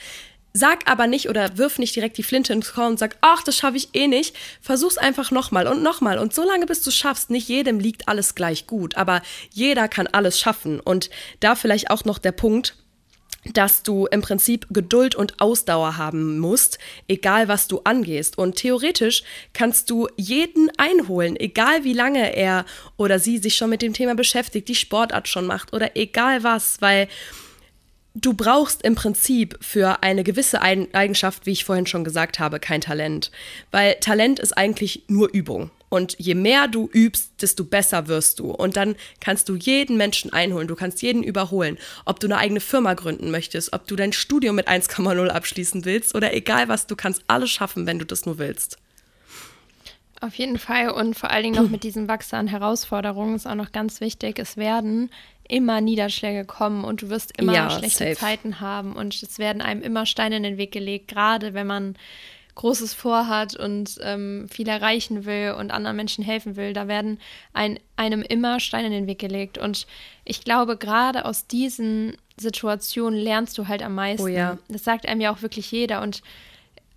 Sag 0.55 0.87
aber 0.89 1.07
nicht 1.07 1.29
oder 1.29 1.57
wirf 1.57 1.79
nicht 1.79 1.95
direkt 1.95 2.17
die 2.19 2.23
Flinte 2.23 2.53
ins 2.53 2.73
Korn 2.73 2.91
und 2.91 2.99
sag, 2.99 3.17
ach, 3.21 3.41
das 3.43 3.57
schaffe 3.57 3.77
ich 3.77 3.89
eh 3.93 4.07
nicht. 4.07 4.35
Versuch's 4.61 4.99
einfach 4.99 5.31
nochmal 5.31 5.65
und 5.65 5.81
nochmal. 5.81 6.19
Und 6.19 6.35
so 6.35 6.43
lange, 6.43 6.67
bis 6.67 6.83
du 6.83 6.91
schaffst, 6.91 7.31
nicht 7.31 7.49
jedem 7.49 7.79
liegt 7.79 8.07
alles 8.07 8.35
gleich 8.35 8.67
gut, 8.67 8.95
aber 8.95 9.23
jeder 9.51 9.87
kann 9.87 10.05
alles 10.05 10.39
schaffen. 10.39 10.79
Und 10.79 11.09
da 11.39 11.55
vielleicht 11.55 11.89
auch 11.89 12.05
noch 12.05 12.19
der 12.19 12.33
Punkt, 12.33 12.75
dass 13.51 13.81
du 13.81 14.05
im 14.05 14.21
Prinzip 14.21 14.67
Geduld 14.69 15.15
und 15.15 15.41
Ausdauer 15.41 15.97
haben 15.97 16.37
musst, 16.37 16.77
egal 17.07 17.47
was 17.47 17.67
du 17.67 17.81
angehst. 17.83 18.37
Und 18.37 18.55
theoretisch 18.55 19.23
kannst 19.53 19.89
du 19.89 20.07
jeden 20.17 20.71
einholen, 20.77 21.35
egal 21.35 21.83
wie 21.83 21.93
lange 21.93 22.35
er 22.35 22.65
oder 22.95 23.17
sie 23.17 23.39
sich 23.39 23.55
schon 23.55 23.71
mit 23.71 23.81
dem 23.81 23.93
Thema 23.93 24.13
beschäftigt, 24.13 24.67
die 24.67 24.75
Sportart 24.75 25.27
schon 25.27 25.47
macht 25.47 25.73
oder 25.73 25.97
egal 25.97 26.43
was, 26.43 26.79
weil 26.79 27.07
du 28.15 28.33
brauchst 28.33 28.83
im 28.83 28.95
Prinzip 28.95 29.57
für 29.61 30.03
eine 30.03 30.23
gewisse 30.23 30.61
Eigenschaft, 30.61 31.45
wie 31.45 31.51
ich 31.51 31.65
vorhin 31.65 31.87
schon 31.87 32.03
gesagt 32.03 32.39
habe, 32.39 32.59
kein 32.59 32.81
Talent. 32.81 33.31
Weil 33.71 33.95
Talent 33.95 34.39
ist 34.39 34.55
eigentlich 34.55 35.03
nur 35.07 35.29
Übung. 35.33 35.71
Und 35.89 36.15
je 36.17 36.33
mehr 36.33 36.67
du 36.67 36.89
übst, 36.91 37.33
desto 37.41 37.63
besser 37.63 38.07
wirst 38.07 38.39
du. 38.39 38.49
Und 38.49 38.77
dann 38.77 38.95
kannst 39.19 39.47
du 39.47 39.55
jeden 39.55 39.95
Menschen 39.95 40.33
einholen, 40.33 40.67
du 40.67 40.75
kannst 40.75 41.03
jeden 41.03 41.21
überholen. 41.21 41.77
Ob 42.05 42.19
du 42.19 42.25
eine 42.25 42.37
eigene 42.37 42.61
Firma 42.61 42.95
gründen 42.95 43.29
möchtest, 43.29 43.73
ob 43.73 43.85
du 43.87 43.95
dein 43.95 44.11
Studium 44.11 44.55
mit 44.55 44.67
1,0 44.67 45.27
abschließen 45.27 45.85
willst 45.85 46.15
oder 46.15 46.33
egal 46.33 46.67
was, 46.67 46.87
du 46.87 46.95
kannst 46.95 47.23
alles 47.27 47.51
schaffen, 47.51 47.85
wenn 47.85 47.99
du 47.99 48.05
das 48.05 48.25
nur 48.25 48.39
willst. 48.39 48.77
Auf 50.19 50.35
jeden 50.35 50.57
Fall 50.57 50.89
und 50.89 51.15
vor 51.15 51.29
allen 51.29 51.43
Dingen 51.43 51.61
noch 51.61 51.69
mit 51.69 51.83
diesem 51.83 52.07
Wachsen 52.07 52.37
an 52.37 52.47
Herausforderungen 52.47 53.35
ist 53.35 53.45
auch 53.45 53.55
noch 53.55 53.71
ganz 53.71 53.99
wichtig. 53.99 54.39
Es 54.39 54.57
werden 54.57 55.11
immer 55.47 55.81
Niederschläge 55.81 56.45
kommen 56.45 56.83
und 56.83 57.01
du 57.01 57.09
wirst 57.09 57.37
immer 57.37 57.53
ja, 57.53 57.69
schlechte 57.69 58.05
safe. 58.05 58.15
Zeiten 58.15 58.59
haben 58.59 58.93
und 58.93 59.21
es 59.21 59.39
werden 59.39 59.61
einem 59.61 59.81
immer 59.81 60.05
Steine 60.05 60.37
in 60.37 60.43
den 60.43 60.57
Weg 60.57 60.71
gelegt, 60.71 61.09
gerade 61.09 61.53
wenn 61.53 61.67
man 61.67 61.95
Großes 62.55 62.93
vorhat 62.93 63.55
und 63.55 63.97
ähm, 64.01 64.47
viel 64.49 64.67
erreichen 64.67 65.25
will 65.25 65.55
und 65.57 65.71
anderen 65.71 65.97
Menschen 65.97 66.23
helfen 66.23 66.55
will, 66.55 66.73
da 66.73 66.87
werden 66.87 67.19
ein, 67.51 67.79
einem 67.95 68.21
immer 68.21 68.59
Steine 68.59 68.87
in 68.87 68.93
den 68.93 69.07
Weg 69.07 69.17
gelegt. 69.17 69.57
Und 69.57 69.87
ich 70.23 70.43
glaube, 70.43 70.77
gerade 70.77 71.25
aus 71.25 71.47
diesen 71.47 72.15
Situationen 72.37 73.19
lernst 73.19 73.57
du 73.57 73.67
halt 73.67 73.81
am 73.81 73.95
meisten. 73.95 74.23
Oh 74.23 74.27
ja. 74.27 74.59
Das 74.67 74.83
sagt 74.83 75.07
einem 75.07 75.21
ja 75.21 75.33
auch 75.33 75.41
wirklich 75.41 75.71
jeder. 75.71 76.01
Und 76.03 76.21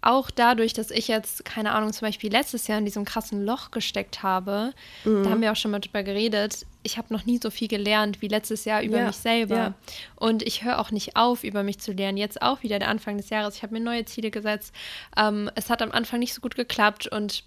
auch 0.06 0.30
dadurch, 0.30 0.72
dass 0.72 0.90
ich 0.90 1.08
jetzt, 1.08 1.44
keine 1.44 1.72
Ahnung, 1.72 1.92
zum 1.92 2.06
Beispiel 2.06 2.30
letztes 2.30 2.66
Jahr 2.66 2.78
in 2.78 2.84
diesem 2.84 3.04
krassen 3.04 3.44
Loch 3.44 3.70
gesteckt 3.70 4.22
habe, 4.22 4.72
mhm. 5.04 5.24
da 5.24 5.30
haben 5.30 5.40
wir 5.40 5.52
auch 5.52 5.56
schon 5.56 5.70
mal 5.70 5.80
drüber 5.80 6.02
geredet, 6.02 6.66
ich 6.82 6.96
habe 6.98 7.12
noch 7.12 7.26
nie 7.26 7.38
so 7.42 7.50
viel 7.50 7.68
gelernt 7.68 8.22
wie 8.22 8.28
letztes 8.28 8.64
Jahr 8.64 8.82
über 8.82 8.98
ja, 8.98 9.06
mich 9.08 9.16
selber. 9.16 9.56
Ja. 9.56 9.74
Und 10.14 10.42
ich 10.42 10.64
höre 10.64 10.78
auch 10.78 10.92
nicht 10.92 11.16
auf, 11.16 11.42
über 11.42 11.64
mich 11.64 11.80
zu 11.80 11.92
lernen. 11.92 12.16
Jetzt 12.16 12.40
auch 12.40 12.62
wieder 12.62 12.78
der 12.78 12.88
Anfang 12.88 13.16
des 13.16 13.28
Jahres. 13.28 13.56
Ich 13.56 13.62
habe 13.64 13.74
mir 13.74 13.80
neue 13.80 14.04
Ziele 14.04 14.30
gesetzt. 14.30 14.72
Ähm, 15.16 15.50
es 15.56 15.68
hat 15.68 15.82
am 15.82 15.90
Anfang 15.90 16.20
nicht 16.20 16.32
so 16.32 16.40
gut 16.40 16.54
geklappt 16.54 17.08
und 17.08 17.42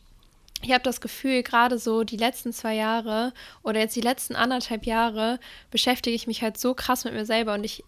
ich 0.62 0.72
habe 0.74 0.84
das 0.84 1.00
Gefühl, 1.00 1.41
gerade 1.41 1.80
so 1.80 2.04
die 2.04 2.17
letzten 2.17 2.52
zwei 2.52 2.76
Jahre 2.76 3.34
oder 3.63 3.80
jetzt 3.80 3.95
die 3.95 4.02
letzten 4.02 4.36
anderthalb 4.36 4.86
Jahre 4.86 5.39
beschäftige 5.72 6.15
ich 6.15 6.28
mich 6.28 6.41
halt 6.41 6.58
so 6.58 6.74
krass 6.74 7.06
mit 7.06 7.13
mir 7.13 7.26
selber 7.26 7.54
und 7.54 7.63
ich 7.63 7.84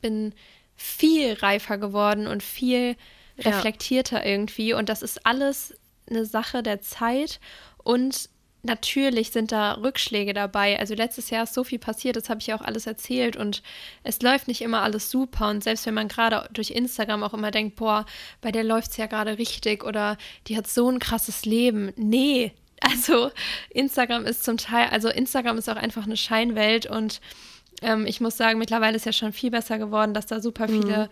bin 0.00 0.32
viel 0.76 1.32
reifer 1.32 1.76
geworden 1.76 2.28
und 2.28 2.42
viel 2.42 2.96
reflektierter 3.38 4.24
ja. 4.24 4.30
irgendwie. 4.30 4.74
Und 4.74 4.88
das 4.88 5.02
ist 5.02 5.26
alles 5.26 5.74
eine 6.08 6.24
Sache 6.24 6.62
der 6.62 6.80
Zeit 6.80 7.40
und 7.82 8.28
natürlich 8.64 9.30
sind 9.30 9.52
da 9.52 9.74
Rückschläge 9.74 10.32
dabei. 10.32 10.78
Also 10.78 10.94
letztes 10.94 11.30
Jahr 11.30 11.44
ist 11.44 11.54
so 11.54 11.64
viel 11.64 11.78
passiert, 11.78 12.16
das 12.16 12.28
habe 12.28 12.40
ich 12.40 12.46
ja 12.46 12.56
auch 12.56 12.62
alles 12.62 12.86
erzählt 12.86 13.36
und 13.36 13.62
es 14.02 14.20
läuft 14.22 14.48
nicht 14.48 14.62
immer 14.62 14.82
alles 14.82 15.10
super. 15.10 15.48
Und 15.50 15.62
selbst 15.62 15.86
wenn 15.86 15.94
man 15.94 16.08
gerade 16.08 16.48
durch 16.52 16.70
Instagram 16.70 17.22
auch 17.22 17.34
immer 17.34 17.50
denkt, 17.50 17.76
boah, 17.76 18.06
bei 18.40 18.50
der 18.50 18.64
läuft 18.64 18.90
es 18.92 18.96
ja 18.96 19.06
gerade 19.06 19.38
richtig 19.38 19.84
oder 19.84 20.16
die 20.46 20.56
hat 20.56 20.66
so 20.66 20.88
ein 20.88 20.98
krasses 20.98 21.44
Leben. 21.44 21.92
Nee, 21.96 22.52
also 22.80 23.30
Instagram 23.70 24.24
ist 24.24 24.44
zum 24.44 24.56
Teil, 24.56 24.88
also 24.88 25.08
Instagram 25.08 25.58
ist 25.58 25.68
auch 25.68 25.76
einfach 25.76 26.04
eine 26.04 26.16
Scheinwelt 26.16 26.86
und 26.86 27.20
ähm, 27.84 28.06
ich 28.06 28.20
muss 28.20 28.36
sagen, 28.36 28.58
mittlerweile 28.58 28.96
ist 28.96 29.06
ja 29.06 29.12
schon 29.12 29.32
viel 29.32 29.50
besser 29.50 29.78
geworden, 29.78 30.14
dass 30.14 30.26
da 30.26 30.40
super 30.40 30.68
viele 30.68 31.04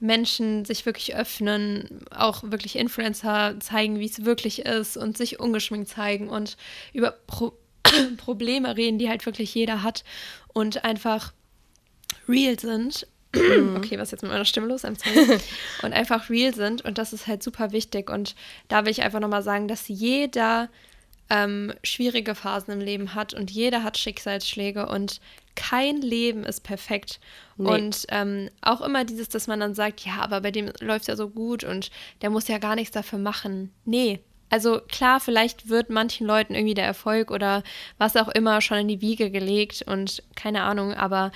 mhm. 0.00 0.06
Menschen 0.06 0.64
sich 0.64 0.86
wirklich 0.86 1.14
öffnen, 1.14 2.04
auch 2.10 2.42
wirklich 2.44 2.76
Influencer 2.76 3.56
zeigen, 3.60 3.98
wie 3.98 4.06
es 4.06 4.24
wirklich 4.24 4.60
ist 4.64 4.96
und 4.96 5.18
sich 5.18 5.40
ungeschminkt 5.40 5.88
zeigen 5.88 6.28
und 6.28 6.56
über 6.92 7.12
Pro 7.26 7.52
Probleme 8.18 8.76
reden, 8.76 8.98
die 8.98 9.08
halt 9.08 9.26
wirklich 9.26 9.54
jeder 9.54 9.82
hat 9.82 10.04
und 10.52 10.84
einfach 10.84 11.32
real 12.28 12.58
sind. 12.58 13.06
Mhm. 13.34 13.74
okay, 13.76 13.98
was 13.98 14.08
ist 14.08 14.12
jetzt 14.12 14.22
mit 14.22 14.30
meiner 14.30 14.44
Stimme 14.44 14.68
los? 14.68 14.84
und 15.82 15.92
einfach 15.92 16.30
real 16.30 16.54
sind 16.54 16.84
und 16.84 16.98
das 16.98 17.12
ist 17.12 17.26
halt 17.26 17.42
super 17.42 17.72
wichtig 17.72 18.10
und 18.10 18.36
da 18.68 18.84
will 18.84 18.92
ich 18.92 19.02
einfach 19.02 19.20
nochmal 19.20 19.42
sagen, 19.42 19.66
dass 19.66 19.88
jeder 19.88 20.68
ähm, 21.30 21.72
schwierige 21.84 22.34
Phasen 22.34 22.72
im 22.72 22.80
Leben 22.80 23.14
hat 23.14 23.34
und 23.34 23.50
jeder 23.50 23.82
hat 23.82 23.96
Schicksalsschläge 23.96 24.86
und 24.86 25.20
kein 25.54 26.00
Leben 26.00 26.44
ist 26.44 26.60
perfekt. 26.60 27.20
Nee. 27.56 27.68
Und 27.68 28.06
ähm, 28.08 28.48
auch 28.62 28.80
immer 28.80 29.04
dieses, 29.04 29.28
dass 29.28 29.46
man 29.46 29.60
dann 29.60 29.74
sagt, 29.74 30.04
ja, 30.04 30.20
aber 30.20 30.40
bei 30.40 30.50
dem 30.50 30.70
läuft 30.80 31.02
es 31.02 31.06
ja 31.08 31.16
so 31.16 31.28
gut 31.28 31.64
und 31.64 31.90
der 32.22 32.30
muss 32.30 32.48
ja 32.48 32.58
gar 32.58 32.74
nichts 32.74 32.92
dafür 32.92 33.18
machen. 33.18 33.72
Nee. 33.84 34.20
Also 34.48 34.80
klar, 34.88 35.20
vielleicht 35.20 35.68
wird 35.68 35.90
manchen 35.90 36.26
Leuten 36.26 36.54
irgendwie 36.54 36.74
der 36.74 36.86
Erfolg 36.86 37.30
oder 37.30 37.62
was 37.98 38.16
auch 38.16 38.28
immer 38.28 38.60
schon 38.60 38.78
in 38.78 38.88
die 38.88 39.00
Wiege 39.00 39.30
gelegt 39.30 39.82
und 39.86 40.22
keine 40.34 40.62
Ahnung, 40.62 40.92
aber 40.92 41.30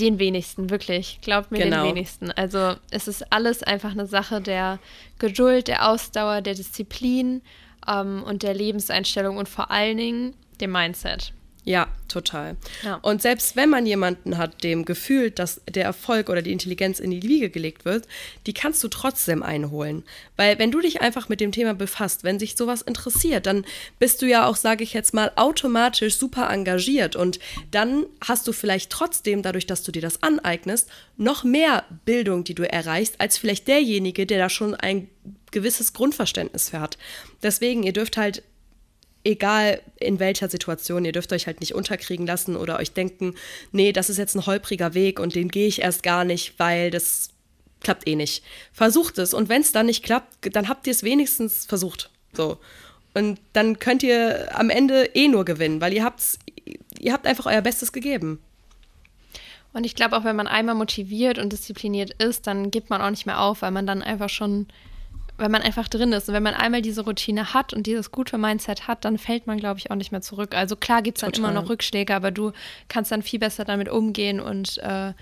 den 0.00 0.18
wenigsten, 0.18 0.70
wirklich. 0.70 1.20
Glaubt 1.22 1.50
mir 1.50 1.58
genau. 1.58 1.84
den 1.84 1.94
wenigsten. 1.94 2.30
Also 2.32 2.74
es 2.90 3.06
ist 3.06 3.32
alles 3.32 3.62
einfach 3.62 3.92
eine 3.92 4.06
Sache 4.06 4.40
der 4.40 4.78
Geduld, 5.18 5.68
der 5.68 5.88
Ausdauer, 5.88 6.40
der 6.40 6.54
Disziplin 6.54 7.42
ähm, 7.86 8.22
und 8.24 8.42
der 8.42 8.54
Lebenseinstellung 8.54 9.36
und 9.36 9.48
vor 9.48 9.70
allen 9.70 9.98
Dingen 9.98 10.34
dem 10.60 10.72
Mindset. 10.72 11.32
Ja, 11.64 11.88
total. 12.08 12.56
Ja. 12.82 12.96
Und 12.96 13.20
selbst 13.20 13.54
wenn 13.54 13.68
man 13.68 13.84
jemanden 13.84 14.38
hat, 14.38 14.64
dem 14.64 14.86
gefühlt, 14.86 15.38
dass 15.38 15.60
der 15.68 15.84
Erfolg 15.84 16.30
oder 16.30 16.40
die 16.40 16.52
Intelligenz 16.52 16.98
in 17.00 17.10
die 17.10 17.22
Wiege 17.22 17.50
gelegt 17.50 17.84
wird, 17.84 18.08
die 18.46 18.54
kannst 18.54 18.82
du 18.82 18.88
trotzdem 18.88 19.42
einholen. 19.42 20.02
Weil 20.36 20.58
wenn 20.58 20.70
du 20.70 20.80
dich 20.80 21.02
einfach 21.02 21.28
mit 21.28 21.40
dem 21.40 21.52
Thema 21.52 21.74
befasst, 21.74 22.24
wenn 22.24 22.38
sich 22.38 22.56
sowas 22.56 22.80
interessiert, 22.80 23.44
dann 23.44 23.66
bist 23.98 24.22
du 24.22 24.26
ja 24.26 24.46
auch, 24.46 24.56
sage 24.56 24.84
ich 24.84 24.94
jetzt 24.94 25.12
mal, 25.12 25.32
automatisch 25.36 26.16
super 26.16 26.48
engagiert. 26.48 27.14
Und 27.14 27.38
dann 27.70 28.06
hast 28.26 28.48
du 28.48 28.52
vielleicht 28.52 28.90
trotzdem, 28.90 29.42
dadurch, 29.42 29.66
dass 29.66 29.82
du 29.82 29.92
dir 29.92 30.02
das 30.02 30.22
aneignest, 30.22 30.88
noch 31.18 31.44
mehr 31.44 31.84
Bildung, 32.06 32.42
die 32.42 32.54
du 32.54 32.68
erreichst, 32.68 33.20
als 33.20 33.36
vielleicht 33.36 33.68
derjenige, 33.68 34.24
der 34.24 34.38
da 34.38 34.48
schon 34.48 34.74
ein 34.74 35.08
gewisses 35.50 35.92
Grundverständnis 35.92 36.70
für 36.70 36.80
hat. 36.80 36.96
Deswegen, 37.42 37.82
ihr 37.82 37.92
dürft 37.92 38.16
halt 38.16 38.42
egal 39.24 39.82
in 39.98 40.18
welcher 40.18 40.48
Situation, 40.48 41.04
ihr 41.04 41.12
dürft 41.12 41.32
euch 41.32 41.46
halt 41.46 41.60
nicht 41.60 41.74
unterkriegen 41.74 42.26
lassen 42.26 42.56
oder 42.56 42.78
euch 42.78 42.92
denken, 42.92 43.34
nee, 43.72 43.92
das 43.92 44.10
ist 44.10 44.16
jetzt 44.16 44.34
ein 44.34 44.46
holpriger 44.46 44.94
Weg 44.94 45.20
und 45.20 45.34
den 45.34 45.48
gehe 45.48 45.66
ich 45.66 45.82
erst 45.82 46.02
gar 46.02 46.24
nicht, 46.24 46.58
weil 46.58 46.90
das 46.90 47.30
klappt 47.80 48.06
eh 48.06 48.16
nicht. 48.16 48.42
Versucht 48.72 49.18
es 49.18 49.34
und 49.34 49.48
wenn 49.48 49.62
es 49.62 49.72
dann 49.72 49.86
nicht 49.86 50.04
klappt, 50.04 50.54
dann 50.54 50.68
habt 50.68 50.86
ihr 50.86 50.92
es 50.92 51.02
wenigstens 51.02 51.66
versucht. 51.66 52.10
So. 52.32 52.58
Und 53.14 53.40
dann 53.52 53.78
könnt 53.78 54.02
ihr 54.02 54.48
am 54.56 54.70
Ende 54.70 55.10
eh 55.14 55.28
nur 55.28 55.44
gewinnen, 55.44 55.80
weil 55.80 55.92
ihr 55.92 56.04
habt's, 56.04 56.38
ihr 56.98 57.12
habt 57.12 57.26
einfach 57.26 57.46
euer 57.46 57.62
Bestes 57.62 57.92
gegeben. 57.92 58.40
Und 59.72 59.84
ich 59.84 59.94
glaube 59.94 60.16
auch, 60.16 60.24
wenn 60.24 60.36
man 60.36 60.46
einmal 60.46 60.74
motiviert 60.74 61.38
und 61.38 61.52
diszipliniert 61.52 62.10
ist, 62.22 62.46
dann 62.46 62.70
gibt 62.70 62.90
man 62.90 63.02
auch 63.02 63.10
nicht 63.10 63.26
mehr 63.26 63.40
auf, 63.40 63.62
weil 63.62 63.70
man 63.70 63.86
dann 63.86 64.02
einfach 64.02 64.28
schon 64.28 64.66
wenn 65.40 65.50
man 65.50 65.62
einfach 65.62 65.88
drin 65.88 66.12
ist. 66.12 66.28
Und 66.28 66.34
wenn 66.34 66.42
man 66.42 66.54
einmal 66.54 66.82
diese 66.82 67.02
Routine 67.02 67.54
hat 67.54 67.72
und 67.72 67.86
dieses 67.86 68.10
gute 68.12 68.38
Mindset 68.38 68.86
hat, 68.86 69.04
dann 69.04 69.18
fällt 69.18 69.46
man, 69.46 69.58
glaube 69.58 69.78
ich, 69.78 69.90
auch 69.90 69.96
nicht 69.96 70.12
mehr 70.12 70.20
zurück. 70.20 70.54
Also 70.54 70.76
klar 70.76 71.02
gibt 71.02 71.18
es 71.18 71.22
dann 71.22 71.32
immer 71.32 71.50
noch 71.50 71.68
Rückschläge, 71.68 72.14
aber 72.14 72.30
du 72.30 72.52
kannst 72.88 73.10
dann 73.10 73.22
viel 73.22 73.38
besser 73.38 73.64
damit 73.64 73.88
umgehen 73.88 74.40
und 74.40 74.78
äh, 74.78 75.12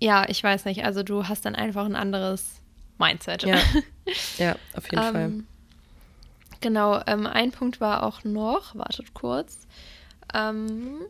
ja, 0.00 0.28
ich 0.28 0.42
weiß 0.42 0.64
nicht, 0.64 0.84
also 0.84 1.02
du 1.02 1.28
hast 1.28 1.44
dann 1.44 1.54
einfach 1.54 1.84
ein 1.84 1.96
anderes 1.96 2.60
Mindset. 2.98 3.42
Ja, 3.42 3.58
ja 4.38 4.56
auf 4.74 4.84
jeden 4.90 5.04
ähm, 5.04 5.12
Fall. 5.12 5.32
Genau, 6.60 7.02
ähm, 7.06 7.26
ein 7.26 7.52
Punkt 7.52 7.80
war 7.80 8.02
auch 8.02 8.24
noch, 8.24 8.74
wartet 8.74 9.14
kurz. 9.14 9.66
Ähm, 10.34 11.00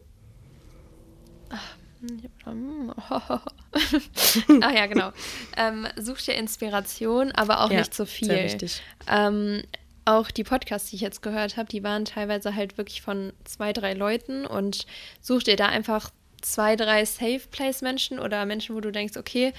ah 4.62 4.72
ja, 4.72 4.86
genau. 4.86 5.12
Ähm, 5.56 5.86
such 5.96 6.22
dir 6.22 6.34
Inspiration, 6.34 7.32
aber 7.32 7.62
auch 7.62 7.70
ja, 7.70 7.78
nicht 7.78 7.94
zu 7.94 8.06
viel. 8.06 8.28
Sehr 8.28 8.44
wichtig. 8.44 8.82
Ähm, 9.08 9.62
auch 10.04 10.30
die 10.30 10.44
Podcasts, 10.44 10.90
die 10.90 10.96
ich 10.96 11.02
jetzt 11.02 11.22
gehört 11.22 11.56
habe, 11.56 11.68
die 11.68 11.84
waren 11.84 12.04
teilweise 12.04 12.54
halt 12.54 12.78
wirklich 12.78 13.02
von 13.02 13.32
zwei, 13.44 13.72
drei 13.72 13.92
Leuten 13.92 14.46
und 14.46 14.86
such 15.20 15.44
dir 15.44 15.56
da 15.56 15.66
einfach 15.66 16.10
zwei, 16.40 16.74
drei 16.74 17.04
Safe 17.04 17.42
Place 17.50 17.82
Menschen 17.82 18.18
oder 18.18 18.46
Menschen, 18.46 18.74
wo 18.74 18.80
du 18.80 18.90
denkst, 18.90 19.16
okay, 19.16 19.52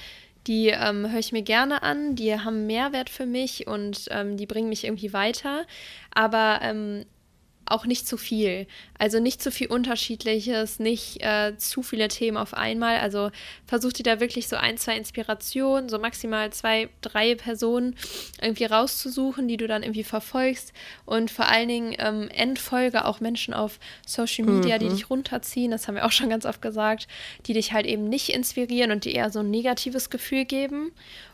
die 0.48 0.70
ähm, 0.70 1.10
höre 1.12 1.20
ich 1.20 1.32
mir 1.32 1.44
gerne 1.44 1.84
an, 1.84 2.16
die 2.16 2.34
haben 2.34 2.66
Mehrwert 2.66 3.10
für 3.10 3.28
mich 3.28 3.68
und 3.68 4.08
ähm, 4.10 4.38
die 4.38 4.48
bringen 4.48 4.70
mich 4.70 4.84
irgendwie 4.84 5.14
weiter. 5.14 5.66
Aber 6.14 6.60
ähm, 6.64 7.06
auch 7.72 7.86
nicht 7.86 8.08
zu 8.08 8.18
viel. 8.18 8.68
Also 8.98 9.20
nicht 9.20 9.42
zu 9.42 9.52
viel 9.52 9.68
Unterschiedliches, 9.68 10.80
nicht 10.80 11.22
äh, 11.24 11.58
zu 11.58 11.82
viele 11.82 12.08
Themen 12.08 12.38
auf 12.38 12.54
einmal. 12.54 12.98
Also 12.98 13.32
versucht 13.66 14.00
ihr 14.00 14.04
da 14.04 14.20
wirklich 14.20 14.48
so 14.48 14.56
ein, 14.56 14.78
zwei 14.78 14.98
Inspirationen, 14.98 15.90
so 15.90 15.98
maximal 15.98 16.52
zwei, 16.52 16.90
drei 17.02 17.36
Personen 17.36 17.96
irgendwie 18.42 18.66
rauszusuchen, 18.66 19.48
die 19.48 19.58
du 19.58 19.68
dann 19.68 19.84
irgendwie 19.84 20.04
verfolgst. 20.04 20.74
Und 21.06 21.32
vor 21.32 21.48
allen 21.48 21.68
Dingen 21.68 21.96
ähm, 21.98 22.30
entfolge 22.30 23.06
auch 23.06 23.20
Menschen 23.20 23.54
auf 23.54 23.80
Social 24.06 24.46
Media, 24.46 24.76
mhm. 24.76 24.80
die 24.80 24.90
dich 24.90 25.10
runterziehen, 25.10 25.72
das 25.72 25.88
haben 25.88 25.96
wir 25.96 26.06
auch 26.06 26.12
schon 26.12 26.30
ganz 26.30 26.46
oft 26.46 26.62
gesagt, 26.62 27.08
die 27.46 27.54
dich 27.54 27.74
halt 27.74 27.86
eben 27.86 28.10
nicht 28.10 28.30
inspirieren 28.30 28.92
und 28.92 29.06
dir 29.06 29.14
eher 29.14 29.30
so 29.30 29.40
ein 29.40 29.50
negatives 29.50 30.10
Gefühl 30.10 30.46
geben. 30.46 30.92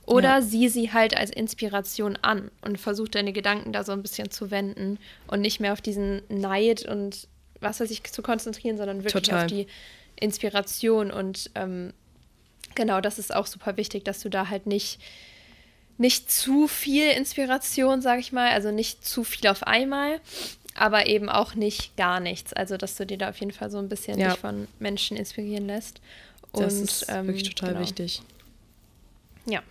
Oder 0.07 0.35
ja. 0.35 0.41
sieh 0.41 0.69
sie 0.69 0.93
halt 0.93 1.17
als 1.17 1.31
Inspiration 1.31 2.17
an 2.21 2.49
und 2.61 2.79
versuch 2.79 3.09
deine 3.09 3.33
Gedanken 3.33 3.73
da 3.73 3.83
so 3.83 3.91
ein 3.91 4.01
bisschen 4.01 4.31
zu 4.31 4.51
wenden 4.51 4.99
und 5.27 5.41
nicht 5.41 5.59
mehr 5.59 5.73
auf 5.73 5.81
diesen 5.81 6.21
Neid 6.29 6.85
und 6.85 7.27
was 7.59 7.81
weiß 7.81 7.91
ich 7.91 8.03
zu 8.05 8.21
konzentrieren, 8.21 8.77
sondern 8.77 9.03
wirklich 9.03 9.25
Total. 9.25 9.43
auf 9.43 9.47
die 9.47 9.67
Inspiration. 10.15 11.11
Und 11.11 11.51
ähm, 11.55 11.91
genau, 12.73 13.01
das 13.01 13.19
ist 13.19 13.35
auch 13.35 13.47
super 13.47 13.75
wichtig, 13.75 14.05
dass 14.05 14.21
du 14.21 14.29
da 14.29 14.47
halt 14.47 14.65
nicht, 14.65 15.01
nicht 15.97 16.31
zu 16.31 16.69
viel 16.69 17.09
Inspiration, 17.11 18.01
sag 18.01 18.19
ich 18.19 18.31
mal, 18.31 18.51
also 18.51 18.71
nicht 18.71 19.05
zu 19.05 19.25
viel 19.25 19.49
auf 19.49 19.63
einmal, 19.63 20.21
aber 20.73 21.07
eben 21.07 21.27
auch 21.27 21.53
nicht 21.53 21.97
gar 21.97 22.21
nichts. 22.21 22.53
Also, 22.53 22.77
dass 22.77 22.95
du 22.95 23.05
dir 23.05 23.17
da 23.17 23.29
auf 23.29 23.39
jeden 23.41 23.51
Fall 23.51 23.69
so 23.69 23.77
ein 23.77 23.89
bisschen 23.89 24.17
ja. 24.17 24.29
dich 24.29 24.39
von 24.39 24.69
Menschen 24.79 25.17
inspirieren 25.17 25.67
lässt. 25.67 25.99
Und, 26.53 26.63
das 26.63 26.75
ist 26.75 27.07
ähm, 27.09 27.27
wirklich 27.27 27.49
total 27.49 27.73
genau. 27.73 27.81
wichtig. 27.81 28.21
Ja. 29.45 29.61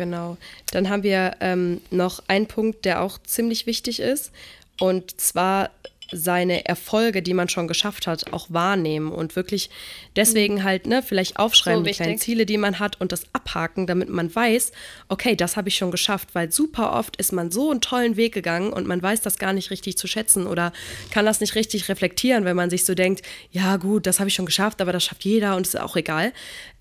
Genau. 0.00 0.38
Dann 0.72 0.88
haben 0.88 1.02
wir 1.02 1.36
ähm, 1.40 1.82
noch 1.90 2.22
einen 2.26 2.46
Punkt, 2.46 2.86
der 2.86 3.02
auch 3.02 3.18
ziemlich 3.22 3.66
wichtig 3.66 4.00
ist. 4.00 4.32
Und 4.78 5.20
zwar 5.20 5.68
seine 6.10 6.64
Erfolge, 6.64 7.22
die 7.22 7.34
man 7.34 7.50
schon 7.50 7.68
geschafft 7.68 8.06
hat, 8.06 8.32
auch 8.32 8.46
wahrnehmen 8.48 9.12
und 9.12 9.36
wirklich 9.36 9.68
deswegen 10.16 10.54
mhm. 10.54 10.64
halt, 10.64 10.86
ne, 10.86 11.02
vielleicht 11.02 11.38
aufschreiben, 11.38 11.84
so 11.84 11.84
die 11.84 11.94
kleinen 11.94 12.18
Ziele, 12.18 12.46
die 12.46 12.56
man 12.56 12.78
hat 12.78 13.00
und 13.00 13.12
das 13.12 13.24
abhaken, 13.32 13.86
damit 13.86 14.08
man 14.08 14.34
weiß, 14.34 14.72
okay, 15.08 15.36
das 15.36 15.56
habe 15.56 15.68
ich 15.68 15.76
schon 15.76 15.90
geschafft, 15.90 16.30
weil 16.32 16.50
super 16.50 16.94
oft 16.94 17.16
ist 17.16 17.32
man 17.32 17.50
so 17.50 17.70
einen 17.70 17.80
tollen 17.80 18.16
Weg 18.16 18.34
gegangen 18.34 18.72
und 18.72 18.86
man 18.86 19.02
weiß 19.02 19.20
das 19.20 19.38
gar 19.38 19.52
nicht 19.52 19.70
richtig 19.70 19.98
zu 19.98 20.06
schätzen 20.06 20.46
oder 20.46 20.72
kann 21.10 21.26
das 21.26 21.40
nicht 21.40 21.54
richtig 21.54 21.88
reflektieren, 21.88 22.44
wenn 22.44 22.56
man 22.56 22.70
sich 22.70 22.84
so 22.84 22.94
denkt, 22.94 23.22
ja 23.52 23.76
gut, 23.76 24.06
das 24.06 24.18
habe 24.18 24.28
ich 24.28 24.34
schon 24.34 24.46
geschafft, 24.46 24.80
aber 24.80 24.92
das 24.92 25.04
schafft 25.04 25.24
jeder 25.24 25.56
und 25.56 25.66
ist 25.66 25.78
auch 25.78 25.94
egal. 25.94 26.32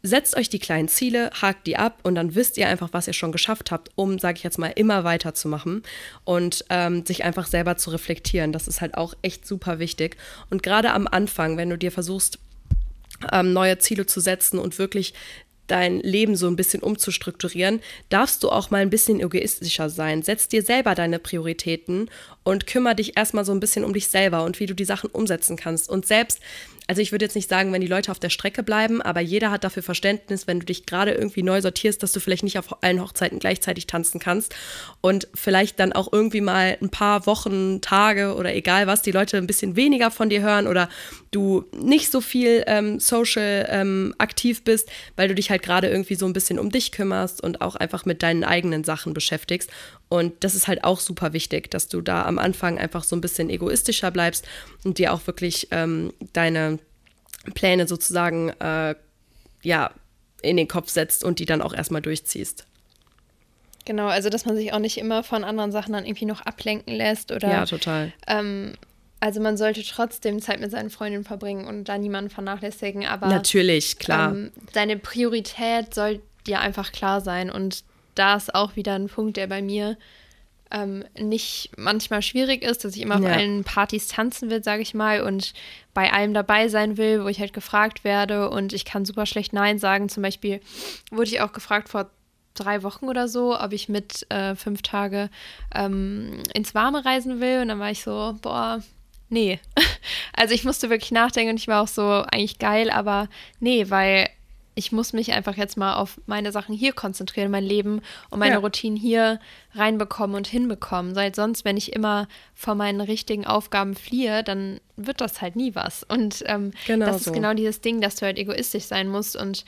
Setzt 0.02 0.38
euch 0.38 0.50
die 0.50 0.60
kleinen 0.60 0.88
Ziele, 0.88 1.30
hakt 1.42 1.68
die 1.68 1.76
ab 1.76 2.00
und 2.04 2.16
dann 2.16 2.34
wisst 2.34 2.58
ihr 2.58 2.70
einfach, 2.70 2.90
was 2.94 3.08
ihr 3.08 3.14
schon 3.14 3.34
geschafft 3.34 3.70
habt, 3.72 3.90
um, 3.96 4.18
sage 4.18 4.38
ich 4.38 4.44
jetzt 4.44 4.58
mal, 4.58 4.72
immer 4.76 5.04
weiterzumachen 5.04 5.84
und 6.24 6.64
ähm, 6.70 7.06
sich 7.06 7.26
einfach 7.26 7.48
selber 7.48 7.76
zu 7.76 7.90
reflektieren. 7.90 8.54
Das 8.54 8.68
ist 8.68 8.80
halt 8.80 8.96
auch 8.96 9.14
echt 9.22 9.46
super 9.46 9.80
wichtig. 9.80 10.16
Und 10.50 10.64
gerade 10.64 10.92
am 10.92 11.06
Anfang, 11.06 11.58
wenn 11.58 11.70
du 11.70 11.78
dir 11.78 11.92
versuchst, 11.92 12.40
ähm, 13.32 13.52
neue 13.52 13.78
Ziele 13.80 14.06
zu 14.06 14.22
setzen 14.22 14.58
und 14.58 14.80
wirklich 14.80 15.14
dein 15.68 16.00
Leben 16.00 16.36
so 16.36 16.48
ein 16.48 16.56
bisschen 16.56 16.82
umzustrukturieren, 16.82 17.82
darfst 18.10 18.44
du 18.44 18.50
auch 18.50 18.72
mal 18.72 18.82
ein 18.82 18.90
bisschen 18.90 19.20
egoistischer 19.20 19.90
sein. 19.90 20.24
Setz 20.24 20.48
dir 20.48 20.64
selber 20.64 20.96
deine 20.96 21.20
Prioritäten 21.20 22.10
und 22.44 22.68
kümmere 22.68 22.96
dich 22.96 23.18
erstmal 23.18 23.46
so 23.46 23.52
ein 23.52 23.60
bisschen 23.60 23.84
um 23.84 23.94
dich 23.94 24.08
selber 24.08 24.44
und 24.44 24.60
wie 24.60 24.66
du 24.66 24.74
die 24.74 24.86
Sachen 24.86 25.10
umsetzen 25.10 25.58
kannst. 25.58 25.90
Und 25.90 26.06
selbst 26.06 26.40
also 26.90 27.04
ich 27.04 27.12
würde 27.12 27.24
jetzt 27.24 27.36
nicht 27.36 27.48
sagen, 27.48 27.72
wenn 27.72 27.82
die 27.82 27.88
Leute 27.88 28.10
auf 28.10 28.18
der 28.18 28.32
Strecke 28.32 28.64
bleiben, 28.64 29.00
aber 29.00 29.20
jeder 29.20 29.52
hat 29.52 29.64
dafür 29.64 29.84
Verständnis, 29.84 30.48
wenn 30.48 30.60
du 30.60 30.66
dich 30.66 30.88
gerade 30.88 31.12
irgendwie 31.12 31.44
neu 31.44 31.62
sortierst, 31.62 32.02
dass 32.02 32.12
du 32.14 32.20
vielleicht 32.20 32.42
nicht 32.42 32.58
auf 32.58 32.82
allen 32.82 33.00
Hochzeiten 33.00 33.38
gleichzeitig 33.38 33.86
tanzen 33.86 34.20
kannst 34.20 34.56
und 35.00 35.28
vielleicht 35.36 35.80
dann 35.80 35.94
auch 35.94 36.12
irgendwie 36.12 36.42
mal 36.42 36.78
ein 36.82 36.90
paar 36.90 37.28
Wochen, 37.28 37.82
Tage 37.82 38.34
oder 38.34 38.56
egal 38.56 38.88
was, 38.88 39.04
die 39.04 39.12
Leute 39.12 39.38
ein 39.38 39.46
bisschen 39.46 39.76
weniger 39.76 40.10
von 40.10 40.32
dir 40.32 40.42
hören 40.42 40.66
oder 40.66 40.90
du 41.30 41.66
nicht 41.80 42.10
so 42.12 42.22
viel 42.22 42.64
ähm, 42.66 43.00
social 43.00 43.68
ähm, 43.70 44.16
aktiv 44.18 44.64
bist, 44.64 44.90
weil 45.16 45.28
du 45.28 45.36
dich 45.36 45.52
halt 45.52 45.62
gerade 45.62 45.90
irgendwie 45.90 46.16
so 46.16 46.26
ein 46.26 46.34
bisschen 46.34 46.58
um 46.58 46.72
dich 46.72 46.92
kümmerst 46.92 47.40
und 47.44 47.62
auch 47.62 47.76
einfach 47.76 48.06
mit 48.06 48.24
deinen 48.24 48.44
eigenen 48.44 48.84
Sachen 48.84 49.14
beschäftigst. 49.14 49.70
Und 50.10 50.44
das 50.44 50.56
ist 50.56 50.68
halt 50.68 50.84
auch 50.84 51.00
super 51.00 51.34
wichtig, 51.34 51.70
dass 51.70 51.88
du 51.88 52.02
da 52.02 52.26
am 52.26 52.40
Anfang 52.40 52.80
einfach 52.80 53.04
so 53.04 53.16
ein 53.16 53.22
bisschen 53.22 53.50
egoistischer 53.50 54.10
bleibst 54.10 54.48
und 54.84 54.98
dir 54.98 55.14
auch 55.14 55.28
wirklich 55.28 55.68
ähm, 55.72 56.12
deine 56.34 56.80
Pläne 57.54 57.88
sozusagen 57.88 58.50
äh, 58.60 58.96
ja 59.62 59.92
in 60.42 60.58
den 60.58 60.68
Kopf 60.68 60.90
setzt 60.90 61.24
und 61.24 61.40
die 61.40 61.46
dann 61.46 61.62
auch 61.62 61.74
erstmal 61.74 62.02
durchziehst. 62.02 62.66
Genau, 63.86 64.08
also 64.08 64.30
dass 64.30 64.46
man 64.46 64.56
sich 64.56 64.74
auch 64.74 64.80
nicht 64.80 64.98
immer 64.98 65.24
von 65.24 65.44
anderen 65.44 65.72
Sachen 65.72 65.94
dann 65.94 66.06
irgendwie 66.06 66.26
noch 66.26 66.42
ablenken 66.42 66.94
lässt 66.94 67.32
oder. 67.32 67.50
Ja, 67.50 67.66
total. 67.66 68.12
Ähm, 68.28 68.74
also 69.20 69.42
man 69.42 69.58
sollte 69.58 69.84
trotzdem 69.84 70.42
Zeit 70.42 70.60
mit 70.60 70.72
seinen 70.72 70.90
Freundinnen 70.90 71.24
verbringen 71.24 71.68
und 71.68 71.86
da 71.86 71.98
niemanden 71.98 72.30
vernachlässigen, 72.30 73.06
aber 73.06 73.28
natürlich, 73.28 74.00
klar. 74.00 74.32
Ähm, 74.32 74.52
deine 74.74 74.98
Priorität 74.98 75.94
soll 75.94 76.22
dir 76.48 76.62
einfach 76.62 76.92
klar 76.92 77.22
sein 77.22 77.50
und 77.50 77.84
da 78.16 78.36
ist 78.36 78.54
auch 78.54 78.76
wieder 78.76 78.96
ein 78.96 79.08
Punkt, 79.08 79.38
der 79.38 79.48
bei 79.48 79.62
mir 79.62 79.98
ähm, 80.72 81.04
nicht 81.18 81.72
manchmal 81.78 82.22
schwierig 82.22 82.64
ist, 82.64 82.86
dass 82.86 82.96
ich 82.96 83.02
immer 83.02 83.20
ja. 83.20 83.30
auf 83.30 83.36
allen 83.36 83.64
Partys 83.64 84.08
tanzen 84.08 84.50
will, 84.50 84.64
sage 84.64 84.82
ich 84.82 84.94
mal, 84.94 85.22
und 85.22 85.54
bei 85.94 86.14
allem 86.14 86.34
dabei 86.34 86.68
sein 86.68 86.98
will, 86.98 87.24
wo 87.24 87.28
ich 87.28 87.40
halt 87.40 87.54
gefragt 87.54 88.04
werde 88.04 88.50
und 88.50 88.74
ich 88.74 88.86
kann 88.86 89.06
super 89.06 89.26
schlecht 89.26 89.54
Nein 89.54 89.80
sagen. 89.80 90.10
Zum 90.10 90.24
Beispiel 90.24 90.62
wurde 91.12 91.30
ich 91.30 91.42
auch 91.42 91.54
gefragt 91.54 91.90
vor 91.90 92.10
drei 92.54 92.84
Wochen 92.84 93.08
oder 93.08 93.28
so, 93.28 93.60
ob 93.60 93.74
ich 93.74 93.90
mit 93.90 94.30
äh, 94.30 94.56
fünf 94.56 94.82
Tage 94.82 95.30
ähm, 95.74 96.44
ins 96.54 96.76
Warme 96.76 97.04
reisen 97.06 97.40
will. 97.40 97.62
Und 97.62 97.70
dann 97.70 97.80
war 97.80 97.92
ich 97.92 98.04
so, 98.04 98.36
boah, 98.42 98.84
nee. 99.30 99.60
Also 100.34 100.54
ich 100.54 100.64
musste 100.64 100.90
wirklich 100.90 101.12
nachdenken 101.12 101.52
und 101.52 101.58
ich 101.58 101.68
war 101.68 101.84
auch 101.84 101.88
so, 101.90 102.24
eigentlich 102.32 102.60
geil, 102.60 102.90
aber 102.90 103.28
nee, 103.60 103.90
weil 103.90 104.30
ich 104.80 104.94
muss 104.94 105.12
mich 105.12 105.34
einfach 105.34 105.58
jetzt 105.58 105.76
mal 105.76 105.96
auf 105.96 106.22
meine 106.26 106.54
Sachen 106.54 106.74
hier 106.74 106.94
konzentrieren, 106.94 107.52
mein 107.52 107.66
Leben 107.66 108.02
und 108.30 108.40
meine 108.40 108.54
ja. 108.54 108.60
Routinen 108.60 108.98
hier 108.98 109.42
reinbekommen 109.76 110.38
und 110.38 110.48
hinbekommen. 110.48 111.18
Weil 111.18 111.36
sonst, 111.36 111.66
wenn 111.66 111.76
ich 111.76 111.92
immer 111.92 112.30
vor 112.56 112.76
meinen 112.76 113.02
richtigen 113.02 113.46
Aufgaben 113.46 113.94
fliehe, 113.94 114.42
dann 114.42 114.80
wird 114.96 115.20
das 115.20 115.42
halt 115.42 115.58
nie 115.58 115.76
was. 115.76 116.06
Und 116.06 116.44
ähm, 116.46 116.72
genau 116.88 117.08
das 117.08 117.26
so. 117.26 117.32
ist 117.32 117.36
genau 117.36 117.54
dieses 117.54 117.82
Ding, 117.82 118.00
dass 118.00 118.16
du 118.16 118.26
halt 118.26 118.38
egoistisch 118.38 118.86
sein 118.86 119.10
musst 119.10 119.36
und 119.36 119.66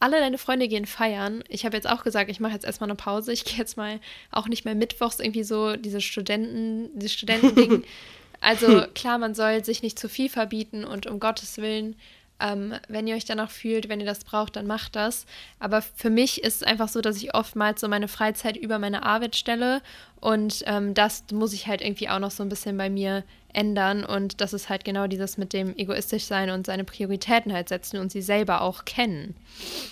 alle 0.00 0.18
deine 0.18 0.38
Freunde 0.38 0.66
gehen 0.66 0.86
feiern. 0.86 1.44
Ich 1.50 1.66
habe 1.66 1.76
jetzt 1.76 1.88
auch 1.88 2.02
gesagt, 2.02 2.30
ich 2.30 2.40
mache 2.40 2.54
jetzt 2.54 2.64
erstmal 2.64 2.88
eine 2.88 2.96
Pause. 2.96 3.34
Ich 3.34 3.44
gehe 3.44 3.58
jetzt 3.58 3.76
mal 3.76 4.00
auch 4.30 4.48
nicht 4.48 4.64
mehr 4.64 4.74
mittwochs 4.74 5.20
irgendwie 5.20 5.44
so 5.44 5.76
diese 5.76 6.00
Studenten, 6.00 6.88
dieses 6.98 7.12
Studentending. 7.12 7.84
also 8.40 8.84
klar, 8.94 9.18
man 9.18 9.34
soll 9.34 9.62
sich 9.62 9.82
nicht 9.82 9.98
zu 9.98 10.08
viel 10.08 10.30
verbieten 10.30 10.84
und 10.86 11.06
um 11.06 11.20
Gottes 11.20 11.58
Willen 11.58 11.96
ähm, 12.42 12.74
wenn 12.88 13.06
ihr 13.06 13.14
euch 13.14 13.24
danach 13.24 13.50
fühlt, 13.50 13.88
wenn 13.88 14.00
ihr 14.00 14.06
das 14.06 14.24
braucht, 14.24 14.56
dann 14.56 14.66
macht 14.66 14.96
das. 14.96 15.26
Aber 15.60 15.80
für 15.80 16.10
mich 16.10 16.42
ist 16.42 16.56
es 16.56 16.62
einfach 16.62 16.88
so, 16.88 17.00
dass 17.00 17.16
ich 17.16 17.34
oftmals 17.34 17.80
so 17.80 17.88
meine 17.88 18.08
Freizeit 18.08 18.56
über 18.56 18.78
meine 18.78 19.04
Arbeit 19.04 19.36
stelle. 19.36 19.80
Und 20.20 20.64
ähm, 20.66 20.94
das 20.94 21.24
muss 21.32 21.52
ich 21.52 21.66
halt 21.66 21.80
irgendwie 21.80 22.08
auch 22.08 22.18
noch 22.18 22.30
so 22.30 22.42
ein 22.42 22.48
bisschen 22.48 22.76
bei 22.76 22.90
mir 22.90 23.22
ändern. 23.52 24.04
Und 24.04 24.40
das 24.40 24.52
ist 24.52 24.68
halt 24.68 24.84
genau 24.84 25.06
dieses 25.06 25.38
mit 25.38 25.52
dem 25.52 25.76
egoistisch 25.76 26.24
sein 26.24 26.50
und 26.50 26.66
seine 26.66 26.84
Prioritäten 26.84 27.52
halt 27.52 27.68
setzen 27.68 27.98
und 27.98 28.10
sie 28.10 28.22
selber 28.22 28.62
auch 28.62 28.84
kennen. 28.84 29.36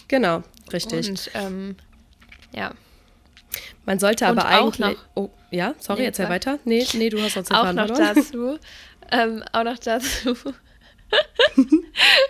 Genau, 0.09 0.43
richtig. 0.73 1.09
Und 1.09 1.31
ähm, 1.35 1.77
ja. 2.53 2.73
Man 3.87 3.99
sollte 3.99 4.27
aber 4.27 4.47
eigentlich. 4.47 4.79
Noch, 4.79 4.97
oh, 5.15 5.31
ja, 5.51 5.75
sorry, 5.79 6.01
nee, 6.01 6.07
erzähl 6.07 6.29
weiter. 6.29 6.59
Nee, 6.65 6.87
nee, 6.95 7.09
du 7.09 7.21
hast 7.21 7.37
uns 7.37 7.51
Auch 7.51 7.73
noch 7.73 7.91
dazu. 7.91 8.59
Ähm, 9.13 9.43
auch 9.53 9.65
noch 9.65 9.79
dazu. 9.79 10.37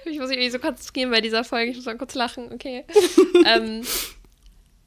Ich 0.04 0.18
muss 0.18 0.28
mich 0.28 0.38
irgendwie 0.38 0.50
so 0.50 0.58
konzentrieren 0.58 1.10
bei 1.10 1.20
dieser 1.20 1.44
Folge. 1.44 1.70
Ich 1.70 1.76
muss 1.76 1.86
mal 1.86 1.98
kurz 1.98 2.14
lachen, 2.14 2.52
okay. 2.52 2.84
ähm, 3.46 3.82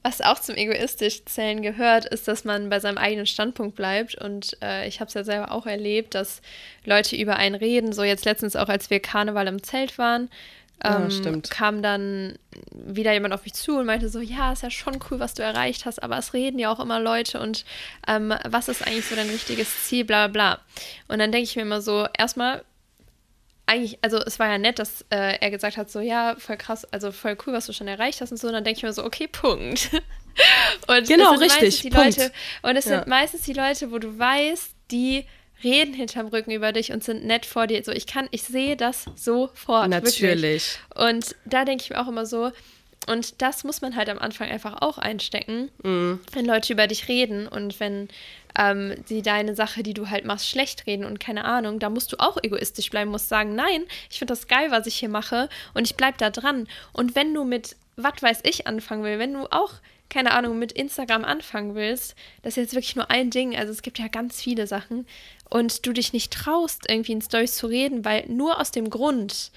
was 0.02 0.20
auch 0.20 0.38
zum 0.38 0.56
egoistisch 0.56 1.24
Zählen 1.24 1.62
gehört, 1.62 2.04
ist, 2.04 2.28
dass 2.28 2.44
man 2.44 2.68
bei 2.68 2.78
seinem 2.78 2.98
eigenen 2.98 3.26
Standpunkt 3.26 3.74
bleibt. 3.74 4.14
Und 4.14 4.56
äh, 4.62 4.86
ich 4.86 5.00
habe 5.00 5.08
es 5.08 5.14
ja 5.14 5.24
selber 5.24 5.50
auch 5.50 5.66
erlebt, 5.66 6.14
dass 6.14 6.42
Leute 6.84 7.16
über 7.16 7.36
einen 7.36 7.54
reden. 7.54 7.92
So 7.92 8.02
jetzt 8.02 8.26
letztens 8.26 8.54
auch, 8.54 8.68
als 8.68 8.90
wir 8.90 9.00
Karneval 9.00 9.46
im 9.46 9.62
Zelt 9.62 9.96
waren, 9.96 10.28
ähm, 10.82 11.08
ja, 11.08 11.32
kam 11.48 11.82
dann 11.82 12.38
wieder 12.70 13.12
jemand 13.12 13.32
auf 13.32 13.44
mich 13.44 13.54
zu 13.54 13.78
und 13.78 13.86
meinte 13.86 14.10
so, 14.10 14.20
ja, 14.20 14.52
ist 14.52 14.62
ja 14.62 14.70
schon 14.70 14.98
cool, 15.10 15.20
was 15.20 15.34
du 15.34 15.42
erreicht 15.42 15.86
hast, 15.86 16.02
aber 16.02 16.18
es 16.18 16.34
reden 16.34 16.58
ja 16.58 16.70
auch 16.70 16.80
immer 16.80 17.00
Leute 17.00 17.40
und 17.40 17.64
ähm, 18.06 18.34
was 18.44 18.68
ist 18.68 18.86
eigentlich 18.86 19.06
so 19.06 19.16
dein 19.16 19.30
richtiges 19.30 19.84
Ziel, 19.84 20.04
bla 20.04 20.28
bla. 20.28 20.60
Und 21.08 21.20
dann 21.20 21.32
denke 21.32 21.44
ich 21.44 21.56
mir 21.56 21.62
immer 21.62 21.80
so, 21.80 22.06
erstmal 22.18 22.64
eigentlich, 23.66 23.98
also 24.02 24.18
es 24.18 24.38
war 24.38 24.48
ja 24.48 24.58
nett, 24.58 24.78
dass 24.78 25.02
äh, 25.10 25.38
er 25.40 25.50
gesagt 25.50 25.76
hat, 25.76 25.90
so 25.90 26.00
ja, 26.00 26.36
voll 26.38 26.56
krass, 26.56 26.84
also 26.92 27.12
voll 27.12 27.36
cool, 27.46 27.54
was 27.54 27.66
du 27.66 27.72
schon 27.72 27.88
erreicht 27.88 28.20
hast 28.20 28.30
und 28.30 28.38
so. 28.38 28.48
Und 28.48 28.52
dann 28.52 28.64
denke 28.64 28.78
ich 28.78 28.82
mir 28.82 28.92
so, 28.92 29.04
okay, 29.04 29.26
Punkt. 29.26 29.90
und 30.86 31.08
genau, 31.08 31.34
richtig. 31.34 31.80
Die 31.80 31.90
Punkt. 31.90 32.16
Leute, 32.16 32.32
und 32.62 32.76
es 32.76 32.84
ja. 32.84 32.98
sind 32.98 33.06
meistens 33.06 33.42
die 33.42 33.54
Leute, 33.54 33.90
wo 33.90 33.98
du 33.98 34.18
weißt, 34.18 34.74
die 34.90 35.26
reden 35.62 35.94
hinterm 35.94 36.26
Rücken 36.26 36.50
über 36.50 36.72
dich 36.72 36.92
und 36.92 37.02
sind 37.02 37.24
nett 37.24 37.46
vor 37.46 37.66
dir. 37.66 37.82
So, 37.82 37.92
ich 37.92 38.06
kann, 38.06 38.28
ich 38.32 38.42
sehe 38.42 38.76
das 38.76 39.06
sofort. 39.16 39.88
Natürlich. 39.88 40.22
Wirklich. 40.22 40.78
Und 40.94 41.36
da 41.46 41.64
denke 41.64 41.84
ich 41.84 41.90
mir 41.90 42.00
auch 42.00 42.08
immer 42.08 42.26
so, 42.26 42.52
und 43.06 43.42
das 43.42 43.64
muss 43.64 43.82
man 43.82 43.96
halt 43.96 44.08
am 44.08 44.18
Anfang 44.18 44.48
einfach 44.48 44.80
auch 44.80 44.98
einstecken, 44.98 45.70
mm. 45.82 46.20
wenn 46.32 46.46
Leute 46.46 46.72
über 46.72 46.86
dich 46.86 47.08
reden 47.08 47.48
und 47.48 47.78
wenn 47.78 48.08
ähm, 48.58 48.94
sie 49.06 49.22
deine 49.22 49.54
Sache, 49.54 49.82
die 49.82 49.94
du 49.94 50.10
halt 50.10 50.24
machst, 50.24 50.48
schlecht 50.48 50.86
reden 50.86 51.04
und 51.04 51.20
keine 51.20 51.44
Ahnung, 51.44 51.78
da 51.78 51.90
musst 51.90 52.12
du 52.12 52.16
auch 52.18 52.38
egoistisch 52.42 52.90
bleiben, 52.90 53.10
musst 53.10 53.28
sagen, 53.28 53.54
nein, 53.54 53.84
ich 54.10 54.18
finde 54.18 54.32
das 54.32 54.46
geil, 54.46 54.70
was 54.70 54.86
ich 54.86 54.96
hier 54.96 55.08
mache 55.08 55.48
und 55.74 55.86
ich 55.86 55.96
bleib 55.96 56.18
da 56.18 56.30
dran. 56.30 56.68
Und 56.92 57.14
wenn 57.14 57.34
du 57.34 57.44
mit, 57.44 57.76
was 57.96 58.22
weiß 58.22 58.40
ich, 58.44 58.66
anfangen 58.66 59.02
willst, 59.02 59.20
wenn 59.20 59.34
du 59.34 59.46
auch 59.50 59.74
keine 60.10 60.32
Ahnung, 60.32 60.58
mit 60.58 60.70
Instagram 60.70 61.24
anfangen 61.24 61.74
willst, 61.74 62.14
das 62.42 62.52
ist 62.52 62.56
jetzt 62.56 62.74
wirklich 62.74 62.94
nur 62.94 63.10
ein 63.10 63.30
Ding, 63.30 63.56
also 63.56 63.72
es 63.72 63.82
gibt 63.82 63.98
ja 63.98 64.06
ganz 64.06 64.40
viele 64.40 64.66
Sachen 64.66 65.06
und 65.50 65.86
du 65.86 65.92
dich 65.92 66.12
nicht 66.12 66.32
traust, 66.32 66.88
irgendwie 66.88 67.12
in 67.12 67.22
Stories 67.22 67.56
zu 67.56 67.66
reden, 67.66 68.04
weil 68.04 68.24
nur 68.28 68.60
aus 68.60 68.70
dem 68.70 68.90
Grund, 68.90 69.50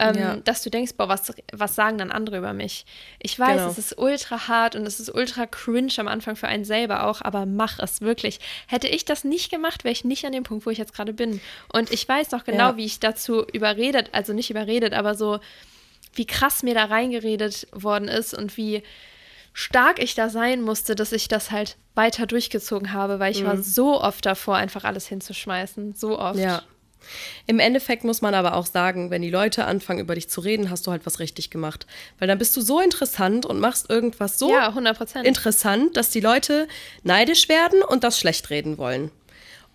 ähm, 0.00 0.18
ja. 0.18 0.36
dass 0.36 0.62
du 0.62 0.70
denkst, 0.70 0.94
boah, 0.96 1.08
was, 1.08 1.32
was 1.52 1.74
sagen 1.74 1.98
dann 1.98 2.10
andere 2.10 2.38
über 2.38 2.54
mich? 2.54 2.86
Ich 3.18 3.38
weiß, 3.38 3.58
genau. 3.58 3.70
es 3.70 3.78
ist 3.78 3.98
ultra 3.98 4.48
hart 4.48 4.74
und 4.74 4.86
es 4.86 4.98
ist 4.98 5.14
ultra 5.14 5.46
cringe 5.46 5.92
am 5.98 6.08
Anfang 6.08 6.36
für 6.36 6.48
einen 6.48 6.64
selber 6.64 7.06
auch, 7.06 7.20
aber 7.20 7.44
mach 7.44 7.78
es 7.78 8.00
wirklich. 8.00 8.40
Hätte 8.66 8.88
ich 8.88 9.04
das 9.04 9.24
nicht 9.24 9.50
gemacht, 9.50 9.84
wäre 9.84 9.92
ich 9.92 10.04
nicht 10.04 10.24
an 10.24 10.32
dem 10.32 10.42
Punkt, 10.42 10.64
wo 10.64 10.70
ich 10.70 10.78
jetzt 10.78 10.94
gerade 10.94 11.12
bin. 11.12 11.40
Und 11.72 11.92
ich 11.92 12.08
weiß 12.08 12.30
noch 12.30 12.44
genau, 12.44 12.70
ja. 12.70 12.76
wie 12.78 12.86
ich 12.86 12.98
dazu 12.98 13.44
überredet, 13.52 14.08
also 14.12 14.32
nicht 14.32 14.50
überredet, 14.50 14.94
aber 14.94 15.14
so, 15.14 15.38
wie 16.14 16.26
krass 16.26 16.62
mir 16.62 16.74
da 16.74 16.86
reingeredet 16.86 17.68
worden 17.72 18.08
ist 18.08 18.32
und 18.32 18.56
wie 18.56 18.82
stark 19.52 20.02
ich 20.02 20.14
da 20.14 20.30
sein 20.30 20.62
musste, 20.62 20.94
dass 20.94 21.12
ich 21.12 21.28
das 21.28 21.50
halt 21.50 21.76
weiter 21.94 22.26
durchgezogen 22.26 22.94
habe, 22.94 23.18
weil 23.18 23.32
ich 23.32 23.42
mhm. 23.42 23.46
war 23.46 23.56
so 23.58 24.00
oft 24.00 24.24
davor, 24.24 24.56
einfach 24.56 24.84
alles 24.84 25.06
hinzuschmeißen. 25.06 25.92
So 25.94 26.18
oft. 26.18 26.38
Ja. 26.38 26.62
Im 27.46 27.58
Endeffekt 27.58 28.04
muss 28.04 28.22
man 28.22 28.34
aber 28.34 28.54
auch 28.54 28.66
sagen, 28.66 29.10
wenn 29.10 29.22
die 29.22 29.30
Leute 29.30 29.64
anfangen, 29.64 30.00
über 30.00 30.14
dich 30.14 30.28
zu 30.28 30.40
reden, 30.40 30.70
hast 30.70 30.86
du 30.86 30.90
halt 30.90 31.06
was 31.06 31.18
richtig 31.18 31.50
gemacht. 31.50 31.86
Weil 32.18 32.28
dann 32.28 32.38
bist 32.38 32.56
du 32.56 32.60
so 32.60 32.80
interessant 32.80 33.46
und 33.46 33.60
machst 33.60 33.90
irgendwas 33.90 34.38
so 34.38 34.50
ja, 34.50 34.74
interessant, 35.22 35.96
dass 35.96 36.10
die 36.10 36.20
Leute 36.20 36.68
neidisch 37.02 37.48
werden 37.48 37.82
und 37.82 38.04
das 38.04 38.18
schlecht 38.18 38.50
reden 38.50 38.78
wollen. 38.78 39.10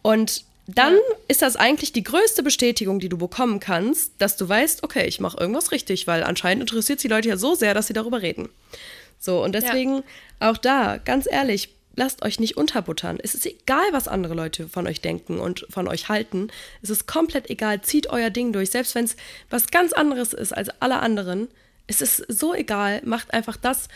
Und 0.01 0.43
dann 0.67 0.93
ja. 0.93 0.99
ist 1.27 1.41
das 1.41 1.55
eigentlich 1.55 1.93
die 1.93 2.03
größte 2.03 2.41
Bestätigung, 2.41 2.99
die 2.99 3.09
du 3.09 3.17
bekommen 3.17 3.59
kannst, 3.59 4.13
dass 4.17 4.35
du 4.35 4.49
weißt, 4.49 4.83
okay, 4.83 5.05
ich 5.05 5.19
mache 5.19 5.37
irgendwas 5.37 5.71
richtig, 5.71 6.07
weil 6.07 6.23
anscheinend 6.23 6.61
interessiert 6.61 6.97
es 6.97 7.03
die 7.03 7.07
Leute 7.07 7.29
ja 7.29 7.37
so 7.37 7.53
sehr, 7.53 7.73
dass 7.73 7.87
sie 7.87 7.93
darüber 7.93 8.21
reden. 8.21 8.49
So, 9.19 9.43
und 9.43 9.53
deswegen 9.53 9.97
ja. 9.97 10.03
auch 10.51 10.57
da, 10.57 10.97
ganz 10.97 11.27
ehrlich, 11.29 11.69
lasst 11.95 12.23
euch 12.23 12.39
nicht 12.39 12.57
unterbuttern. 12.57 13.17
Es 13.21 13.33
ist 13.33 13.45
egal, 13.45 13.85
was 13.91 14.07
andere 14.07 14.33
Leute 14.33 14.67
von 14.67 14.87
euch 14.87 15.01
denken 15.01 15.39
und 15.39 15.65
von 15.69 15.87
euch 15.87 16.09
halten. 16.09 16.49
Es 16.81 16.89
ist 16.89 17.07
komplett 17.07 17.49
egal. 17.49 17.81
Zieht 17.81 18.07
euer 18.07 18.29
Ding 18.29 18.53
durch. 18.53 18.69
Selbst 18.69 18.95
wenn 18.95 19.05
es 19.05 19.15
was 19.49 19.67
ganz 19.67 19.93
anderes 19.93 20.33
ist 20.33 20.55
als 20.55 20.69
alle 20.81 20.99
anderen. 20.99 21.47
Es 21.87 22.01
ist 22.01 22.25
so 22.27 22.53
egal. 22.53 23.01
Macht 23.05 23.33
einfach 23.33 23.57
das, 23.57 23.87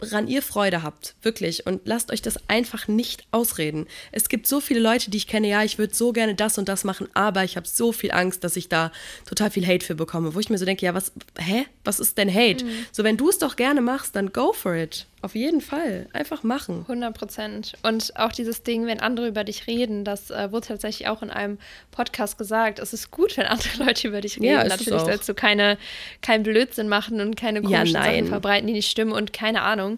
woran 0.00 0.28
ihr 0.28 0.42
Freude 0.42 0.82
habt. 0.82 1.14
Wirklich. 1.22 1.66
Und 1.66 1.82
lasst 1.84 2.10
euch 2.12 2.22
das 2.22 2.38
einfach 2.48 2.88
nicht 2.88 3.24
ausreden. 3.30 3.86
Es 4.12 4.28
gibt 4.28 4.46
so 4.46 4.60
viele 4.60 4.80
Leute, 4.80 5.10
die 5.10 5.18
ich 5.18 5.26
kenne. 5.26 5.48
Ja, 5.48 5.62
ich 5.62 5.78
würde 5.78 5.94
so 5.94 6.12
gerne 6.12 6.34
das 6.34 6.58
und 6.58 6.68
das 6.68 6.84
machen, 6.84 7.08
aber 7.14 7.44
ich 7.44 7.56
habe 7.56 7.66
so 7.66 7.92
viel 7.92 8.10
Angst, 8.10 8.44
dass 8.44 8.56
ich 8.56 8.68
da 8.68 8.92
total 9.26 9.50
viel 9.50 9.66
Hate 9.66 9.84
für 9.84 9.94
bekomme. 9.94 10.34
Wo 10.34 10.40
ich 10.40 10.50
mir 10.50 10.58
so 10.58 10.64
denke, 10.64 10.84
ja, 10.84 10.94
was, 10.94 11.12
hä? 11.38 11.66
Was 11.84 12.00
ist 12.00 12.18
denn 12.18 12.32
Hate? 12.32 12.64
Mhm. 12.64 12.86
So, 12.92 13.04
wenn 13.04 13.16
du 13.16 13.28
es 13.28 13.38
doch 13.38 13.56
gerne 13.56 13.80
machst, 13.80 14.16
dann 14.16 14.32
go 14.32 14.52
for 14.52 14.74
it. 14.74 15.06
Auf 15.24 15.34
jeden 15.34 15.62
Fall. 15.62 16.06
Einfach 16.12 16.42
machen. 16.42 16.80
100 16.80 17.16
Prozent. 17.16 17.72
Und 17.82 18.14
auch 18.14 18.30
dieses 18.30 18.62
Ding, 18.62 18.84
wenn 18.84 19.00
andere 19.00 19.26
über 19.26 19.42
dich 19.42 19.66
reden, 19.66 20.04
das 20.04 20.30
äh, 20.30 20.52
wurde 20.52 20.66
tatsächlich 20.66 21.08
auch 21.08 21.22
in 21.22 21.30
einem 21.30 21.56
Podcast 21.92 22.36
gesagt. 22.36 22.78
Es 22.78 22.92
ist 22.92 23.10
gut, 23.10 23.34
wenn 23.38 23.46
andere 23.46 23.70
Leute 23.86 24.08
über 24.08 24.20
dich 24.20 24.36
reden. 24.36 24.44
Ja, 24.44 24.64
Natürlich 24.64 25.00
sollst 25.00 25.26
du 25.26 25.32
keine, 25.32 25.78
keinen 26.20 26.42
Blödsinn 26.42 26.90
machen 26.90 27.22
und 27.22 27.36
keine 27.36 27.62
komischen 27.62 27.94
ja, 27.94 28.04
Sachen 28.04 28.26
verbreiten, 28.26 28.66
die 28.66 28.74
nicht 28.74 28.90
stimmen 28.90 29.12
und 29.12 29.32
keine 29.32 29.62
Ahnung, 29.62 29.96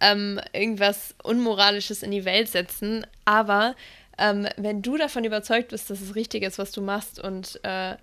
ähm, 0.00 0.38
irgendwas 0.52 1.16
Unmoralisches 1.24 2.04
in 2.04 2.12
die 2.12 2.24
Welt 2.24 2.48
setzen. 2.48 3.04
Aber 3.24 3.74
ähm, 4.16 4.46
wenn 4.58 4.80
du 4.80 4.96
davon 4.96 5.24
überzeugt 5.24 5.70
bist, 5.70 5.90
dass 5.90 6.00
es 6.00 6.14
richtig 6.14 6.44
ist, 6.44 6.56
was 6.56 6.70
du 6.70 6.82
machst 6.82 7.18
und 7.18 7.58
äh, 7.64 7.96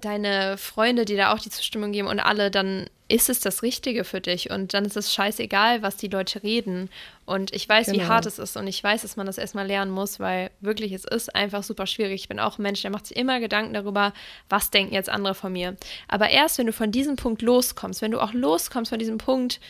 deine 0.00 0.56
Freunde, 0.58 1.04
die 1.04 1.16
da 1.16 1.32
auch 1.32 1.38
die 1.38 1.50
Zustimmung 1.50 1.92
geben 1.92 2.08
und 2.08 2.20
alle, 2.20 2.50
dann 2.50 2.86
ist 3.06 3.28
es 3.28 3.40
das 3.40 3.62
Richtige 3.62 4.04
für 4.04 4.20
dich 4.20 4.50
und 4.50 4.72
dann 4.72 4.84
ist 4.84 4.96
es 4.96 5.12
scheißegal, 5.12 5.82
was 5.82 5.96
die 5.96 6.08
Leute 6.08 6.42
reden. 6.42 6.88
Und 7.26 7.54
ich 7.54 7.68
weiß, 7.68 7.86
genau. 7.86 7.98
wie 7.98 8.06
hart 8.06 8.24
es 8.24 8.38
ist 8.38 8.56
und 8.56 8.66
ich 8.66 8.82
weiß, 8.82 9.02
dass 9.02 9.16
man 9.16 9.26
das 9.26 9.36
erstmal 9.36 9.66
lernen 9.66 9.90
muss, 9.90 10.20
weil 10.20 10.50
wirklich 10.60 10.92
es 10.92 11.04
ist 11.04 11.34
einfach 11.34 11.62
super 11.62 11.86
schwierig. 11.86 12.22
Ich 12.22 12.28
bin 12.28 12.40
auch 12.40 12.58
ein 12.58 12.62
Mensch, 12.62 12.80
der 12.82 12.90
macht 12.90 13.06
sich 13.06 13.16
immer 13.16 13.40
Gedanken 13.40 13.74
darüber, 13.74 14.14
was 14.48 14.70
denken 14.70 14.94
jetzt 14.94 15.10
andere 15.10 15.34
von 15.34 15.52
mir. 15.52 15.76
Aber 16.08 16.30
erst, 16.30 16.56
wenn 16.58 16.66
du 16.66 16.72
von 16.72 16.92
diesem 16.92 17.16
Punkt 17.16 17.42
loskommst, 17.42 18.00
wenn 18.00 18.12
du 18.12 18.20
auch 18.20 18.32
loskommst 18.32 18.88
von 18.88 18.98
diesem 18.98 19.18
Punkt, 19.18 19.60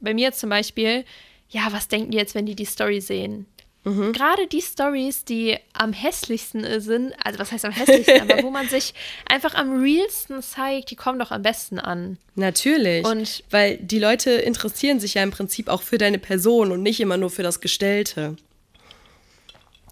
bei 0.00 0.14
mir 0.14 0.32
zum 0.32 0.50
Beispiel, 0.50 1.04
ja, 1.48 1.68
was 1.70 1.88
denken 1.88 2.12
die 2.12 2.18
jetzt, 2.18 2.34
wenn 2.34 2.46
die 2.46 2.56
die 2.56 2.64
Story 2.64 3.00
sehen? 3.00 3.46
Mhm. 3.86 4.12
Gerade 4.12 4.48
die 4.48 4.60
Stories, 4.60 5.24
die 5.24 5.56
am 5.72 5.92
hässlichsten 5.92 6.80
sind, 6.80 7.14
also 7.22 7.38
was 7.38 7.52
heißt 7.52 7.64
am 7.64 7.70
hässlichsten, 7.70 8.20
aber 8.28 8.42
wo 8.42 8.50
man 8.50 8.68
sich 8.68 8.94
einfach 9.30 9.54
am 9.54 9.80
realsten 9.80 10.42
zeigt, 10.42 10.90
die 10.90 10.96
kommen 10.96 11.20
doch 11.20 11.30
am 11.30 11.42
besten 11.42 11.78
an. 11.78 12.18
Natürlich. 12.34 13.06
Und 13.06 13.44
weil 13.50 13.76
die 13.76 14.00
Leute 14.00 14.32
interessieren 14.32 14.98
sich 14.98 15.14
ja 15.14 15.22
im 15.22 15.30
Prinzip 15.30 15.68
auch 15.68 15.82
für 15.82 15.98
deine 15.98 16.18
Person 16.18 16.72
und 16.72 16.82
nicht 16.82 16.98
immer 16.98 17.16
nur 17.16 17.30
für 17.30 17.44
das 17.44 17.60
Gestellte. 17.60 18.36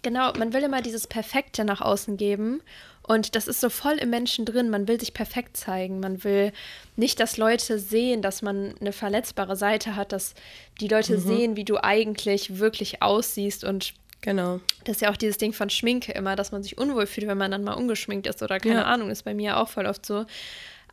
Genau, 0.03 0.33
man 0.33 0.51
will 0.51 0.63
immer 0.63 0.81
dieses 0.81 1.07
Perfekte 1.07 1.63
nach 1.63 1.79
außen 1.79 2.17
geben. 2.17 2.61
Und 3.07 3.35
das 3.35 3.47
ist 3.47 3.61
so 3.61 3.69
voll 3.69 3.95
im 3.95 4.09
Menschen 4.09 4.45
drin. 4.45 4.69
Man 4.69 4.87
will 4.87 4.99
sich 4.99 5.13
perfekt 5.13 5.57
zeigen. 5.57 5.99
Man 5.99 6.23
will 6.23 6.51
nicht, 6.95 7.19
dass 7.19 7.37
Leute 7.37 7.77
sehen, 7.77 8.21
dass 8.21 8.41
man 8.41 8.73
eine 8.81 8.91
verletzbare 8.91 9.55
Seite 9.55 9.95
hat, 9.95 10.11
dass 10.11 10.33
die 10.81 10.87
Leute 10.87 11.17
mhm. 11.17 11.21
sehen, 11.21 11.55
wie 11.55 11.65
du 11.65 11.77
eigentlich 11.77 12.57
wirklich 12.57 13.03
aussiehst. 13.03 13.63
Und 13.63 13.93
genau. 14.21 14.59
Das 14.85 14.97
ist 14.97 15.01
ja 15.01 15.11
auch 15.11 15.17
dieses 15.17 15.37
Ding 15.37 15.53
von 15.53 15.69
Schminke 15.69 16.13
immer, 16.13 16.35
dass 16.35 16.51
man 16.51 16.63
sich 16.63 16.79
unwohl 16.79 17.05
fühlt, 17.05 17.27
wenn 17.27 17.37
man 17.37 17.51
dann 17.51 17.63
mal 17.63 17.73
ungeschminkt 17.73 18.25
ist 18.25 18.41
oder 18.41 18.59
keine 18.59 18.81
ja. 18.81 18.85
Ahnung, 18.85 19.11
ist 19.11 19.23
bei 19.23 19.35
mir 19.35 19.57
auch 19.57 19.69
voll 19.69 19.85
oft 19.85 20.03
so. 20.03 20.25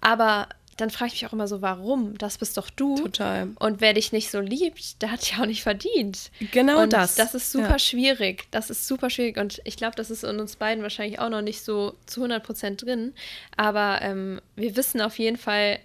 Aber 0.03 0.49
dann 0.77 0.91
frage 0.91 1.12
ich 1.14 1.23
mich 1.23 1.27
auch 1.29 1.33
immer 1.33 1.49
so, 1.49 1.61
warum? 1.62 2.16
Das 2.18 2.39
bist 2.39 2.57
doch 2.57 2.70
du. 2.70 2.97
Total. 2.97 3.49
Und 3.59 3.81
wer 3.81 3.93
dich 3.93 4.12
nicht 4.12 4.31
so 4.31 4.41
liebt, 4.41 5.03
der 5.03 5.11
hat 5.11 5.31
ja 5.31 5.43
auch 5.43 5.47
nicht 5.47 5.62
verdient. 5.62 6.31
Genau 6.51 6.83
und 6.83 6.93
das. 6.93 7.14
Das 7.14 7.35
ist 7.35 7.53
super 7.53 7.73
ja. 7.73 7.79
schwierig. 7.79 8.47
Das 8.51 8.70
ist 8.70 8.87
super 8.89 9.11
schwierig. 9.11 9.37
Und 9.37 9.61
ich 9.64 9.77
glaube, 9.77 9.97
das 9.97 10.11
ist 10.11 10.25
in 10.25 10.41
uns 10.41 10.57
beiden 10.57 10.83
wahrscheinlich 10.83 11.18
auch 11.18 11.29
noch 11.29 11.43
nicht 11.43 11.62
so 11.62 11.95
zu 12.07 12.20
100 12.20 12.43
Prozent 12.43 12.83
drin. 12.83 13.12
Aber 13.57 14.01
ähm, 14.03 14.41
wir 14.57 14.77
wissen 14.77 15.01
auf 15.01 15.18
jeden 15.18 15.37
Fall, 15.37 15.79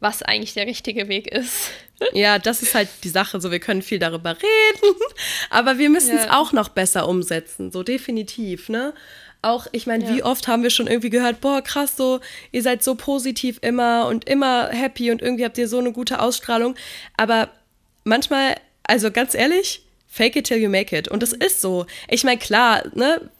was 0.00 0.22
eigentlich 0.22 0.54
der 0.54 0.66
richtige 0.66 1.08
Weg 1.08 1.28
ist. 1.28 1.70
Ja, 2.12 2.38
das 2.38 2.62
ist 2.62 2.76
halt 2.76 2.88
die 3.02 3.08
Sache. 3.08 3.40
So, 3.40 3.50
wir 3.50 3.58
können 3.58 3.82
viel 3.82 3.98
darüber 3.98 4.30
reden, 4.30 4.96
aber 5.50 5.78
wir 5.78 5.90
müssen 5.90 6.16
es 6.16 6.26
ja. 6.26 6.38
auch 6.38 6.52
noch 6.52 6.68
besser 6.68 7.08
umsetzen. 7.08 7.72
So 7.72 7.82
definitiv, 7.82 8.68
ne? 8.68 8.94
Auch, 9.42 9.66
ich 9.72 9.86
meine, 9.86 10.04
ja. 10.04 10.14
wie 10.14 10.22
oft 10.22 10.48
haben 10.48 10.62
wir 10.62 10.70
schon 10.70 10.86
irgendwie 10.86 11.10
gehört, 11.10 11.40
boah, 11.40 11.62
krass, 11.62 11.96
so, 11.96 12.20
ihr 12.50 12.62
seid 12.62 12.82
so 12.82 12.94
positiv 12.94 13.58
immer 13.62 14.06
und 14.06 14.28
immer 14.28 14.68
happy 14.68 15.10
und 15.10 15.22
irgendwie 15.22 15.44
habt 15.44 15.58
ihr 15.58 15.68
so 15.68 15.78
eine 15.78 15.92
gute 15.92 16.20
Ausstrahlung. 16.20 16.74
Aber 17.16 17.48
manchmal, 18.04 18.56
also 18.82 19.10
ganz 19.10 19.34
ehrlich, 19.34 19.82
fake 20.08 20.36
it 20.36 20.46
till 20.46 20.58
you 20.58 20.68
make 20.68 20.96
it. 20.96 21.08
Und 21.08 21.22
das 21.22 21.32
mhm. 21.32 21.42
ist 21.42 21.60
so. 21.60 21.86
Ich 22.08 22.24
meine, 22.24 22.38
klar, 22.38 22.82
ne, 22.94 23.30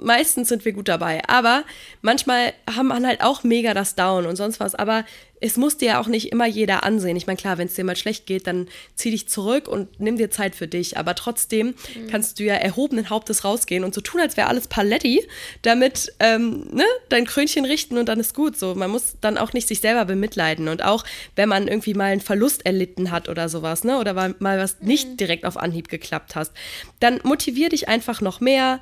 meistens 0.00 0.48
sind 0.48 0.64
wir 0.64 0.72
gut 0.72 0.88
dabei, 0.88 1.22
aber 1.28 1.64
manchmal 2.02 2.52
haben 2.74 2.88
man 2.88 3.06
halt 3.06 3.20
auch 3.22 3.44
mega 3.44 3.74
das 3.74 3.94
Down 3.94 4.26
und 4.26 4.36
sonst 4.36 4.60
was. 4.60 4.74
Aber 4.74 5.04
es 5.40 5.56
muss 5.56 5.76
dir 5.76 5.86
ja 5.86 6.00
auch 6.00 6.06
nicht 6.06 6.32
immer 6.32 6.46
jeder 6.46 6.84
ansehen. 6.84 7.16
Ich 7.16 7.26
meine, 7.26 7.36
klar, 7.36 7.58
wenn 7.58 7.66
es 7.66 7.74
dir 7.74 7.84
mal 7.84 7.96
schlecht 7.96 8.26
geht, 8.26 8.46
dann 8.46 8.68
zieh 8.94 9.10
dich 9.10 9.28
zurück 9.28 9.68
und 9.68 10.00
nimm 10.00 10.16
dir 10.16 10.30
Zeit 10.30 10.54
für 10.54 10.66
dich. 10.66 10.96
Aber 10.96 11.14
trotzdem 11.14 11.68
mhm. 11.68 12.08
kannst 12.10 12.38
du 12.38 12.44
ja 12.44 12.54
erhobenen 12.54 13.10
Hauptes 13.10 13.44
rausgehen 13.44 13.84
und 13.84 13.94
so 13.94 14.00
tun, 14.00 14.20
als 14.20 14.36
wäre 14.36 14.48
alles 14.48 14.68
Paletti, 14.68 15.26
damit 15.62 16.12
ähm, 16.20 16.68
ne, 16.72 16.84
dein 17.08 17.26
Krönchen 17.26 17.64
richten 17.64 17.98
und 17.98 18.08
dann 18.08 18.20
ist 18.20 18.34
gut. 18.34 18.58
So, 18.58 18.74
man 18.74 18.90
muss 18.90 19.16
dann 19.20 19.36
auch 19.36 19.52
nicht 19.52 19.68
sich 19.68 19.80
selber 19.80 20.06
bemitleiden. 20.06 20.68
Und 20.68 20.82
auch 20.82 21.04
wenn 21.34 21.48
man 21.48 21.68
irgendwie 21.68 21.94
mal 21.94 22.12
einen 22.12 22.20
Verlust 22.20 22.64
erlitten 22.64 23.10
hat 23.10 23.28
oder 23.28 23.48
sowas, 23.48 23.84
ne, 23.84 23.98
oder 23.98 24.14
mal 24.14 24.58
was 24.58 24.80
mhm. 24.80 24.88
nicht 24.88 25.20
direkt 25.20 25.44
auf 25.44 25.56
Anhieb 25.56 25.88
geklappt 25.88 26.34
hast, 26.34 26.52
dann 27.00 27.20
motivier 27.24 27.68
dich 27.68 27.88
einfach 27.88 28.20
noch 28.20 28.40
mehr 28.40 28.80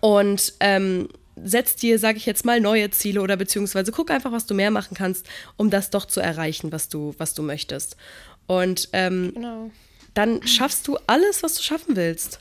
und 0.00 0.54
ähm, 0.60 1.08
setz 1.36 1.76
dir, 1.76 1.98
sage 1.98 2.18
ich 2.18 2.26
jetzt 2.26 2.44
mal, 2.44 2.60
neue 2.60 2.90
Ziele 2.90 3.20
oder 3.20 3.36
beziehungsweise 3.36 3.92
guck 3.92 4.10
einfach, 4.10 4.32
was 4.32 4.46
du 4.46 4.54
mehr 4.54 4.70
machen 4.70 4.96
kannst, 4.96 5.26
um 5.56 5.70
das 5.70 5.90
doch 5.90 6.06
zu 6.06 6.20
erreichen, 6.20 6.72
was 6.72 6.88
du, 6.88 7.14
was 7.18 7.34
du 7.34 7.42
möchtest. 7.42 7.96
Und 8.46 8.88
ähm, 8.92 9.32
genau. 9.34 9.70
dann 10.14 10.46
schaffst 10.46 10.88
du 10.88 10.98
alles, 11.06 11.42
was 11.42 11.54
du 11.54 11.62
schaffen 11.62 11.96
willst. 11.96 12.40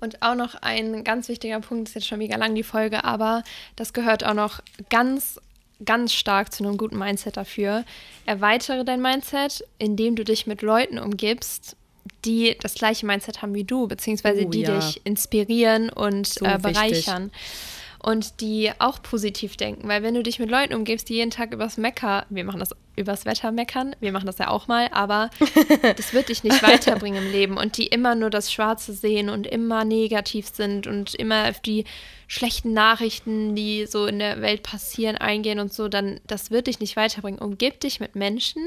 Und 0.00 0.20
auch 0.20 0.34
noch 0.34 0.56
ein 0.56 1.04
ganz 1.04 1.28
wichtiger 1.28 1.60
Punkt, 1.60 1.88
ist 1.88 1.94
jetzt 1.94 2.08
schon 2.08 2.18
mega 2.18 2.36
lang 2.36 2.56
die 2.56 2.64
Folge, 2.64 3.04
aber 3.04 3.44
das 3.76 3.92
gehört 3.92 4.24
auch 4.24 4.34
noch 4.34 4.60
ganz, 4.90 5.38
ganz 5.84 6.12
stark 6.12 6.52
zu 6.52 6.64
einem 6.64 6.76
guten 6.76 6.98
Mindset 6.98 7.36
dafür. 7.36 7.84
Erweitere 8.26 8.84
dein 8.84 9.00
Mindset, 9.00 9.64
indem 9.78 10.16
du 10.16 10.24
dich 10.24 10.48
mit 10.48 10.60
Leuten 10.60 10.98
umgibst, 10.98 11.76
die 12.24 12.56
das 12.60 12.74
gleiche 12.74 13.06
Mindset 13.06 13.42
haben 13.42 13.54
wie 13.54 13.64
du, 13.64 13.88
beziehungsweise 13.88 14.46
oh, 14.46 14.50
die 14.50 14.62
ja. 14.62 14.78
dich 14.78 15.00
inspirieren 15.04 15.90
und 15.90 16.26
so 16.26 16.44
äh, 16.44 16.58
bereichern. 16.58 17.30
Wichtig. 17.32 17.71
Und 18.02 18.40
die 18.40 18.72
auch 18.80 19.00
positiv 19.00 19.56
denken, 19.56 19.86
weil 19.88 20.02
wenn 20.02 20.14
du 20.14 20.22
dich 20.24 20.40
mit 20.40 20.50
Leuten 20.50 20.74
umgibst, 20.74 21.08
die 21.08 21.14
jeden 21.14 21.30
Tag 21.30 21.52
übers 21.52 21.76
Mecker, 21.76 22.26
wir 22.30 22.44
machen 22.44 22.58
das 22.58 22.74
übers 22.96 23.24
Wetter 23.24 23.52
meckern, 23.52 23.96
wir 24.00 24.12
machen 24.12 24.26
das 24.26 24.38
ja 24.38 24.48
auch 24.48 24.68
mal, 24.68 24.88
aber 24.92 25.30
das 25.96 26.12
wird 26.12 26.28
dich 26.28 26.44
nicht 26.44 26.62
weiterbringen 26.62 27.24
im 27.24 27.32
Leben 27.32 27.56
und 27.56 27.78
die 27.78 27.86
immer 27.86 28.14
nur 28.14 28.28
das 28.28 28.52
Schwarze 28.52 28.92
sehen 28.92 29.30
und 29.30 29.46
immer 29.46 29.84
negativ 29.84 30.48
sind 30.48 30.86
und 30.86 31.14
immer 31.14 31.48
auf 31.48 31.60
die 31.60 31.84
schlechten 32.26 32.72
Nachrichten, 32.72 33.54
die 33.54 33.86
so 33.86 34.06
in 34.06 34.18
der 34.18 34.40
Welt 34.40 34.62
passieren, 34.62 35.16
eingehen 35.16 35.58
und 35.58 35.72
so, 35.72 35.88
dann 35.88 36.20
das 36.26 36.50
wird 36.50 36.66
dich 36.66 36.80
nicht 36.80 36.96
weiterbringen. 36.96 37.40
Umgib 37.40 37.80
dich 37.80 38.00
mit 38.00 38.14
Menschen, 38.14 38.62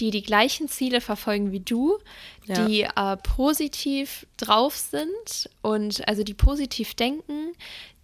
die 0.00 0.10
die 0.10 0.22
gleichen 0.22 0.68
Ziele 0.68 1.00
verfolgen 1.00 1.52
wie 1.52 1.60
du, 1.60 1.98
ja. 2.46 2.66
die 2.66 2.82
äh, 2.82 3.16
positiv 3.22 4.26
drauf 4.36 4.76
sind 4.76 5.50
und 5.62 6.06
also 6.08 6.22
die 6.24 6.34
positiv 6.34 6.94
denken, 6.94 7.52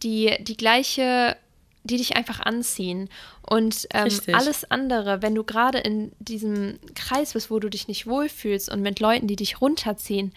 die 0.03 0.37
die 0.41 0.57
gleiche 0.57 1.37
die 1.85 1.97
dich 1.97 2.17
einfach 2.17 2.41
anziehen. 2.41 3.09
Und 3.43 3.89
ähm, 3.93 4.09
alles 4.33 4.71
andere, 4.71 5.21
wenn 5.21 5.35
du 5.35 5.45
gerade 5.45 5.79
in 5.79 6.13
diesem 6.21 6.79
Kreis 6.95 7.33
bist, 7.33 7.51
wo 7.51 7.59
du 7.59 7.69
dich 7.69 7.89
nicht 7.89 8.07
wohlfühlst 8.07 8.71
und 8.71 8.83
mit 8.83 9.01
Leuten, 9.01 9.27
die 9.27 9.37
dich 9.37 9.61
runterziehen, 9.61 10.33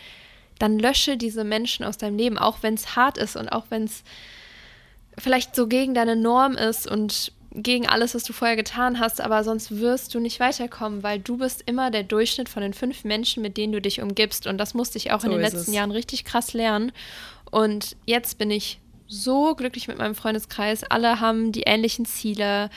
dann 0.59 0.80
lösche 0.80 1.18
diese 1.18 1.43
Menschen 1.43 1.86
aus 1.86 1.97
deinem 1.97 2.18
Leben, 2.18 2.38
auch 2.38 2.63
wenn 2.63 2.74
es 2.74 2.95
hart 2.95 3.18
ist 3.18 3.36
und 3.36 3.49
auch 3.49 3.66
wenn 3.70 3.84
es 3.84 4.03
vielleicht 5.18 5.55
so 5.55 5.68
gegen 5.68 5.93
deine 5.93 6.16
Norm 6.16 6.53
ist 6.53 6.89
und 6.89 7.32
gegen 7.51 7.88
alles, 7.88 8.16
was 8.16 8.24
du 8.24 8.34
vorher 8.34 8.57
getan 8.57 8.99
hast, 8.99 9.22
aber 9.22 9.43
sonst 9.43 9.80
wirst 9.80 10.13
du 10.13 10.20
nicht 10.20 10.41
weiterkommen, 10.41 11.03
weil 11.03 11.20
du 11.20 11.38
bist 11.38 11.63
immer 11.66 11.89
der 11.89 12.03
Durchschnitt 12.03 12.49
von 12.49 12.61
den 12.61 12.74
fünf 12.74 13.05
Menschen, 13.05 13.41
mit 13.41 13.55
denen 13.55 13.72
du 13.72 13.80
dich 13.80 14.01
umgibst. 14.01 14.45
Und 14.45 14.57
das 14.57 14.74
musste 14.74 14.97
ich 14.97 15.11
auch 15.11 15.22
so 15.22 15.28
in 15.28 15.34
den 15.34 15.41
letzten 15.41 15.59
es. 15.59 15.74
Jahren 15.74 15.91
richtig 15.91 16.26
krass 16.26 16.53
lernen. 16.53 16.91
Und 17.51 17.95
jetzt 18.05 18.38
bin 18.38 18.51
ich 18.51 18.80
so 19.08 19.56
glücklich 19.56 19.88
mit 19.88 19.97
meinem 19.97 20.16
Freundeskreis. 20.16 20.84
Alle 20.84 21.20
haben 21.20 21.51
die 21.51 21.64
ähnlichen 21.64 22.06
Ziele. 22.06 22.70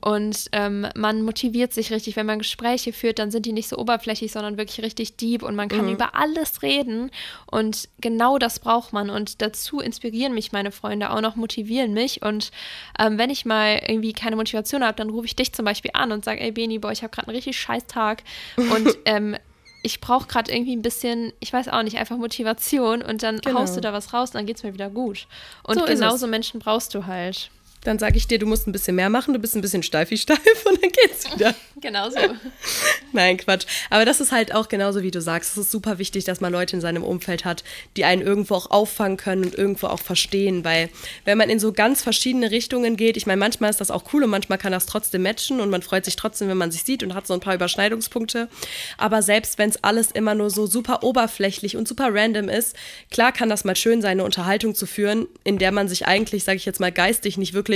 Und 0.00 0.46
ähm, 0.52 0.86
man 0.94 1.22
motiviert 1.22 1.74
sich 1.74 1.92
richtig, 1.92 2.16
wenn 2.16 2.24
man 2.24 2.38
Gespräche 2.38 2.92
führt, 2.92 3.18
dann 3.18 3.30
sind 3.30 3.44
die 3.44 3.52
nicht 3.52 3.68
so 3.68 3.76
oberflächlich, 3.76 4.32
sondern 4.32 4.56
wirklich 4.56 4.82
richtig 4.82 5.16
deep 5.16 5.42
und 5.42 5.54
man 5.54 5.68
kann 5.68 5.86
mhm. 5.86 5.92
über 5.92 6.14
alles 6.14 6.62
reden. 6.62 7.10
Und 7.50 7.88
genau 8.00 8.38
das 8.38 8.60
braucht 8.60 8.92
man. 8.94 9.10
Und 9.10 9.42
dazu 9.42 9.80
inspirieren 9.80 10.32
mich 10.32 10.52
meine 10.52 10.72
Freunde 10.72 11.10
auch 11.10 11.20
noch, 11.20 11.36
motivieren 11.36 11.92
mich. 11.92 12.22
Und 12.22 12.50
ähm, 12.98 13.18
wenn 13.18 13.28
ich 13.28 13.44
mal 13.44 13.82
irgendwie 13.86 14.14
keine 14.14 14.36
Motivation 14.36 14.82
habe, 14.82 14.96
dann 14.96 15.10
rufe 15.10 15.26
ich 15.26 15.36
dich 15.36 15.52
zum 15.52 15.66
Beispiel 15.66 15.90
an 15.92 16.12
und 16.12 16.24
sage, 16.24 16.40
ey 16.40 16.52
Beni, 16.52 16.78
boah, 16.78 16.92
ich 16.92 17.02
habe 17.02 17.10
gerade 17.10 17.28
einen 17.28 17.36
richtig 17.36 17.58
scheiß 17.58 17.86
Tag. 17.86 18.22
Und 18.56 18.96
ähm, 19.04 19.36
ich 19.82 20.00
brauche 20.00 20.26
gerade 20.26 20.52
irgendwie 20.52 20.76
ein 20.76 20.82
bisschen, 20.82 21.32
ich 21.40 21.52
weiß 21.52 21.68
auch 21.68 21.82
nicht, 21.82 21.98
einfach 21.98 22.16
Motivation 22.16 23.02
und 23.02 23.22
dann 23.22 23.38
genau. 23.40 23.60
haust 23.60 23.76
du 23.76 23.80
da 23.80 23.92
was 23.92 24.12
raus 24.12 24.30
und 24.30 24.36
dann 24.36 24.46
geht 24.46 24.56
es 24.56 24.62
mir 24.62 24.74
wieder 24.74 24.90
gut. 24.90 25.26
Und 25.62 25.78
so 25.78 25.84
genauso 25.84 26.26
Menschen 26.26 26.60
brauchst 26.60 26.94
du 26.94 27.06
halt. 27.06 27.50
Dann 27.82 27.98
sage 27.98 28.16
ich 28.18 28.26
dir, 28.26 28.38
du 28.38 28.46
musst 28.46 28.66
ein 28.66 28.72
bisschen 28.72 28.96
mehr 28.96 29.08
machen, 29.08 29.32
du 29.32 29.40
bist 29.40 29.56
ein 29.56 29.62
bisschen 29.62 29.82
steifi 29.82 30.18
steif 30.18 30.38
und 30.64 30.82
dann 30.82 30.90
geht's 30.90 31.32
wieder. 31.32 31.54
Genau 31.80 32.10
so. 32.10 32.18
Nein, 33.12 33.38
Quatsch. 33.38 33.64
Aber 33.88 34.04
das 34.04 34.20
ist 34.20 34.32
halt 34.32 34.54
auch 34.54 34.68
genauso, 34.68 35.02
wie 35.02 35.10
du 35.10 35.22
sagst. 35.22 35.52
Es 35.52 35.56
ist 35.56 35.70
super 35.70 35.96
wichtig, 35.96 36.24
dass 36.24 36.42
man 36.42 36.52
Leute 36.52 36.76
in 36.76 36.82
seinem 36.82 37.02
Umfeld 37.02 37.46
hat, 37.46 37.64
die 37.96 38.04
einen 38.04 38.20
irgendwo 38.20 38.54
auch 38.54 38.70
auffangen 38.70 39.16
können 39.16 39.44
und 39.44 39.54
irgendwo 39.54 39.86
auch 39.86 40.00
verstehen. 40.00 40.62
Weil 40.62 40.90
wenn 41.24 41.38
man 41.38 41.48
in 41.48 41.58
so 41.58 41.72
ganz 41.72 42.02
verschiedene 42.02 42.50
Richtungen 42.50 42.98
geht, 42.98 43.16
ich 43.16 43.26
meine, 43.26 43.38
manchmal 43.38 43.70
ist 43.70 43.80
das 43.80 43.90
auch 43.90 44.04
cool 44.12 44.24
und 44.24 44.30
manchmal 44.30 44.58
kann 44.58 44.72
das 44.72 44.84
trotzdem 44.84 45.22
matchen 45.22 45.58
und 45.58 45.70
man 45.70 45.80
freut 45.80 46.04
sich 46.04 46.16
trotzdem, 46.16 46.48
wenn 46.48 46.58
man 46.58 46.70
sich 46.70 46.82
sieht 46.82 47.02
und 47.02 47.14
hat 47.14 47.26
so 47.26 47.32
ein 47.32 47.40
paar 47.40 47.54
Überschneidungspunkte. 47.54 48.48
Aber 48.98 49.22
selbst 49.22 49.56
wenn 49.56 49.70
es 49.70 49.82
alles 49.82 50.10
immer 50.10 50.34
nur 50.34 50.50
so 50.50 50.66
super 50.66 51.02
oberflächlich 51.02 51.78
und 51.78 51.88
super 51.88 52.10
random 52.12 52.50
ist, 52.50 52.76
klar 53.10 53.32
kann 53.32 53.48
das 53.48 53.64
mal 53.64 53.74
schön 53.74 54.02
sein, 54.02 54.10
eine 54.10 54.24
Unterhaltung 54.24 54.74
zu 54.74 54.84
führen, 54.84 55.28
in 55.44 55.56
der 55.56 55.72
man 55.72 55.88
sich 55.88 56.06
eigentlich, 56.06 56.44
sage 56.44 56.56
ich 56.56 56.66
jetzt 56.66 56.80
mal, 56.80 56.92
geistig 56.92 57.38
nicht 57.38 57.54
wirklich 57.54 57.69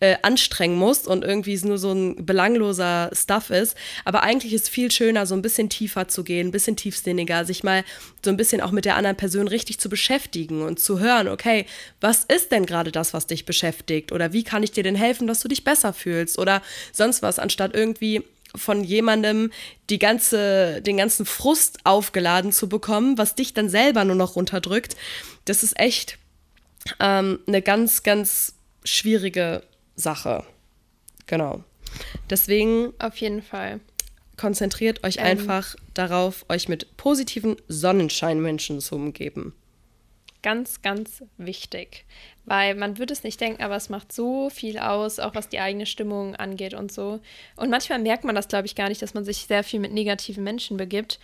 äh, 0.00 0.16
anstrengen 0.22 0.76
muss 0.76 1.06
und 1.06 1.24
irgendwie 1.24 1.52
es 1.52 1.64
nur 1.64 1.78
so 1.78 1.92
ein 1.92 2.24
belangloser 2.24 3.10
Stuff 3.12 3.50
ist. 3.50 3.76
Aber 4.04 4.22
eigentlich 4.22 4.52
ist 4.52 4.68
viel 4.68 4.90
schöner, 4.90 5.26
so 5.26 5.34
ein 5.34 5.42
bisschen 5.42 5.68
tiefer 5.68 6.08
zu 6.08 6.24
gehen, 6.24 6.48
ein 6.48 6.52
bisschen 6.52 6.76
tiefsinniger, 6.76 7.44
sich 7.44 7.62
mal 7.62 7.84
so 8.24 8.30
ein 8.30 8.36
bisschen 8.36 8.60
auch 8.60 8.70
mit 8.70 8.86
der 8.86 8.96
anderen 8.96 9.16
Person 9.16 9.46
richtig 9.46 9.78
zu 9.78 9.88
beschäftigen 9.88 10.62
und 10.62 10.80
zu 10.80 11.00
hören, 11.00 11.28
okay, 11.28 11.66
was 12.00 12.24
ist 12.24 12.50
denn 12.50 12.66
gerade 12.66 12.90
das, 12.90 13.14
was 13.14 13.26
dich 13.26 13.44
beschäftigt? 13.44 14.12
Oder 14.12 14.32
wie 14.32 14.42
kann 14.42 14.62
ich 14.62 14.72
dir 14.72 14.82
denn 14.82 14.96
helfen, 14.96 15.26
dass 15.26 15.40
du 15.40 15.48
dich 15.48 15.64
besser 15.64 15.92
fühlst? 15.92 16.38
Oder 16.38 16.62
sonst 16.92 17.22
was, 17.22 17.38
anstatt 17.38 17.74
irgendwie 17.74 18.24
von 18.54 18.82
jemandem 18.82 19.52
die 19.90 19.98
ganze, 19.98 20.82
den 20.82 20.96
ganzen 20.96 21.26
Frust 21.26 21.78
aufgeladen 21.84 22.52
zu 22.52 22.68
bekommen, 22.68 23.18
was 23.18 23.34
dich 23.34 23.54
dann 23.54 23.68
selber 23.68 24.04
nur 24.04 24.16
noch 24.16 24.36
runterdrückt. 24.36 24.96
Das 25.44 25.62
ist 25.62 25.78
echt 25.78 26.18
ähm, 26.98 27.38
eine 27.46 27.62
ganz, 27.62 28.02
ganz 28.02 28.54
schwierige 28.84 29.62
Sache. 29.96 30.44
Genau. 31.26 31.64
Deswegen. 32.28 32.92
Auf 32.98 33.16
jeden 33.16 33.42
Fall. 33.42 33.80
Konzentriert 34.36 35.04
euch 35.04 35.16
ähm, 35.18 35.24
einfach 35.24 35.76
darauf, 35.94 36.46
euch 36.48 36.68
mit 36.68 36.96
positiven 36.96 37.56
Sonnenscheinmenschen 37.68 38.80
zu 38.80 38.94
umgeben. 38.94 39.54
Ganz, 40.42 40.80
ganz 40.80 41.22
wichtig. 41.36 42.06
Weil 42.46 42.74
man 42.74 42.96
würde 42.96 43.12
es 43.12 43.22
nicht 43.22 43.40
denken, 43.40 43.62
aber 43.62 43.76
es 43.76 43.90
macht 43.90 44.12
so 44.12 44.48
viel 44.48 44.78
aus, 44.78 45.18
auch 45.18 45.34
was 45.34 45.50
die 45.50 45.60
eigene 45.60 45.84
Stimmung 45.84 46.34
angeht 46.34 46.72
und 46.72 46.90
so. 46.90 47.20
Und 47.56 47.68
manchmal 47.68 47.98
merkt 47.98 48.24
man 48.24 48.34
das, 48.34 48.48
glaube 48.48 48.66
ich, 48.66 48.74
gar 48.74 48.88
nicht, 48.88 49.02
dass 49.02 49.12
man 49.12 49.24
sich 49.24 49.46
sehr 49.46 49.62
viel 49.62 49.80
mit 49.80 49.92
negativen 49.92 50.42
Menschen 50.42 50.78
begibt. 50.78 51.20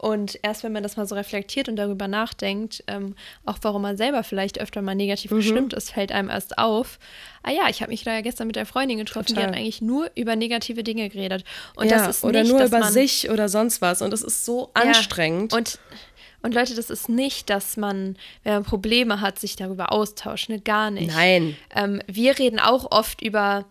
Und 0.00 0.38
erst 0.42 0.64
wenn 0.64 0.72
man 0.72 0.82
das 0.82 0.96
mal 0.96 1.06
so 1.06 1.14
reflektiert 1.14 1.68
und 1.68 1.76
darüber 1.76 2.08
nachdenkt, 2.08 2.82
ähm, 2.86 3.14
auch 3.44 3.58
warum 3.60 3.82
man 3.82 3.98
selber 3.98 4.24
vielleicht 4.24 4.58
öfter 4.58 4.80
mal 4.80 4.94
negativ 4.94 5.30
mhm. 5.30 5.36
gestimmt 5.36 5.74
ist, 5.74 5.90
fällt 5.90 6.10
einem 6.10 6.30
erst 6.30 6.56
auf. 6.56 6.98
Ah 7.42 7.50
ja, 7.50 7.68
ich 7.68 7.82
habe 7.82 7.90
mich 7.90 8.02
da 8.02 8.14
ja 8.14 8.22
gestern 8.22 8.46
mit 8.46 8.56
der 8.56 8.64
Freundin 8.64 8.96
getroffen, 8.96 9.26
Total. 9.26 9.42
die 9.42 9.48
hat 9.48 9.56
eigentlich 9.56 9.82
nur 9.82 10.10
über 10.14 10.36
negative 10.36 10.82
Dinge 10.84 11.10
geredet. 11.10 11.44
Und 11.76 11.90
ja, 11.90 11.98
das 11.98 12.16
ist 12.16 12.24
oder 12.24 12.42
nicht, 12.42 12.50
nur 12.50 12.64
über 12.64 12.82
sich 12.84 13.28
oder 13.28 13.50
sonst 13.50 13.82
was. 13.82 14.00
Und 14.00 14.10
das 14.10 14.22
ist 14.22 14.46
so 14.46 14.70
anstrengend. 14.72 15.52
Ja, 15.52 15.58
und 15.58 15.78
und 16.42 16.54
Leute, 16.54 16.74
das 16.74 16.88
ist 16.88 17.10
nicht, 17.10 17.50
dass 17.50 17.76
man, 17.76 18.16
wenn 18.44 18.54
man 18.54 18.64
Probleme 18.64 19.20
hat, 19.20 19.38
sich 19.38 19.56
darüber 19.56 19.92
austauscht. 19.92 20.48
Ne? 20.48 20.58
Gar 20.58 20.90
nicht. 20.90 21.14
Nein. 21.14 21.54
Ähm, 21.74 22.00
wir 22.06 22.38
reden 22.38 22.58
auch 22.58 22.90
oft 22.90 23.20
über 23.20 23.66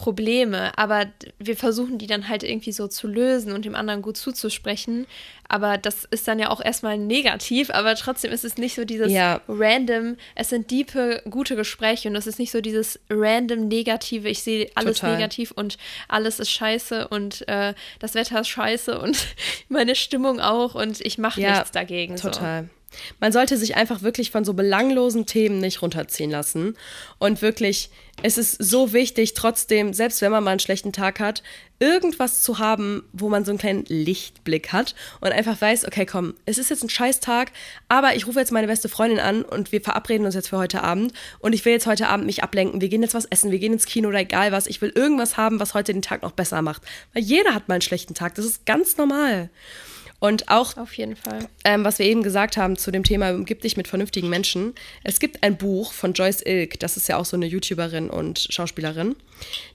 Probleme, 0.00 0.72
aber 0.78 1.08
wir 1.38 1.58
versuchen 1.58 1.98
die 1.98 2.06
dann 2.06 2.26
halt 2.26 2.42
irgendwie 2.42 2.72
so 2.72 2.88
zu 2.88 3.06
lösen 3.06 3.52
und 3.52 3.66
dem 3.66 3.74
anderen 3.74 4.00
gut 4.00 4.16
zuzusprechen. 4.16 5.06
Aber 5.46 5.76
das 5.76 6.06
ist 6.06 6.26
dann 6.26 6.38
ja 6.38 6.48
auch 6.48 6.62
erstmal 6.64 6.96
negativ, 6.96 7.68
aber 7.68 7.94
trotzdem 7.96 8.32
ist 8.32 8.42
es 8.42 8.56
nicht 8.56 8.74
so 8.74 8.86
dieses 8.86 9.12
ja. 9.12 9.42
random, 9.46 10.16
es 10.34 10.48
sind 10.48 10.70
diepe, 10.70 11.22
gute 11.28 11.54
Gespräche 11.54 12.08
und 12.08 12.16
es 12.16 12.26
ist 12.26 12.38
nicht 12.38 12.50
so 12.50 12.62
dieses 12.62 12.98
random 13.10 13.68
Negative, 13.68 14.26
ich 14.26 14.42
sehe 14.42 14.70
alles 14.74 15.00
Total. 15.00 15.16
negativ 15.16 15.50
und 15.50 15.76
alles 16.08 16.40
ist 16.40 16.50
scheiße 16.50 17.08
und 17.08 17.46
äh, 17.46 17.74
das 17.98 18.14
Wetter 18.14 18.40
ist 18.40 18.48
scheiße 18.48 18.98
und 18.98 19.18
meine 19.68 19.96
Stimmung 19.96 20.40
auch 20.40 20.74
und 20.74 21.02
ich 21.02 21.18
mache 21.18 21.42
ja, 21.42 21.56
nichts 21.56 21.72
dagegen. 21.72 22.16
Total. 22.16 22.62
So. 22.62 22.79
Man 23.20 23.32
sollte 23.32 23.56
sich 23.56 23.76
einfach 23.76 24.02
wirklich 24.02 24.30
von 24.30 24.44
so 24.44 24.54
belanglosen 24.54 25.26
Themen 25.26 25.58
nicht 25.58 25.82
runterziehen 25.82 26.30
lassen. 26.30 26.76
Und 27.18 27.42
wirklich, 27.42 27.90
es 28.22 28.38
ist 28.38 28.62
so 28.62 28.92
wichtig, 28.92 29.34
trotzdem, 29.34 29.92
selbst 29.92 30.20
wenn 30.22 30.32
man 30.32 30.44
mal 30.44 30.50
einen 30.52 30.60
schlechten 30.60 30.92
Tag 30.92 31.20
hat, 31.20 31.42
irgendwas 31.78 32.42
zu 32.42 32.58
haben, 32.58 33.04
wo 33.12 33.30
man 33.30 33.44
so 33.44 33.52
einen 33.52 33.58
kleinen 33.58 33.84
Lichtblick 33.86 34.70
hat 34.72 34.94
und 35.20 35.32
einfach 35.32 35.58
weiß, 35.58 35.86
okay, 35.86 36.04
komm, 36.04 36.34
es 36.44 36.58
ist 36.58 36.68
jetzt 36.68 36.84
ein 36.84 36.90
scheiß 36.90 37.20
Tag, 37.20 37.52
aber 37.88 38.14
ich 38.14 38.26
rufe 38.26 38.38
jetzt 38.38 38.52
meine 38.52 38.66
beste 38.66 38.90
Freundin 38.90 39.18
an 39.18 39.42
und 39.42 39.72
wir 39.72 39.80
verabreden 39.80 40.26
uns 40.26 40.34
jetzt 40.34 40.48
für 40.48 40.58
heute 40.58 40.82
Abend 40.82 41.14
und 41.38 41.54
ich 41.54 41.64
will 41.64 41.72
jetzt 41.72 41.86
heute 41.86 42.08
Abend 42.08 42.26
mich 42.26 42.42
ablenken. 42.42 42.82
Wir 42.82 42.90
gehen 42.90 43.02
jetzt 43.02 43.14
was 43.14 43.24
essen, 43.24 43.50
wir 43.50 43.58
gehen 43.58 43.72
ins 43.72 43.86
Kino 43.86 44.10
oder 44.10 44.18
egal 44.18 44.52
was. 44.52 44.66
Ich 44.66 44.82
will 44.82 44.92
irgendwas 44.94 45.38
haben, 45.38 45.58
was 45.58 45.72
heute 45.72 45.94
den 45.94 46.02
Tag 46.02 46.22
noch 46.22 46.32
besser 46.32 46.60
macht. 46.60 46.82
Weil 47.14 47.22
jeder 47.22 47.54
hat 47.54 47.68
mal 47.68 47.76
einen 47.76 47.82
schlechten 47.82 48.14
Tag. 48.14 48.34
Das 48.34 48.44
ist 48.44 48.66
ganz 48.66 48.98
normal. 48.98 49.48
Und 50.20 50.50
auch, 50.50 50.76
auf 50.76 50.92
jeden 50.98 51.16
Fall, 51.16 51.48
ähm, 51.64 51.82
was 51.82 51.98
wir 51.98 52.04
eben 52.04 52.22
gesagt 52.22 52.58
haben 52.58 52.76
zu 52.76 52.90
dem 52.90 53.04
Thema, 53.04 53.30
umgib 53.30 53.62
dich 53.62 53.78
mit 53.78 53.88
vernünftigen 53.88 54.28
Menschen. 54.28 54.74
Es 55.02 55.18
gibt 55.18 55.42
ein 55.42 55.56
Buch 55.56 55.94
von 55.94 56.12
Joyce 56.12 56.42
Ilk, 56.44 56.78
das 56.78 56.98
ist 56.98 57.08
ja 57.08 57.16
auch 57.16 57.24
so 57.24 57.36
eine 57.36 57.46
YouTuberin 57.46 58.10
und 58.10 58.46
Schauspielerin. 58.50 59.16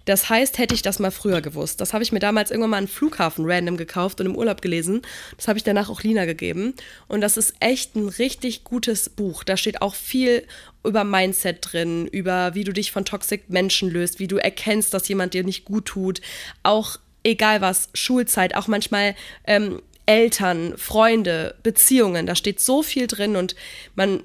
Das 0.05 0.29
heißt, 0.29 0.59
hätte 0.59 0.75
ich 0.75 0.83
das 0.83 0.99
mal 0.99 1.09
früher 1.09 1.41
gewusst. 1.41 1.81
Das 1.81 1.93
habe 1.93 2.03
ich 2.03 2.11
mir 2.11 2.19
damals 2.19 2.51
irgendwann 2.51 2.69
mal 2.69 2.77
einen 2.77 2.87
Flughafen 2.87 3.45
random 3.47 3.75
gekauft 3.75 4.21
und 4.21 4.27
im 4.27 4.35
Urlaub 4.35 4.61
gelesen. 4.61 5.01
Das 5.35 5.47
habe 5.47 5.57
ich 5.57 5.63
danach 5.63 5.89
auch 5.89 6.03
Lina 6.03 6.25
gegeben. 6.25 6.75
Und 7.07 7.21
das 7.21 7.37
ist 7.37 7.55
echt 7.59 7.95
ein 7.95 8.07
richtig 8.07 8.63
gutes 8.63 9.09
Buch. 9.09 9.43
Da 9.43 9.57
steht 9.57 9.81
auch 9.81 9.95
viel 9.95 10.45
über 10.83 11.03
Mindset 11.03 11.57
drin, 11.61 12.05
über 12.05 12.53
wie 12.53 12.63
du 12.63 12.71
dich 12.71 12.91
von 12.91 13.03
toxic 13.03 13.49
Menschen 13.49 13.89
löst, 13.89 14.19
wie 14.19 14.27
du 14.27 14.37
erkennst, 14.37 14.93
dass 14.93 15.07
jemand 15.07 15.33
dir 15.33 15.43
nicht 15.43 15.65
gut 15.65 15.85
tut. 15.85 16.21
Auch 16.61 16.99
egal 17.23 17.61
was, 17.61 17.89
Schulzeit, 17.95 18.55
auch 18.55 18.67
manchmal 18.67 19.15
ähm, 19.45 19.81
Eltern, 20.05 20.77
Freunde, 20.77 21.55
Beziehungen. 21.63 22.25
Da 22.25 22.35
steht 22.35 22.59
so 22.59 22.83
viel 22.83 23.07
drin 23.07 23.35
und 23.35 23.55
man 23.95 24.21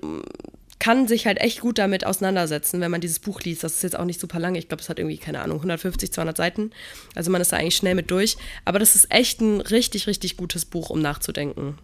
kann 0.81 1.07
sich 1.07 1.27
halt 1.27 1.39
echt 1.41 1.61
gut 1.61 1.79
damit 1.79 2.07
auseinandersetzen, 2.07 2.81
wenn 2.81 2.91
man 2.91 3.03
dieses 3.03 3.19
Buch 3.19 3.43
liest. 3.43 3.63
Das 3.63 3.75
ist 3.75 3.83
jetzt 3.83 3.99
auch 3.99 4.07
nicht 4.07 4.19
super 4.19 4.41
lang. 4.41 4.55
Ich 4.55 4.67
glaube, 4.67 4.83
es 4.83 4.89
hat 4.89 4.99
irgendwie, 4.99 5.19
keine 5.19 5.43
Ahnung, 5.43 5.59
150, 5.59 6.11
200 6.11 6.37
Seiten. 6.37 6.71
Also 7.15 7.31
man 7.31 7.41
ist 7.41 7.53
da 7.53 7.59
eigentlich 7.59 7.77
schnell 7.77 7.95
mit 7.95 8.11
durch. 8.11 8.37
Aber 8.65 8.79
das 8.79 8.97
ist 8.97 9.11
echt 9.13 9.41
ein 9.41 9.61
richtig, 9.61 10.07
richtig 10.07 10.39
gutes 10.39 10.65
Buch, 10.65 10.91
um 10.91 11.03
nachzudenken. 11.03 11.79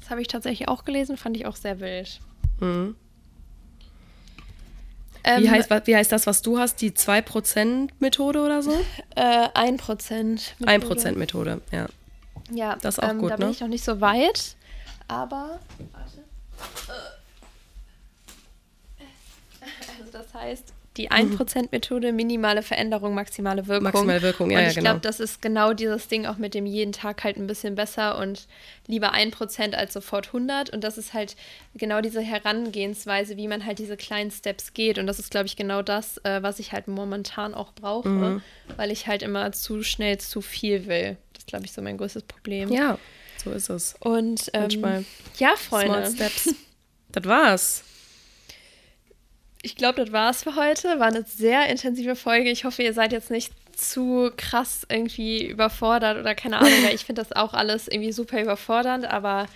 Das 0.00 0.10
habe 0.10 0.22
ich 0.22 0.28
tatsächlich 0.28 0.68
auch 0.68 0.84
gelesen, 0.84 1.16
fand 1.16 1.36
ich 1.36 1.46
auch 1.46 1.56
sehr 1.56 1.80
wild. 1.80 2.20
Mhm. 2.60 2.94
Wie, 5.24 5.30
ähm, 5.30 5.50
heißt, 5.50 5.70
wie 5.86 5.96
heißt 5.96 6.12
das, 6.12 6.26
was 6.26 6.42
du 6.42 6.58
hast? 6.58 6.80
Die 6.82 6.92
2%-Methode 6.92 8.42
oder 8.42 8.62
so? 8.62 8.72
Äh, 9.16 9.48
1%. 9.48 10.54
1%-Methode, 10.60 11.62
ja. 11.72 11.86
Ja, 12.50 12.76
das 12.76 12.98
ist 12.98 13.04
auch 13.04 13.10
ähm, 13.10 13.18
gut, 13.18 13.30
da 13.30 13.36
bin 13.36 13.46
ne? 13.46 13.52
ich 13.52 13.60
noch 13.60 13.68
nicht 13.68 13.84
so 13.84 14.00
weit. 14.00 14.56
Aber, 15.08 15.60
warte. 15.92 16.24
Also 19.98 20.12
das 20.12 20.34
heißt, 20.34 20.74
die 20.96 21.10
1%-Methode, 21.10 22.12
minimale 22.12 22.62
Veränderung, 22.62 23.14
maximale 23.14 23.66
Wirkung. 23.66 23.84
Maximale 23.84 24.22
Wirkung, 24.22 24.50
ja, 24.50 24.58
und 24.58 24.64
ich 24.66 24.74
ja, 24.74 24.80
genau. 24.80 24.90
glaube, 24.90 25.00
das 25.00 25.18
ist 25.18 25.42
genau 25.42 25.72
dieses 25.72 26.06
Ding 26.06 26.26
auch 26.26 26.36
mit 26.36 26.54
dem 26.54 26.66
jeden 26.66 26.92
Tag 26.92 27.24
halt 27.24 27.36
ein 27.36 27.48
bisschen 27.48 27.74
besser 27.74 28.18
und 28.18 28.46
lieber 28.86 29.12
1% 29.12 29.74
als 29.74 29.92
sofort 29.92 30.28
100. 30.28 30.70
Und 30.70 30.84
das 30.84 30.96
ist 30.96 31.12
halt 31.12 31.34
genau 31.74 32.00
diese 32.00 32.20
Herangehensweise, 32.20 33.36
wie 33.36 33.48
man 33.48 33.66
halt 33.66 33.80
diese 33.80 33.96
kleinen 33.96 34.30
Steps 34.30 34.72
geht. 34.72 34.98
Und 34.98 35.08
das 35.08 35.18
ist, 35.18 35.32
glaube 35.32 35.46
ich, 35.46 35.56
genau 35.56 35.82
das, 35.82 36.18
äh, 36.18 36.42
was 36.42 36.60
ich 36.60 36.72
halt 36.72 36.86
momentan 36.86 37.54
auch 37.54 37.72
brauche, 37.72 38.08
mhm. 38.08 38.42
weil 38.76 38.92
ich 38.92 39.08
halt 39.08 39.22
immer 39.22 39.50
zu 39.50 39.82
schnell 39.82 40.18
zu 40.18 40.42
viel 40.42 40.86
will 40.86 41.16
ist, 41.44 41.48
glaube 41.48 41.64
ich, 41.64 41.72
so 41.72 41.82
mein 41.82 41.96
größtes 41.98 42.22
Problem. 42.24 42.72
Ja, 42.72 42.98
so 43.42 43.50
ist 43.50 43.68
es. 43.68 43.94
Und 44.00 44.50
ähm, 44.52 44.62
manchmal. 44.62 45.04
Ja, 45.38 45.54
Freunde. 45.56 46.06
Small 46.06 46.14
Steps. 46.14 46.54
das 47.12 47.24
war's. 47.24 47.84
Ich 49.62 49.76
glaube, 49.76 50.04
das 50.04 50.12
war's 50.12 50.42
für 50.42 50.56
heute. 50.56 50.98
War 50.98 51.06
eine 51.06 51.24
sehr 51.24 51.68
intensive 51.68 52.16
Folge. 52.16 52.50
Ich 52.50 52.64
hoffe, 52.64 52.82
ihr 52.82 52.92
seid 52.92 53.12
jetzt 53.12 53.30
nicht 53.30 53.52
zu 53.76 54.30
krass 54.36 54.86
irgendwie 54.88 55.44
überfordert 55.46 56.18
oder 56.18 56.34
keine 56.34 56.58
Ahnung, 56.58 56.84
ich 56.94 57.04
finde 57.04 57.22
das 57.22 57.32
auch 57.32 57.54
alles 57.54 57.88
irgendwie 57.88 58.12
super 58.12 58.40
überfordernd, 58.40 59.04
aber 59.04 59.46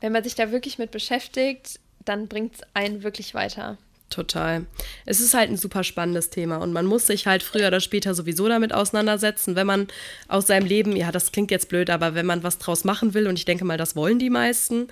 wenn 0.00 0.12
man 0.12 0.22
sich 0.22 0.36
da 0.36 0.52
wirklich 0.52 0.78
mit 0.78 0.92
beschäftigt, 0.92 1.80
dann 2.04 2.28
bringt 2.28 2.54
es 2.54 2.60
einen 2.74 3.02
wirklich 3.02 3.34
weiter. 3.34 3.76
Total. 4.08 4.66
Es 5.04 5.20
ist 5.20 5.34
halt 5.34 5.50
ein 5.50 5.56
super 5.56 5.82
spannendes 5.82 6.30
Thema 6.30 6.58
und 6.58 6.72
man 6.72 6.86
muss 6.86 7.08
sich 7.08 7.26
halt 7.26 7.42
früher 7.42 7.66
oder 7.66 7.80
später 7.80 8.14
sowieso 8.14 8.46
damit 8.48 8.72
auseinandersetzen, 8.72 9.56
wenn 9.56 9.66
man 9.66 9.88
aus 10.28 10.46
seinem 10.46 10.66
Leben, 10.66 10.94
ja, 10.94 11.10
das 11.10 11.32
klingt 11.32 11.50
jetzt 11.50 11.68
blöd, 11.68 11.90
aber 11.90 12.14
wenn 12.14 12.24
man 12.24 12.44
was 12.44 12.58
draus 12.58 12.84
machen 12.84 13.14
will 13.14 13.26
und 13.26 13.36
ich 13.36 13.44
denke 13.44 13.64
mal, 13.64 13.76
das 13.76 13.96
wollen 13.96 14.20
die 14.20 14.30
meisten. 14.30 14.88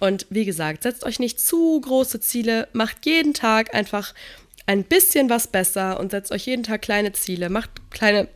Und 0.00 0.26
wie 0.28 0.44
gesagt, 0.44 0.82
setzt 0.82 1.04
euch 1.04 1.18
nicht 1.18 1.40
zu 1.40 1.80
große 1.80 2.20
Ziele, 2.20 2.68
macht 2.74 3.06
jeden 3.06 3.32
Tag 3.32 3.74
einfach 3.74 4.12
ein 4.66 4.84
bisschen 4.84 5.30
was 5.30 5.46
besser 5.46 5.98
und 5.98 6.10
setzt 6.10 6.30
euch 6.30 6.44
jeden 6.44 6.62
Tag 6.62 6.82
kleine 6.82 7.12
Ziele, 7.12 7.48
macht 7.48 7.70
kleine 7.90 8.28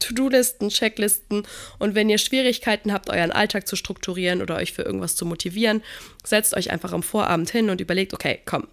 To-Do-Listen, 0.00 0.68
Checklisten 0.68 1.46
und 1.78 1.94
wenn 1.94 2.10
ihr 2.10 2.18
Schwierigkeiten 2.18 2.92
habt, 2.92 3.08
euren 3.08 3.30
Alltag 3.30 3.68
zu 3.68 3.76
strukturieren 3.76 4.42
oder 4.42 4.56
euch 4.56 4.72
für 4.72 4.82
irgendwas 4.82 5.14
zu 5.14 5.24
motivieren, 5.24 5.82
setzt 6.24 6.56
euch 6.56 6.72
einfach 6.72 6.92
am 6.92 7.04
Vorabend 7.04 7.50
hin 7.50 7.70
und 7.70 7.80
überlegt, 7.80 8.12
okay, 8.12 8.40
komm, 8.44 8.66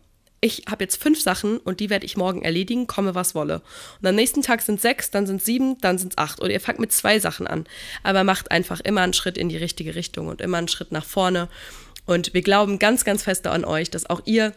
ich 0.44 0.64
habe 0.70 0.84
jetzt 0.84 1.02
fünf 1.02 1.22
Sachen 1.22 1.58
und 1.58 1.80
die 1.80 1.90
werde 1.90 2.06
ich 2.06 2.18
morgen 2.18 2.42
erledigen, 2.42 2.86
komme 2.86 3.16
was 3.16 3.34
wolle. 3.34 3.62
Und 4.02 4.08
am 4.10 4.16
nächsten 4.16 4.42
Tag 4.42 4.62
sind 4.62 4.82
sechs, 4.82 5.10
dann 5.10 5.26
sind 5.26 5.42
sieben, 5.42 5.80
dann 5.80 5.98
sind 5.98 6.14
es 6.14 6.18
acht. 6.18 6.42
Oder 6.42 6.52
ihr 6.52 6.60
fangt 6.60 6.80
mit 6.80 6.92
zwei 6.92 7.18
Sachen 7.20 7.48
an. 7.48 7.66
Aber 8.04 8.26
macht 8.26 8.52
einfach 8.52 8.82
immer 8.82 9.02
einen 9.02 9.14
Schritt 9.14 9.38
in 9.38 9.48
die 9.48 9.58
richtige 9.58 9.96
Richtung 9.96 10.28
und 10.28 10.42
immer 10.42 10.58
einen 10.58 10.68
Schritt 10.68 10.92
nach 10.92 11.06
vorne. 11.06 11.48
Und 12.06 12.34
wir 12.34 12.42
glauben 12.42 12.78
ganz, 12.78 13.06
ganz 13.06 13.24
fest 13.24 13.48
an 13.48 13.64
euch, 13.64 13.90
dass 13.90 14.10
auch 14.10 14.22
ihr 14.26 14.54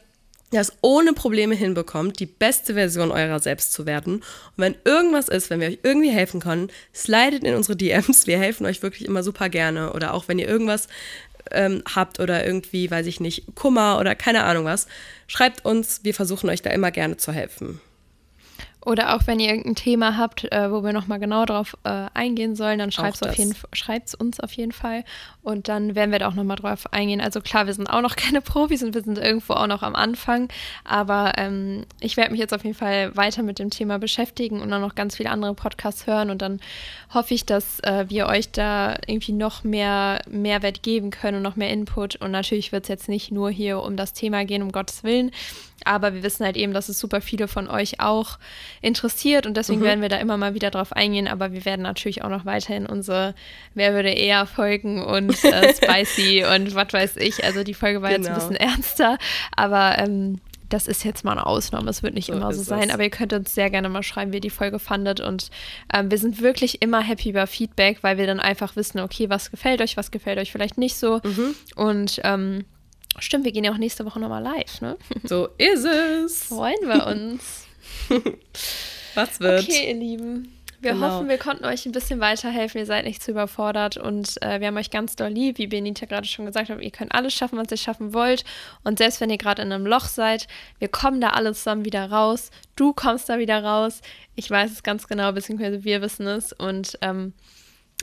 das 0.52 0.72
ohne 0.80 1.12
Probleme 1.12 1.54
hinbekommt, 1.54 2.20
die 2.20 2.26
beste 2.26 2.74
Version 2.74 3.10
eurer 3.10 3.40
selbst 3.40 3.72
zu 3.72 3.84
werden. 3.84 4.16
Und 4.16 4.24
wenn 4.56 4.76
irgendwas 4.84 5.28
ist, 5.28 5.50
wenn 5.50 5.60
wir 5.60 5.68
euch 5.68 5.80
irgendwie 5.82 6.10
helfen 6.10 6.40
können, 6.40 6.70
slidet 6.94 7.42
in 7.42 7.54
unsere 7.54 7.76
DMs. 7.76 8.26
Wir 8.26 8.38
helfen 8.38 8.66
euch 8.66 8.82
wirklich 8.82 9.06
immer 9.06 9.22
super 9.22 9.48
gerne. 9.48 9.92
Oder 9.92 10.14
auch 10.14 10.28
wenn 10.28 10.38
ihr 10.38 10.48
irgendwas 10.48 10.88
ähm, 11.52 11.82
habt 11.94 12.20
oder 12.20 12.46
irgendwie, 12.46 12.90
weiß 12.90 13.06
ich 13.06 13.20
nicht, 13.20 13.54
Kummer 13.54 13.98
oder 13.98 14.14
keine 14.14 14.44
Ahnung 14.44 14.64
was, 14.64 14.86
schreibt 15.26 15.64
uns. 15.64 16.00
Wir 16.02 16.14
versuchen 16.14 16.50
euch 16.50 16.62
da 16.62 16.70
immer 16.70 16.90
gerne 16.90 17.16
zu 17.16 17.32
helfen. 17.32 17.80
Oder 18.86 19.16
auch 19.16 19.26
wenn 19.26 19.40
ihr 19.40 19.48
irgendein 19.48 19.74
Thema 19.74 20.16
habt, 20.16 20.44
äh, 20.52 20.70
wo 20.70 20.84
wir 20.84 20.92
nochmal 20.92 21.18
genau 21.18 21.44
drauf 21.44 21.76
äh, 21.82 22.06
eingehen 22.14 22.54
sollen, 22.54 22.78
dann 22.78 22.92
schreibt 22.92 23.20
es 23.20 24.14
uns 24.14 24.38
auf 24.38 24.52
jeden 24.52 24.70
Fall. 24.70 25.02
Und 25.42 25.66
dann 25.66 25.96
werden 25.96 26.12
wir 26.12 26.20
da 26.20 26.28
auch 26.28 26.34
nochmal 26.34 26.56
drauf 26.56 26.92
eingehen. 26.92 27.20
Also 27.20 27.40
klar, 27.40 27.66
wir 27.66 27.74
sind 27.74 27.90
auch 27.90 28.00
noch 28.00 28.14
keine 28.16 28.40
Profis 28.40 28.84
und 28.84 28.94
wir 28.94 29.02
sind 29.02 29.18
irgendwo 29.18 29.54
auch 29.54 29.66
noch 29.66 29.82
am 29.82 29.96
Anfang. 29.96 30.48
Aber 30.84 31.32
ähm, 31.36 31.84
ich 31.98 32.16
werde 32.16 32.30
mich 32.30 32.38
jetzt 32.38 32.54
auf 32.54 32.62
jeden 32.62 32.76
Fall 32.76 33.16
weiter 33.16 33.42
mit 33.42 33.58
dem 33.58 33.70
Thema 33.70 33.98
beschäftigen 33.98 34.60
und 34.60 34.70
dann 34.70 34.82
noch 34.82 34.94
ganz 34.94 35.16
viele 35.16 35.30
andere 35.30 35.54
Podcasts 35.54 36.06
hören. 36.06 36.30
Und 36.30 36.40
dann 36.40 36.60
hoffe 37.12 37.34
ich, 37.34 37.44
dass 37.44 37.80
äh, 37.80 38.04
wir 38.08 38.28
euch 38.28 38.52
da 38.52 38.94
irgendwie 39.08 39.32
noch 39.32 39.64
mehr 39.64 40.20
Mehrwert 40.30 40.84
geben 40.84 41.10
können 41.10 41.38
und 41.38 41.42
noch 41.42 41.56
mehr 41.56 41.70
Input. 41.70 42.14
Und 42.16 42.30
natürlich 42.30 42.70
wird 42.70 42.84
es 42.84 42.88
jetzt 42.88 43.08
nicht 43.08 43.32
nur 43.32 43.50
hier 43.50 43.82
um 43.82 43.96
das 43.96 44.12
Thema 44.12 44.44
gehen, 44.44 44.62
um 44.62 44.70
Gottes 44.70 45.02
Willen. 45.02 45.32
Aber 45.84 46.14
wir 46.14 46.22
wissen 46.22 46.44
halt 46.44 46.56
eben, 46.56 46.72
dass 46.72 46.88
es 46.88 46.98
super 46.98 47.20
viele 47.20 47.48
von 47.48 47.68
euch 47.68 48.00
auch 48.00 48.38
interessiert 48.82 49.46
und 49.46 49.56
deswegen 49.56 49.80
mhm. 49.80 49.84
werden 49.84 50.02
wir 50.02 50.08
da 50.08 50.16
immer 50.16 50.36
mal 50.36 50.54
wieder 50.54 50.70
drauf 50.70 50.92
eingehen. 50.92 51.28
Aber 51.28 51.52
wir 51.52 51.64
werden 51.64 51.82
natürlich 51.82 52.22
auch 52.22 52.30
noch 52.30 52.44
weiterhin 52.44 52.86
unsere 52.86 53.34
Wer 53.74 53.94
würde 53.94 54.10
eher 54.10 54.46
folgen 54.46 55.02
und 55.02 55.44
äh, 55.44 55.74
Spicy 55.74 56.44
und 56.44 56.74
was 56.74 56.92
weiß 56.92 57.16
ich. 57.16 57.44
Also 57.44 57.62
die 57.62 57.74
Folge 57.74 58.02
war 58.02 58.10
genau. 58.10 58.28
jetzt 58.28 58.28
ein 58.28 58.34
genau. 58.34 58.48
bisschen 58.48 58.68
ernster, 58.68 59.18
aber 59.54 59.98
ähm, 59.98 60.40
das 60.68 60.88
ist 60.88 61.04
jetzt 61.04 61.24
mal 61.24 61.32
eine 61.32 61.46
Ausnahme. 61.46 61.90
Es 61.90 62.02
wird 62.02 62.14
nicht 62.14 62.26
so 62.26 62.32
immer 62.32 62.52
so 62.52 62.62
sein, 62.62 62.88
es. 62.88 62.94
aber 62.94 63.04
ihr 63.04 63.10
könnt 63.10 63.32
uns 63.32 63.54
sehr 63.54 63.70
gerne 63.70 63.88
mal 63.88 64.02
schreiben, 64.02 64.32
wie 64.32 64.36
ihr 64.36 64.40
die 64.40 64.50
Folge 64.50 64.78
fandet. 64.78 65.20
Und 65.20 65.50
ähm, 65.92 66.10
wir 66.10 66.18
sind 66.18 66.40
wirklich 66.40 66.82
immer 66.82 67.00
happy 67.00 67.30
über 67.30 67.46
Feedback, 67.46 67.98
weil 68.02 68.18
wir 68.18 68.26
dann 68.26 68.40
einfach 68.40 68.76
wissen, 68.76 69.00
okay, 69.00 69.30
was 69.30 69.50
gefällt 69.50 69.80
euch, 69.80 69.96
was 69.96 70.10
gefällt 70.10 70.38
euch 70.38 70.52
vielleicht 70.52 70.78
nicht 70.78 70.96
so. 70.96 71.20
Mhm. 71.22 71.54
Und 71.76 72.20
ähm, 72.24 72.64
Stimmt, 73.20 73.44
wir 73.44 73.52
gehen 73.52 73.64
ja 73.64 73.72
auch 73.72 73.78
nächste 73.78 74.04
Woche 74.04 74.20
nochmal 74.20 74.42
live, 74.42 74.80
ne? 74.80 74.96
So 75.24 75.48
ist 75.58 75.84
es. 75.84 76.44
Freuen 76.44 76.80
wir 76.82 77.06
uns. 77.06 77.66
Was 79.14 79.40
wird? 79.40 79.62
Okay, 79.62 79.88
ihr 79.88 79.94
Lieben. 79.94 80.52
Wir 80.80 80.92
genau. 80.92 81.10
hoffen, 81.10 81.28
wir 81.28 81.38
konnten 81.38 81.64
euch 81.64 81.86
ein 81.86 81.92
bisschen 81.92 82.20
weiterhelfen. 82.20 82.78
Ihr 82.78 82.86
seid 82.86 83.04
nicht 83.06 83.22
zu 83.22 83.30
überfordert 83.30 83.96
und 83.96 84.40
äh, 84.42 84.60
wir 84.60 84.66
haben 84.66 84.76
euch 84.76 84.90
ganz 84.90 85.16
doll 85.16 85.30
lieb. 85.30 85.58
Wie 85.58 85.66
Benita 85.66 86.06
gerade 86.06 86.26
schon 86.26 86.46
gesagt 86.46 86.68
hat, 86.68 86.80
ihr 86.80 86.90
könnt 86.90 87.14
alles 87.14 87.34
schaffen, 87.34 87.58
was 87.58 87.70
ihr 87.70 87.76
schaffen 87.78 88.12
wollt. 88.12 88.44
Und 88.84 88.98
selbst 88.98 89.20
wenn 89.20 89.30
ihr 89.30 89.38
gerade 89.38 89.62
in 89.62 89.72
einem 89.72 89.86
Loch 89.86 90.04
seid, 90.04 90.46
wir 90.78 90.88
kommen 90.88 91.20
da 91.20 91.30
alle 91.30 91.54
zusammen 91.54 91.84
wieder 91.84 92.10
raus. 92.10 92.50
Du 92.76 92.92
kommst 92.92 93.28
da 93.28 93.38
wieder 93.38 93.64
raus. 93.64 94.02
Ich 94.34 94.50
weiß 94.50 94.70
es 94.70 94.82
ganz 94.82 95.08
genau, 95.08 95.32
beziehungsweise 95.32 95.82
wir 95.82 96.02
wissen 96.02 96.26
es. 96.26 96.52
Und 96.52 96.98
ähm, 97.00 97.32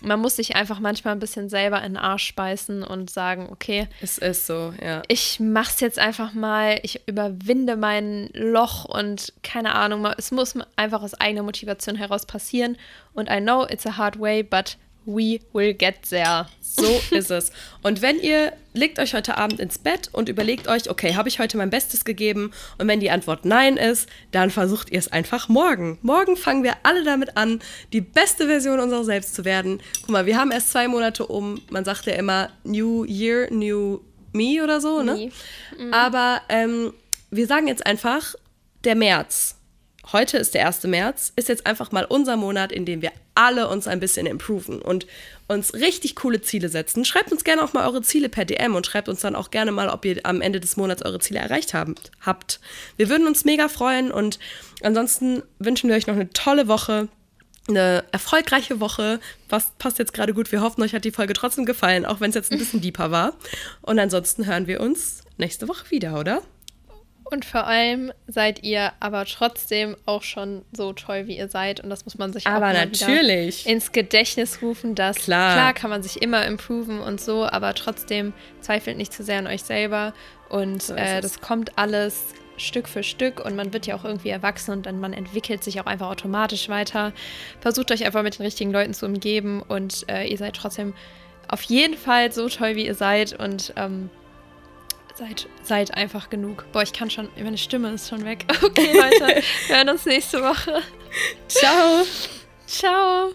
man 0.02 0.20
muss 0.20 0.36
sich 0.36 0.56
einfach 0.56 0.80
manchmal 0.80 1.14
ein 1.14 1.20
bisschen 1.20 1.50
selber 1.50 1.78
in 1.78 1.94
den 1.94 1.98
Arsch 1.98 2.26
speisen 2.26 2.84
und 2.84 3.10
sagen, 3.10 3.48
okay, 3.52 3.88
es 4.02 4.18
ist 4.18 4.48
so, 4.48 4.74
ja. 4.84 5.02
Ich 5.08 5.40
mach's 5.40 5.80
jetzt 5.80 6.00
einfach 6.00 6.34
mal, 6.34 6.80
ich 6.84 7.08
überwinde 7.08 7.78
mein 7.78 8.30
Loch 8.34 8.86
und 8.86 9.34
keine 9.44 9.76
Ahnung, 9.76 10.06
es 10.18 10.32
muss 10.32 10.56
einfach 10.76 11.04
aus 11.04 11.14
eigener 11.14 11.44
Motivation 11.44 11.96
heraus 11.96 12.26
passieren 12.26 12.78
und 13.14 13.30
I 13.30 13.40
know 13.40 13.66
it's 13.66 13.86
a 13.86 13.98
hard 13.98 14.20
way, 14.20 14.44
but 14.44 14.78
We 15.06 15.40
will 15.54 15.74
get 15.74 16.10
there. 16.10 16.48
So 16.62 17.02
ist 17.16 17.32
es. 17.32 17.52
Und 17.82 18.02
wenn 18.02 18.20
ihr 18.20 18.54
legt 18.74 19.00
euch 19.00 19.14
heute 19.14 19.38
Abend 19.38 19.60
ins 19.60 19.78
Bett 19.78 20.10
und 20.12 20.30
überlegt 20.30 20.68
euch, 20.68 20.90
okay, 20.90 21.16
habe 21.16 21.30
ich 21.30 21.40
heute 21.40 21.58
mein 21.58 21.70
Bestes 21.70 22.06
gegeben? 22.06 22.52
Und 22.78 22.88
wenn 22.88 23.00
die 23.00 23.12
Antwort 23.12 23.46
nein 23.46 23.78
ist, 23.78 24.10
dann 24.32 24.50
versucht 24.50 24.90
ihr 24.90 25.00
es 25.00 25.12
einfach 25.12 25.48
morgen. 25.50 26.00
Morgen 26.02 26.36
fangen 26.36 26.64
wir 26.64 26.74
alle 26.84 27.04
damit 27.04 27.38
an, 27.38 27.62
die 27.92 28.02
beste 28.02 28.48
Version 28.48 28.80
unserer 28.80 29.04
selbst 29.04 29.36
zu 29.36 29.46
werden. 29.46 29.82
Guck 30.02 30.10
mal, 30.10 30.26
wir 30.26 30.38
haben 30.38 30.52
erst 30.52 30.72
zwei 30.72 30.88
Monate 30.88 31.28
um. 31.28 31.62
Man 31.70 31.86
sagt 31.86 32.06
ja 32.06 32.14
immer 32.14 32.50
New 32.64 33.06
Year, 33.06 33.48
New 33.52 34.00
Me 34.34 34.64
oder 34.64 34.82
so, 34.82 35.04
ne? 35.04 35.30
Mhm. 35.78 35.94
Aber 35.94 36.42
ähm, 36.50 36.94
wir 37.30 37.46
sagen 37.46 37.68
jetzt 37.68 37.86
einfach, 37.86 38.34
der 38.84 38.96
März 38.96 39.58
heute 40.12 40.38
ist 40.38 40.54
der 40.54 40.68
1. 40.68 40.84
März, 40.84 41.32
ist 41.36 41.50
jetzt 41.50 41.66
einfach 41.66 41.92
mal 41.92 42.06
unser 42.06 42.36
Monat, 42.36 42.72
in 42.72 42.86
dem 42.86 43.02
wir 43.02 43.12
alle 43.36 43.68
uns 43.68 43.88
ein 43.88 44.00
bisschen 44.00 44.26
improven 44.26 44.82
und 44.82 45.08
uns 45.48 45.74
richtig 45.74 46.16
coole 46.16 46.42
Ziele 46.42 46.70
setzen. 46.70 47.06
Schreibt 47.06 47.32
uns 47.32 47.44
gerne 47.44 47.64
auch 47.64 47.74
mal 47.74 47.88
eure 47.88 48.02
Ziele 48.02 48.30
per 48.30 48.46
DM 48.46 48.76
und 48.76 48.86
schreibt 48.86 49.10
uns 49.10 49.22
dann 49.22 49.36
auch 49.36 49.52
gerne 49.52 49.72
mal, 49.72 49.90
ob 49.90 50.06
ihr 50.06 50.20
am 50.24 50.42
Ende 50.42 50.60
des 50.60 50.78
Monats 50.78 51.04
eure 51.04 51.20
Ziele 51.20 51.40
erreicht 51.40 51.74
habt. 51.74 52.60
Wir 52.98 53.10
würden 53.10 53.28
uns 53.28 53.46
mega 53.46 53.70
freuen 53.70 54.12
und 54.12 54.40
ansonsten 54.82 55.44
wünschen 55.60 55.90
wir 55.90 55.96
euch 55.96 56.08
noch 56.08 56.16
eine 56.16 56.30
tolle 56.32 56.68
Woche. 56.68 57.08
Eine 57.70 58.04
erfolgreiche 58.12 58.82
Woche. 58.82 59.22
Was 59.48 59.72
passt 59.78 59.98
jetzt 59.98 60.14
gerade 60.14 60.34
gut? 60.34 60.52
Wir 60.52 60.62
hoffen, 60.62 60.84
euch 60.84 60.94
hat 60.94 61.06
die 61.06 61.12
Folge 61.12 61.34
trotzdem 61.34 61.66
gefallen, 61.66 62.06
auch 62.06 62.20
wenn 62.20 62.30
es 62.30 62.36
jetzt 62.36 62.52
ein 62.52 62.58
bisschen 62.58 62.82
deeper 62.82 63.10
war. 63.10 63.38
Und 63.82 64.00
ansonsten 64.00 64.46
hören 64.46 64.68
wir 64.68 64.82
uns 64.82 65.22
nächste 65.38 65.70
Woche 65.70 65.90
wieder, 65.90 66.20
oder? 66.20 66.42
Und 67.34 67.46
vor 67.46 67.66
allem 67.66 68.14
seid 68.28 68.62
ihr 68.62 68.92
aber 69.00 69.26
trotzdem 69.26 69.98
auch 70.06 70.22
schon 70.22 70.62
so 70.72 70.94
toll, 70.94 71.26
wie 71.26 71.36
ihr 71.36 71.48
seid. 71.48 71.80
Und 71.80 71.90
das 71.90 72.06
muss 72.06 72.20
man 72.20 72.32
sich 72.32 72.46
aber 72.46 72.68
auch 72.68 72.74
natürlich. 72.74 73.66
ins 73.66 73.92
Gedächtnis 73.92 74.62
rufen, 74.62 74.94
dass 74.94 75.18
klar. 75.18 75.54
klar 75.54 75.74
kann 75.74 75.90
man 75.90 76.04
sich 76.04 76.22
immer 76.22 76.46
improven 76.46 77.00
und 77.00 77.20
so, 77.20 77.44
aber 77.48 77.74
trotzdem 77.74 78.34
zweifelt 78.62 78.98
nicht 78.98 79.12
zu 79.12 79.24
sehr 79.24 79.40
an 79.40 79.48
euch 79.48 79.64
selber. 79.64 80.14
Und 80.48 80.84
so 80.84 80.94
äh, 80.94 81.22
das 81.22 81.42
kommt 81.42 81.76
alles 81.76 82.24
Stück 82.58 82.88
für 82.88 83.02
Stück 83.02 83.44
und 83.44 83.56
man 83.56 83.74
wird 83.74 83.88
ja 83.88 83.96
auch 83.96 84.06
irgendwie 84.06 84.30
erwachsen 84.30 84.70
und 84.70 84.86
dann 84.86 85.00
man 85.00 85.12
entwickelt 85.12 85.64
sich 85.64 85.82
auch 85.82 85.88
einfach 85.88 86.12
automatisch 86.12 86.70
weiter. 86.70 87.14
Versucht 87.62 87.92
euch 87.92 88.06
einfach 88.06 88.22
mit 88.22 88.38
den 88.38 88.46
richtigen 88.46 88.72
Leuten 88.72 88.94
zu 88.94 89.08
umgeben 89.08 89.64
und 89.64 90.08
äh, 90.08 90.28
ihr 90.28 90.38
seid 90.38 90.56
trotzdem 90.56 90.94
auf 91.48 91.64
jeden 91.64 91.98
Fall 91.98 92.32
so 92.32 92.48
toll, 92.48 92.76
wie 92.76 92.86
ihr 92.86 92.94
seid 92.94 93.34
und 93.34 93.74
ähm, 93.76 94.12
Seid, 95.16 95.48
seid 95.62 95.94
einfach 95.94 96.30
genug. 96.30 96.66
Boah, 96.72 96.82
ich 96.82 96.92
kann 96.92 97.10
schon, 97.10 97.30
meine 97.38 97.58
Stimme 97.58 97.92
ist 97.92 98.10
schon 98.10 98.26
weg. 98.26 98.46
Okay, 98.64 98.94
Leute, 98.94 99.44
wir 99.68 99.76
hören 99.76 99.90
uns 99.90 100.06
nächste 100.06 100.42
Woche. 100.42 100.82
Ciao. 101.48 102.04
Ciao. 102.66 103.34